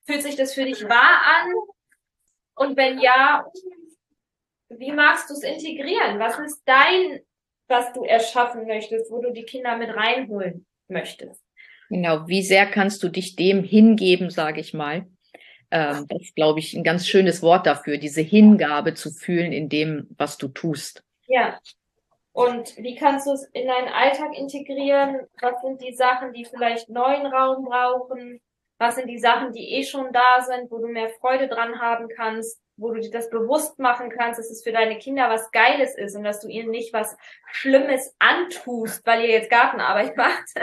Fühlt 0.07 0.23
sich 0.23 0.35
das 0.35 0.55
für 0.55 0.65
dich 0.65 0.83
wahr 0.85 1.23
an? 1.43 1.53
Und 2.55 2.77
wenn 2.77 2.99
ja, 2.99 3.45
wie 4.71 4.93
magst 4.93 5.29
du 5.29 5.35
es 5.35 5.43
integrieren? 5.43 6.19
Was 6.19 6.39
ist 6.39 6.63
dein, 6.65 7.21
was 7.69 7.93
du 7.93 8.05
erschaffen 8.05 8.67
möchtest, 8.67 9.11
wo 9.11 9.21
du 9.21 9.31
die 9.33 9.45
Kinder 9.45 9.77
mit 9.77 9.91
reinholen 9.91 10.67
möchtest? 10.89 11.45
Genau, 11.91 12.27
wie 12.27 12.43
sehr 12.43 12.67
kannst 12.67 13.03
du 13.03 13.09
dich 13.09 13.37
dem 13.37 13.63
hingeben, 13.63 14.31
sage 14.31 14.61
ich 14.61 14.73
mal? 14.73 15.07
Ähm, 15.71 16.07
das 16.09 16.23
ist, 16.23 16.35
glaube 16.35 16.61
ich, 16.61 16.75
ein 16.75 16.85
ganz 16.85 17.07
schönes 17.07 17.43
Wort 17.43 17.67
dafür, 17.67 17.99
diese 17.99 18.23
Hingabe 18.23 18.95
zu 18.95 19.11
fühlen 19.11 19.53
in 19.53 19.69
dem, 19.69 20.09
was 20.17 20.39
du 20.39 20.49
tust. 20.49 21.05
Ja. 21.27 21.61
Und 22.33 22.77
wie 22.77 22.95
kannst 22.95 23.27
du 23.27 23.33
es 23.33 23.45
in 23.53 23.67
deinen 23.67 23.89
Alltag 23.89 24.37
integrieren? 24.37 25.27
Was 25.41 25.61
sind 25.63 25.81
die 25.83 25.95
Sachen, 25.95 26.33
die 26.33 26.45
vielleicht 26.45 26.89
neuen 26.89 27.27
Raum 27.27 27.65
brauchen? 27.65 28.41
Was 28.79 28.95
sind 28.95 29.09
die 29.09 29.19
Sachen, 29.19 29.53
die 29.53 29.75
eh 29.75 29.85
schon 29.85 30.13
da 30.13 30.41
sind, 30.41 30.71
wo 30.71 30.79
du 30.79 30.87
mehr 30.87 31.11
Freude 31.21 31.49
dran 31.49 31.81
haben 31.81 32.09
kannst, 32.09 32.61
wo 32.77 32.93
du 32.93 33.01
dir 33.01 33.11
das 33.11 33.29
bewusst 33.29 33.79
machen 33.79 34.11
kannst, 34.11 34.39
dass 34.39 34.51
es 34.51 34.63
für 34.63 34.73
deine 34.73 34.99
Kinder 34.99 35.29
was 35.29 35.51
Geiles 35.51 35.97
ist 35.97 36.17
und 36.17 36.25
dass 36.25 36.41
du 36.41 36.49
ihnen 36.49 36.71
nicht 36.71 36.95
was 36.95 37.17
Schlimmes 37.53 38.15
antust, 38.19 39.07
weil 39.07 39.23
ihr 39.23 39.31
jetzt 39.31 39.51
Gartenarbeit 39.51 40.17
macht, 40.17 40.55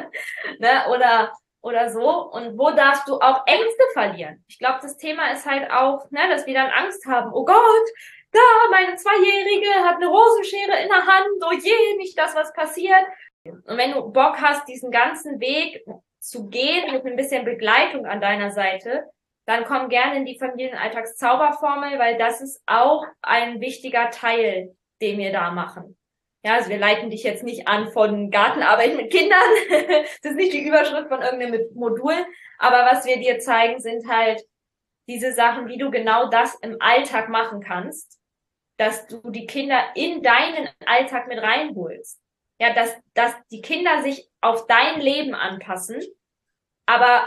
ne? 0.58 0.86
Oder 0.90 1.32
oder 1.62 1.90
so. 1.90 2.32
Und 2.32 2.58
wo 2.58 2.72
darfst 2.72 3.08
du 3.08 3.20
auch 3.20 3.44
Ängste 3.46 3.84
verlieren? 3.94 4.44
Ich 4.48 4.58
glaube, 4.58 4.80
das 4.82 4.98
Thema 4.98 5.32
ist 5.32 5.46
halt 5.46 5.70
auch, 5.70 6.10
ne, 6.12 6.22
dass 6.30 6.46
wir 6.46 6.54
dann 6.54 6.70
Angst 6.70 7.06
haben. 7.06 7.32
Oh 7.34 7.46
Gott, 7.46 7.88
da, 8.32 8.40
meine 8.72 8.96
Zweijährige 8.96 9.70
hat 9.86 9.96
eine 9.98 10.08
Rosenschere 10.08 10.82
in 10.82 10.90
der 10.90 11.06
Hand. 11.06 11.44
Oh 11.46 11.54
je, 11.54 11.98
nicht 11.98 12.18
das, 12.18 12.36
was 12.36 12.54
passiert. 12.54 13.06
Und 13.44 13.78
wenn 13.78 13.94
du 13.94 14.12
Bock 14.12 14.42
hast, 14.42 14.68
diesen 14.68 14.92
ganzen 14.92 15.40
Weg 15.40 15.86
zu 16.20 16.50
gehen 16.50 16.92
mit 16.92 17.06
ein 17.06 17.16
bisschen 17.16 17.46
Begleitung 17.46 18.06
an 18.06 18.20
deiner 18.20 18.52
Seite, 18.52 19.06
dann 19.46 19.64
komm 19.64 19.88
gerne 19.88 20.18
in 20.18 20.26
die 20.26 20.38
Familienalltagszauberformel, 20.38 21.98
weil 22.00 22.18
das 22.18 22.42
ist 22.42 22.62
auch 22.66 23.06
ein 23.22 23.62
wichtiger 23.62 24.10
Teil, 24.10 24.76
den 25.02 25.18
wir 25.20 25.32
da 25.32 25.52
machen. 25.52 25.98
Ja, 26.44 26.56
also 26.56 26.70
wir 26.70 26.78
leiten 26.78 27.10
dich 27.10 27.24
jetzt 27.24 27.44
nicht 27.44 27.68
an 27.68 27.92
von 27.92 28.30
Gartenarbeit 28.30 28.96
mit 28.96 29.12
Kindern. 29.12 29.40
das 30.22 30.32
ist 30.32 30.36
nicht 30.36 30.54
die 30.54 30.68
Überschrift 30.68 31.08
von 31.08 31.22
irgendeinem 31.22 31.62
Modul. 31.74 32.14
Aber 32.60 32.86
was 32.86 33.06
wir 33.06 33.18
dir 33.18 33.40
zeigen, 33.40 33.80
sind 33.80 34.08
halt 34.08 34.44
diese 35.08 35.34
Sachen, 35.34 35.68
wie 35.68 35.78
du 35.78 35.90
genau 35.90 36.30
das 36.30 36.56
im 36.56 36.78
Alltag 36.80 37.30
machen 37.30 37.62
kannst, 37.62 38.20
dass 38.78 39.08
du 39.08 39.32
die 39.32 39.48
Kinder 39.48 39.82
in 39.96 40.22
deinen 40.22 40.70
Alltag 40.86 41.28
mit 41.28 41.40
reinholst. 41.40 42.20
Ja, 42.60 42.74
dass, 42.74 42.96
dass 43.14 43.34
die 43.52 43.62
Kinder 43.62 44.02
sich 44.02 44.30
auf 44.42 44.66
dein 44.68 45.00
Leben 45.00 45.36
anpassen, 45.36 46.02
aber 46.88 47.26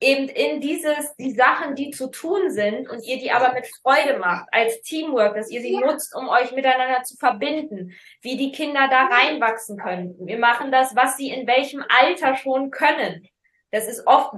eben 0.00 0.28
in 0.28 0.60
dieses, 0.60 1.14
die 1.16 1.32
Sachen, 1.32 1.74
die 1.74 1.90
zu 1.90 2.08
tun 2.10 2.50
sind 2.50 2.88
und 2.88 3.02
ihr 3.04 3.18
die 3.18 3.32
aber 3.32 3.52
mit 3.52 3.66
Freude 3.82 4.18
macht, 4.18 4.46
als 4.52 4.82
Teamwork, 4.82 5.34
dass 5.34 5.50
ihr 5.50 5.60
sie 5.60 5.76
nutzt, 5.76 6.14
um 6.14 6.28
euch 6.28 6.52
miteinander 6.52 7.02
zu 7.02 7.16
verbinden, 7.16 7.92
wie 8.20 8.36
die 8.36 8.52
Kinder 8.52 8.88
da 8.88 9.06
reinwachsen 9.06 9.78
können. 9.78 10.14
Wir 10.26 10.38
machen 10.38 10.70
das, 10.70 10.94
was 10.94 11.16
sie 11.16 11.30
in 11.30 11.46
welchem 11.46 11.84
Alter 11.88 12.36
schon 12.36 12.70
können. 12.70 13.26
Das 13.70 13.88
ist 13.88 14.06
oft 14.06 14.34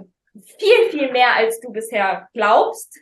viel, 0.59 0.91
viel 0.91 1.13
mehr, 1.13 1.35
als 1.37 1.61
du 1.61 1.73
bisher 1.73 2.29
glaubst. 2.33 2.99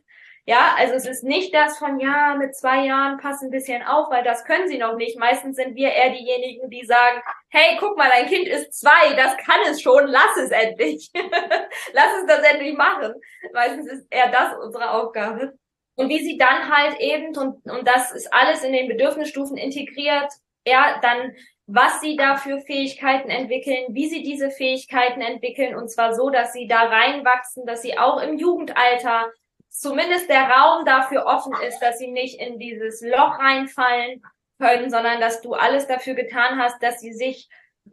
Ja, 0.47 0.75
also 0.77 0.93
es 0.95 1.07
ist 1.07 1.25
nicht 1.25 1.55
das 1.55 1.79
von, 1.79 1.99
ja, 1.99 2.35
mit 2.39 2.55
zwei 2.55 2.85
Jahren 2.85 3.19
pass 3.19 3.41
ein 3.41 3.51
bisschen 3.51 3.83
auf, 3.83 4.11
weil 4.11 4.23
das 4.23 4.45
können 4.45 4.69
sie 4.69 4.77
noch 4.77 4.95
nicht. 4.97 5.19
Meistens 5.19 5.57
sind 5.57 5.75
wir 5.75 5.91
eher 5.91 6.11
diejenigen, 6.11 6.69
die 6.69 6.85
sagen, 6.85 7.23
hey, 7.49 7.79
guck 7.81 7.97
mal, 7.97 8.11
dein 8.13 8.27
Kind 8.27 8.47
ist 8.47 8.79
zwei, 8.79 9.15
das 9.15 9.39
kann 9.39 9.61
es 9.71 9.81
schon, 9.81 10.07
lass 10.07 10.37
es 10.37 10.51
endlich. 10.51 11.11
lass 11.93 12.21
es 12.21 12.27
das 12.27 12.43
endlich 12.43 12.77
machen. 12.77 13.15
Meistens 13.55 13.91
ist 13.91 14.07
eher 14.11 14.31
das 14.31 14.55
unsere 14.63 14.91
Aufgabe. 14.91 15.55
Und 15.97 16.11
wie 16.11 16.23
sie 16.23 16.37
dann 16.37 16.71
halt 16.71 17.01
eben, 17.01 17.35
und, 17.39 17.65
und 17.65 17.89
das 17.89 18.13
ist 18.13 18.31
alles 18.33 18.63
in 18.65 18.73
den 18.73 18.89
Bedürfnisstufen 18.89 19.57
integriert, 19.57 20.31
ja, 20.67 20.99
dann 21.01 21.35
was 21.67 22.01
sie 22.01 22.17
da 22.17 22.37
für 22.37 22.61
Fähigkeiten 22.61 23.31
entwickeln, 23.31 23.87
wie 23.89 24.09
sie 24.09 24.23
diese 24.23 24.51
Fähigkeiten 24.51 25.21
entwickeln, 25.21 25.75
und 25.77 25.89
zwar 25.89 26.15
so, 26.15 26.31
dass 26.31 26.53
sie 26.53 26.67
da 26.67 26.83
reinwachsen, 26.83 27.67
dass 27.67 27.83
sie 27.83 27.99
auch 27.99 28.21
im 28.23 28.39
Jugendalter 28.39 29.33
zumindest 29.71 30.29
der 30.29 30.49
Raum 30.49 30.85
dafür 30.85 31.27
offen 31.27 31.55
ist, 31.67 31.81
dass 31.81 31.99
sie 31.99 32.11
nicht 32.11 32.41
in 32.41 32.59
dieses 32.59 33.01
Loch 33.01 33.39
reinfallen 33.39 34.23
können, 34.59 34.91
sondern 34.91 35.21
dass 35.21 35.41
du 35.41 35.55
alles 35.55 35.87
dafür 35.87 36.15
getan 36.15 36.59
hast, 36.59 36.83
dass 36.83 37.01
sie 37.01 37.13
sich 37.13 37.49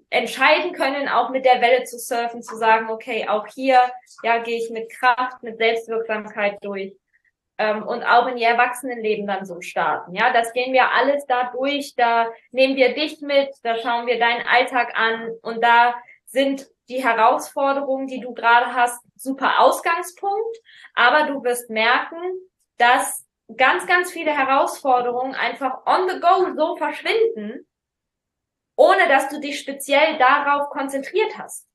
entscheiden 0.10 0.74
können, 0.74 1.08
auch 1.08 1.30
mit 1.30 1.46
der 1.46 1.62
Welle 1.62 1.84
zu 1.84 1.98
surfen, 1.98 2.44
zu 2.44 2.56
sagen, 2.58 2.90
okay, 2.90 3.28
auch 3.28 3.48
hier, 3.48 3.80
ja, 4.24 4.38
gehe 4.40 4.58
ich 4.58 4.70
mit 4.70 4.92
Kraft, 4.92 5.42
mit 5.44 5.58
Selbstwirksamkeit 5.58 6.58
durch. 6.62 6.94
Ähm, 7.62 7.84
und 7.84 8.04
auch 8.04 8.26
in 8.26 8.38
ihr 8.38 8.48
Erwachsenenleben 8.48 9.28
dann 9.28 9.46
so 9.46 9.62
starten. 9.62 10.16
Ja, 10.16 10.34
das 10.34 10.52
gehen 10.52 10.74
wir 10.74 10.92
alles 10.94 11.28
da 11.28 11.52
durch, 11.52 11.94
da 11.96 12.32
nehmen 12.50 12.76
wir 12.76 12.96
dich 12.96 13.22
mit, 13.22 13.54
da 13.62 13.78
schauen 13.78 14.08
wir 14.08 14.18
deinen 14.18 14.48
Alltag 14.48 14.94
an 14.96 15.30
und 15.44 15.64
da 15.64 15.94
sind 16.26 16.68
die 16.90 17.04
Herausforderungen, 17.04 18.08
die 18.08 18.20
du 18.20 18.34
gerade 18.34 18.74
hast, 18.74 19.00
super 19.16 19.60
Ausgangspunkt, 19.60 20.58
aber 20.96 21.28
du 21.28 21.44
wirst 21.44 21.70
merken, 21.70 22.18
dass 22.78 23.28
ganz, 23.58 23.86
ganz 23.86 24.12
viele 24.12 24.36
Herausforderungen 24.36 25.36
einfach 25.36 25.86
on 25.86 26.10
the 26.10 26.20
go 26.20 26.56
so 26.56 26.78
verschwinden, 26.78 27.68
ohne 28.76 29.08
dass 29.08 29.30
du 29.30 29.40
dich 29.40 29.60
speziell 29.60 30.18
darauf 30.18 30.72
konzentriert 30.72 31.38
hast. 31.38 31.68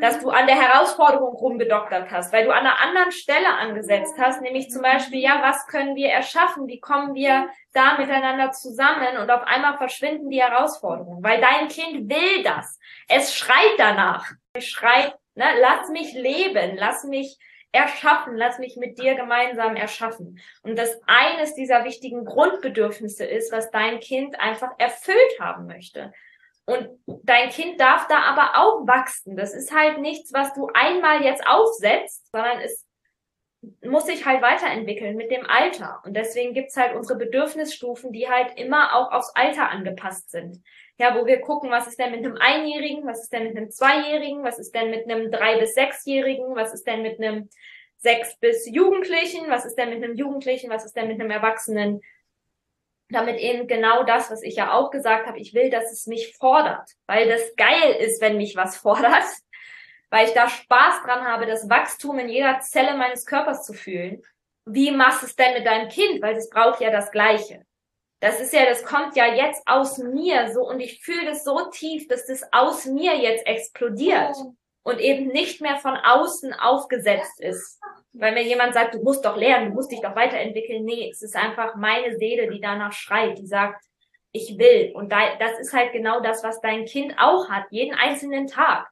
Dass 0.00 0.20
du 0.20 0.30
an 0.30 0.46
der 0.46 0.56
Herausforderung 0.56 1.34
rumgedoktert 1.34 2.10
hast, 2.10 2.32
weil 2.32 2.44
du 2.44 2.50
an 2.50 2.60
einer 2.60 2.80
anderen 2.80 3.12
Stelle 3.12 3.48
angesetzt 3.58 4.14
hast, 4.18 4.42
nämlich 4.42 4.70
zum 4.70 4.82
Beispiel, 4.82 5.20
ja, 5.20 5.40
was 5.42 5.66
können 5.66 5.96
wir 5.96 6.10
erschaffen? 6.10 6.66
Wie 6.66 6.80
kommen 6.80 7.14
wir 7.14 7.48
da 7.72 7.96
miteinander 7.98 8.52
zusammen? 8.52 9.16
Und 9.16 9.30
auf 9.30 9.42
einmal 9.44 9.78
verschwinden 9.78 10.30
die 10.30 10.42
Herausforderungen, 10.42 11.22
weil 11.22 11.40
dein 11.40 11.68
Kind 11.68 12.10
will 12.10 12.42
das. 12.42 12.78
Es 13.08 13.34
schreit 13.34 13.78
danach. 13.78 14.30
Es 14.52 14.66
schreit, 14.66 15.14
ne, 15.34 15.46
lass 15.60 15.88
mich 15.88 16.12
leben, 16.12 16.76
lass 16.76 17.04
mich 17.04 17.38
erschaffen, 17.76 18.36
lass 18.36 18.58
mich 18.58 18.76
mit 18.76 18.98
dir 18.98 19.14
gemeinsam 19.14 19.76
erschaffen. 19.76 20.38
Und 20.62 20.78
das 20.78 20.98
eines 21.06 21.54
dieser 21.54 21.84
wichtigen 21.84 22.24
Grundbedürfnisse 22.24 23.24
ist, 23.24 23.52
was 23.52 23.70
dein 23.70 24.00
Kind 24.00 24.40
einfach 24.40 24.70
erfüllt 24.78 25.40
haben 25.40 25.66
möchte. 25.66 26.12
Und 26.66 26.88
dein 27.06 27.50
Kind 27.50 27.80
darf 27.80 28.08
da 28.08 28.22
aber 28.22 28.60
auch 28.60 28.86
wachsen. 28.86 29.36
Das 29.36 29.54
ist 29.54 29.72
halt 29.72 29.98
nichts, 30.00 30.32
was 30.32 30.52
du 30.54 30.68
einmal 30.74 31.22
jetzt 31.22 31.46
aufsetzt, 31.46 32.28
sondern 32.32 32.60
es 32.60 32.84
muss 33.84 34.06
sich 34.06 34.26
halt 34.26 34.42
weiterentwickeln 34.42 35.16
mit 35.16 35.30
dem 35.30 35.46
Alter. 35.46 36.02
Und 36.04 36.14
deswegen 36.14 36.54
gibt's 36.54 36.76
halt 36.76 36.94
unsere 36.94 37.18
Bedürfnisstufen, 37.18 38.12
die 38.12 38.28
halt 38.28 38.58
immer 38.58 38.94
auch 38.94 39.12
aufs 39.12 39.32
Alter 39.34 39.70
angepasst 39.70 40.30
sind. 40.30 40.62
Ja, 40.98 41.14
wo 41.18 41.26
wir 41.26 41.40
gucken, 41.40 41.70
was 41.70 41.86
ist 41.86 41.98
denn 41.98 42.10
mit 42.10 42.24
einem 42.24 42.36
Einjährigen, 42.36 43.06
was 43.06 43.22
ist 43.22 43.32
denn 43.32 43.44
mit 43.44 43.56
einem 43.56 43.70
Zweijährigen, 43.70 44.42
was 44.42 44.58
ist 44.58 44.74
denn 44.74 44.90
mit 44.90 45.04
einem 45.04 45.30
Drei- 45.30 45.58
bis 45.58 45.74
Sechsjährigen, 45.74 46.56
was 46.56 46.72
ist 46.72 46.86
denn 46.86 47.02
mit 47.02 47.20
einem 47.20 47.48
Sechs- 47.98 48.38
bis 48.38 48.68
Jugendlichen, 48.70 49.48
was 49.48 49.64
ist 49.64 49.76
denn 49.76 49.90
mit 49.90 50.02
einem 50.02 50.16
Jugendlichen, 50.16 50.70
was 50.70 50.84
ist 50.84 50.96
denn 50.96 51.08
mit 51.08 51.20
einem 51.20 51.30
Erwachsenen. 51.30 52.00
Damit 53.08 53.38
eben 53.38 53.68
genau 53.68 54.02
das, 54.02 54.30
was 54.30 54.42
ich 54.42 54.56
ja 54.56 54.72
auch 54.72 54.90
gesagt 54.90 55.26
habe, 55.26 55.38
ich 55.38 55.54
will, 55.54 55.70
dass 55.70 55.92
es 55.92 56.06
mich 56.06 56.36
fordert, 56.36 56.90
weil 57.06 57.28
das 57.28 57.54
geil 57.56 57.92
ist, 58.00 58.20
wenn 58.20 58.36
mich 58.36 58.56
was 58.56 58.76
fordert 58.78 59.24
weil 60.10 60.28
ich 60.28 60.34
da 60.34 60.48
Spaß 60.48 61.02
dran 61.02 61.24
habe, 61.26 61.46
das 61.46 61.68
Wachstum 61.68 62.18
in 62.18 62.28
jeder 62.28 62.60
Zelle 62.60 62.96
meines 62.96 63.26
Körpers 63.26 63.64
zu 63.64 63.72
fühlen. 63.72 64.22
Wie 64.64 64.90
machst 64.90 65.22
du 65.22 65.26
es 65.26 65.36
denn 65.36 65.54
mit 65.54 65.66
deinem 65.66 65.88
Kind? 65.88 66.22
Weil 66.22 66.36
es 66.36 66.50
braucht 66.50 66.80
ja 66.80 66.90
das 66.90 67.10
Gleiche. 67.10 67.64
Das 68.20 68.40
ist 68.40 68.52
ja, 68.52 68.64
das 68.64 68.82
kommt 68.82 69.14
ja 69.14 69.26
jetzt 69.26 69.62
aus 69.66 69.98
mir 69.98 70.52
so 70.52 70.66
und 70.66 70.80
ich 70.80 71.02
fühle 71.04 71.26
das 71.26 71.44
so 71.44 71.68
tief, 71.70 72.08
dass 72.08 72.26
das 72.26 72.42
aus 72.50 72.86
mir 72.86 73.14
jetzt 73.16 73.46
explodiert 73.46 74.34
oh. 74.36 74.54
und 74.84 75.00
eben 75.00 75.28
nicht 75.28 75.60
mehr 75.60 75.76
von 75.76 75.96
außen 75.96 76.54
aufgesetzt 76.54 77.40
ist. 77.40 77.78
Weil 78.18 78.32
mir 78.32 78.42
jemand 78.42 78.74
sagt, 78.74 78.94
du 78.94 79.02
musst 79.02 79.24
doch 79.24 79.36
lernen, 79.36 79.68
du 79.68 79.74
musst 79.74 79.92
dich 79.92 80.00
doch 80.00 80.16
weiterentwickeln. 80.16 80.84
Nee, 80.84 81.10
es 81.10 81.22
ist 81.22 81.36
einfach 81.36 81.76
meine 81.76 82.16
Seele, 82.16 82.48
die 82.48 82.60
danach 82.60 82.92
schreit, 82.92 83.38
die 83.38 83.46
sagt, 83.46 83.84
ich 84.32 84.58
will. 84.58 84.92
Und 84.94 85.12
das 85.12 85.58
ist 85.60 85.72
halt 85.72 85.92
genau 85.92 86.20
das, 86.20 86.42
was 86.42 86.60
dein 86.60 86.84
Kind 86.84 87.14
auch 87.18 87.48
hat, 87.48 87.66
jeden 87.70 87.94
einzelnen 87.94 88.46
Tag. 88.46 88.88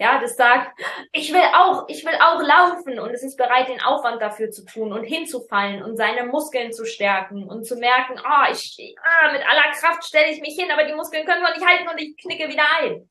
Ja, 0.00 0.20
das 0.20 0.36
sagt, 0.36 0.80
ich 1.12 1.32
will 1.32 1.44
auch, 1.54 1.88
ich 1.88 2.04
will 2.04 2.14
auch 2.20 2.42
laufen 2.42 2.98
und 2.98 3.10
es 3.10 3.22
ist 3.22 3.36
bereit, 3.36 3.68
den 3.68 3.80
Aufwand 3.82 4.20
dafür 4.20 4.50
zu 4.50 4.64
tun 4.64 4.92
und 4.92 5.04
hinzufallen 5.04 5.82
und 5.84 5.96
seine 5.96 6.24
Muskeln 6.24 6.72
zu 6.72 6.84
stärken 6.84 7.48
und 7.48 7.64
zu 7.64 7.76
merken, 7.76 8.18
ah, 8.24 8.46
oh, 8.48 8.52
ich, 8.52 8.96
ah, 9.00 9.32
mit 9.32 9.48
aller 9.48 9.70
Kraft 9.72 10.04
stelle 10.04 10.32
ich 10.32 10.40
mich 10.40 10.56
hin, 10.58 10.72
aber 10.72 10.84
die 10.84 10.94
Muskeln 10.94 11.24
können 11.24 11.42
wir 11.42 11.54
nicht 11.54 11.64
halten 11.64 11.88
und 11.88 12.00
ich 12.00 12.16
knicke 12.16 12.48
wieder 12.48 12.64
ein. 12.80 13.08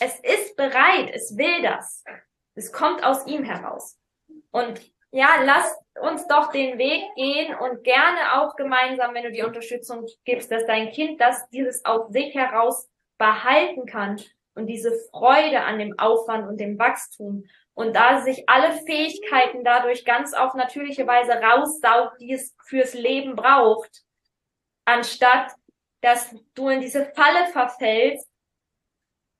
Es 0.00 0.18
ist 0.18 0.56
bereit, 0.56 1.12
es 1.14 1.36
will 1.36 1.62
das. 1.62 2.02
Es 2.56 2.72
kommt 2.72 3.04
aus 3.04 3.26
ihm 3.26 3.44
heraus. 3.44 3.96
Und 4.50 4.80
ja, 5.14 5.28
lass 5.44 5.76
uns 6.00 6.26
doch 6.26 6.50
den 6.50 6.76
Weg 6.76 7.04
gehen 7.14 7.54
und 7.54 7.84
gerne 7.84 8.34
auch 8.34 8.56
gemeinsam, 8.56 9.14
wenn 9.14 9.22
du 9.22 9.30
die 9.30 9.44
Unterstützung 9.44 10.06
gibst, 10.24 10.50
dass 10.50 10.66
dein 10.66 10.90
Kind 10.90 11.20
das 11.20 11.48
dieses 11.50 11.84
aus 11.84 12.10
sich 12.10 12.34
heraus 12.34 12.90
behalten 13.16 13.86
kann 13.86 14.20
und 14.56 14.66
diese 14.66 14.90
Freude 15.12 15.60
an 15.62 15.78
dem 15.78 15.96
Aufwand 16.00 16.48
und 16.48 16.58
dem 16.58 16.80
Wachstum 16.80 17.44
und 17.74 17.94
da 17.94 18.22
sich 18.22 18.48
alle 18.48 18.72
Fähigkeiten 18.72 19.62
dadurch 19.62 20.04
ganz 20.04 20.34
auf 20.34 20.54
natürliche 20.54 21.06
Weise 21.06 21.34
raussaugt, 21.34 22.20
die 22.20 22.32
es 22.32 22.56
fürs 22.64 22.94
Leben 22.94 23.36
braucht, 23.36 24.02
anstatt 24.84 25.52
dass 26.00 26.34
du 26.54 26.70
in 26.70 26.80
diese 26.80 27.06
Falle 27.14 27.46
verfällst, 27.52 28.28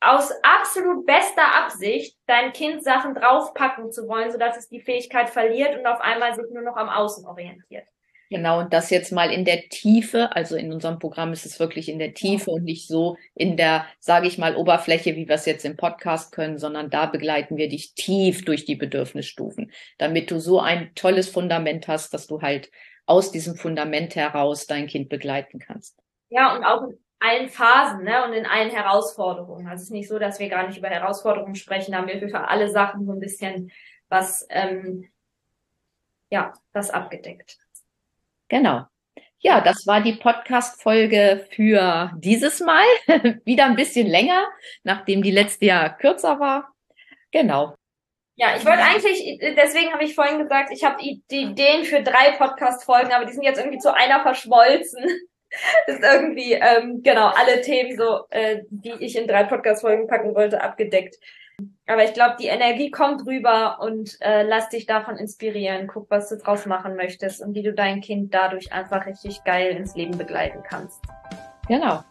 aus 0.01 0.31
absolut 0.43 1.07
bester 1.07 1.55
Absicht 1.55 2.17
dein 2.27 2.53
Kind 2.53 2.85
Sachen 2.85 3.15
draufpacken 3.15 3.93
zu 3.93 4.07
wollen, 4.09 4.31
sodass 4.31 4.57
es 4.57 4.69
die 4.69 4.81
Fähigkeit 4.81 5.31
verliert 5.31 5.79
und 5.79 5.87
auf 5.87 6.01
einmal 6.01 6.35
sich 6.35 6.45
nur 6.53 6.63
noch 6.63 6.77
am 6.77 6.89
Außen 6.89 7.27
orientiert. 7.27 7.87
Genau, 8.31 8.61
und 8.61 8.73
das 8.73 8.91
jetzt 8.91 9.13
mal 9.13 9.31
in 9.31 9.45
der 9.45 9.69
Tiefe, 9.69 10.35
also 10.35 10.57
in 10.57 10.73
unserem 10.73 10.99
Programm 10.99 11.33
ist 11.33 11.47
es 11.47 11.61
wirklich 11.61 11.89
in 11.89 11.99
der 11.99 12.15
Tiefe 12.15 12.51
und 12.51 12.65
nicht 12.65 12.89
so 12.89 13.17
in 13.35 13.57
der, 13.57 13.87
sage 14.01 14.27
ich 14.27 14.39
mal, 14.39 14.57
Oberfläche, 14.57 15.15
wie 15.15 15.29
wir 15.29 15.35
es 15.37 15.47
jetzt 15.47 15.65
im 15.65 15.77
Podcast 15.77 16.33
können, 16.33 16.59
sondern 16.59 16.91
da 16.91 17.07
begleiten 17.07 17.57
wir 17.57 17.69
dich 17.69 17.95
tief 17.95 18.45
durch 18.45 18.65
die 18.65 18.77
Bedürfnisstufen, 18.77 19.71
damit 19.99 20.31
du 20.31 20.41
so 20.41 20.59
ein 20.59 20.91
tolles 20.95 21.29
Fundament 21.29 21.87
hast, 21.87 22.15
dass 22.15 22.27
du 22.27 22.41
halt 22.41 22.71
aus 23.07 23.31
diesem 23.31 23.57
Fundament 23.57 24.17
heraus 24.17 24.67
dein 24.67 24.87
Kind 24.87 25.11
begleiten 25.11 25.59
kannst. 25.59 25.97
Ja, 26.31 26.57
und 26.57 26.65
auch 26.65 26.89
allen 27.25 27.49
Phasen 27.49 28.05
ne, 28.05 28.25
und 28.25 28.33
in 28.35 28.47
allen 28.47 28.71
Herausforderungen. 28.71 29.67
Also 29.67 29.83
es 29.83 29.89
ist 29.89 29.93
nicht 29.93 30.09
so, 30.09 30.19
dass 30.19 30.39
wir 30.39 30.49
gar 30.49 30.67
nicht 30.67 30.79
über 30.79 30.89
Herausforderungen 30.89 31.55
sprechen, 31.55 31.93
da 31.93 31.99
haben 31.99 32.09
wir 32.09 32.29
für 32.29 32.49
alle 32.49 32.69
Sachen 32.69 33.07
so 33.07 33.13
ein 33.13 33.21
bisschen 33.21 33.73
was, 34.09 34.47
ähm, 34.51 35.09
ja, 36.31 36.53
was 36.73 36.91
abgedeckt. 36.91 37.59
Genau. 38.49 38.85
Ja, 39.39 39.61
das 39.61 39.87
war 39.87 40.01
die 40.01 40.15
Podcast-Folge 40.15 41.47
für 41.51 42.13
dieses 42.17 42.61
Mal. 42.61 42.85
Wieder 43.45 43.67
ein 43.67 43.77
bisschen 43.77 44.07
länger, 44.07 44.47
nachdem 44.85 45.23
die 45.23 45.31
letzte 45.31 45.67
Jahr 45.67 45.97
kürzer 45.97 46.41
war. 46.41 46.75
Genau. 47.31 47.75
Ja, 48.37 48.57
ich 48.57 48.65
wollte 48.65 48.83
eigentlich, 48.83 49.39
deswegen 49.57 49.93
habe 49.93 50.05
ich 50.05 50.15
vorhin 50.15 50.41
gesagt, 50.41 50.71
ich 50.73 50.83
habe 50.83 50.97
die 51.01 51.43
Ideen 51.43 51.85
für 51.85 52.03
drei 52.03 52.33
Podcast-Folgen, 52.33 53.13
aber 53.13 53.27
die 53.27 53.33
sind 53.33 53.45
jetzt 53.45 53.59
irgendwie 53.59 53.79
zu 53.79 53.95
einer 53.95 54.23
verschmolzen. 54.23 55.05
ist 55.87 56.03
irgendwie, 56.03 56.53
ähm, 56.53 57.03
genau, 57.03 57.27
alle 57.29 57.61
Themen 57.63 57.97
so, 57.97 58.25
äh, 58.31 58.63
die 58.71 58.93
ich 59.01 59.17
in 59.17 59.27
drei 59.27 59.45
Podcast-Folgen 59.45 60.07
packen 60.07 60.35
wollte, 60.35 60.63
abgedeckt. 60.63 61.17
Aber 61.87 62.03
ich 62.03 62.15
glaube, 62.15 62.37
die 62.41 62.47
Energie 62.47 62.91
kommt 62.91 63.27
rüber 63.27 63.79
und 63.81 64.17
äh, 64.21 64.43
lass 64.43 64.71
dich 64.71 64.87
davon 64.87 65.17
inspirieren. 65.17 65.87
Guck, 65.87 66.11
was 66.11 66.29
du 66.29 66.37
draus 66.37 66.67
machen 66.67 66.97
möchtest 66.97 67.43
und 67.43 67.55
wie 67.55 67.63
du 67.63 67.73
dein 67.73 68.01
Kind 68.01 68.35
dadurch 68.35 68.73
einfach 68.73 69.07
richtig 69.07 69.45
geil 69.45 69.77
ins 69.77 69.95
Leben 69.95 70.17
begleiten 70.17 70.63
kannst. 70.67 71.01
Genau. 71.69 72.03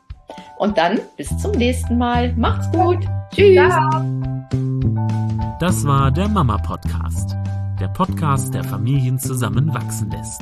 Und 0.58 0.78
dann 0.78 1.00
bis 1.18 1.36
zum 1.39 1.52
nächsten 1.52 1.98
Mal. 1.98 2.34
Macht's 2.34 2.72
gut. 2.72 3.00
Tschüss. 3.34 3.56
Ciao. 3.56 4.02
Das 5.60 5.86
war 5.86 6.12
der 6.12 6.28
Mama 6.28 6.58
Podcast. 6.58 7.36
Der 7.80 7.88
Podcast, 7.89 8.54
der 8.54 8.64
Familien 8.64 9.20
zusammenwachsen 9.20 10.12
lässt. 10.12 10.41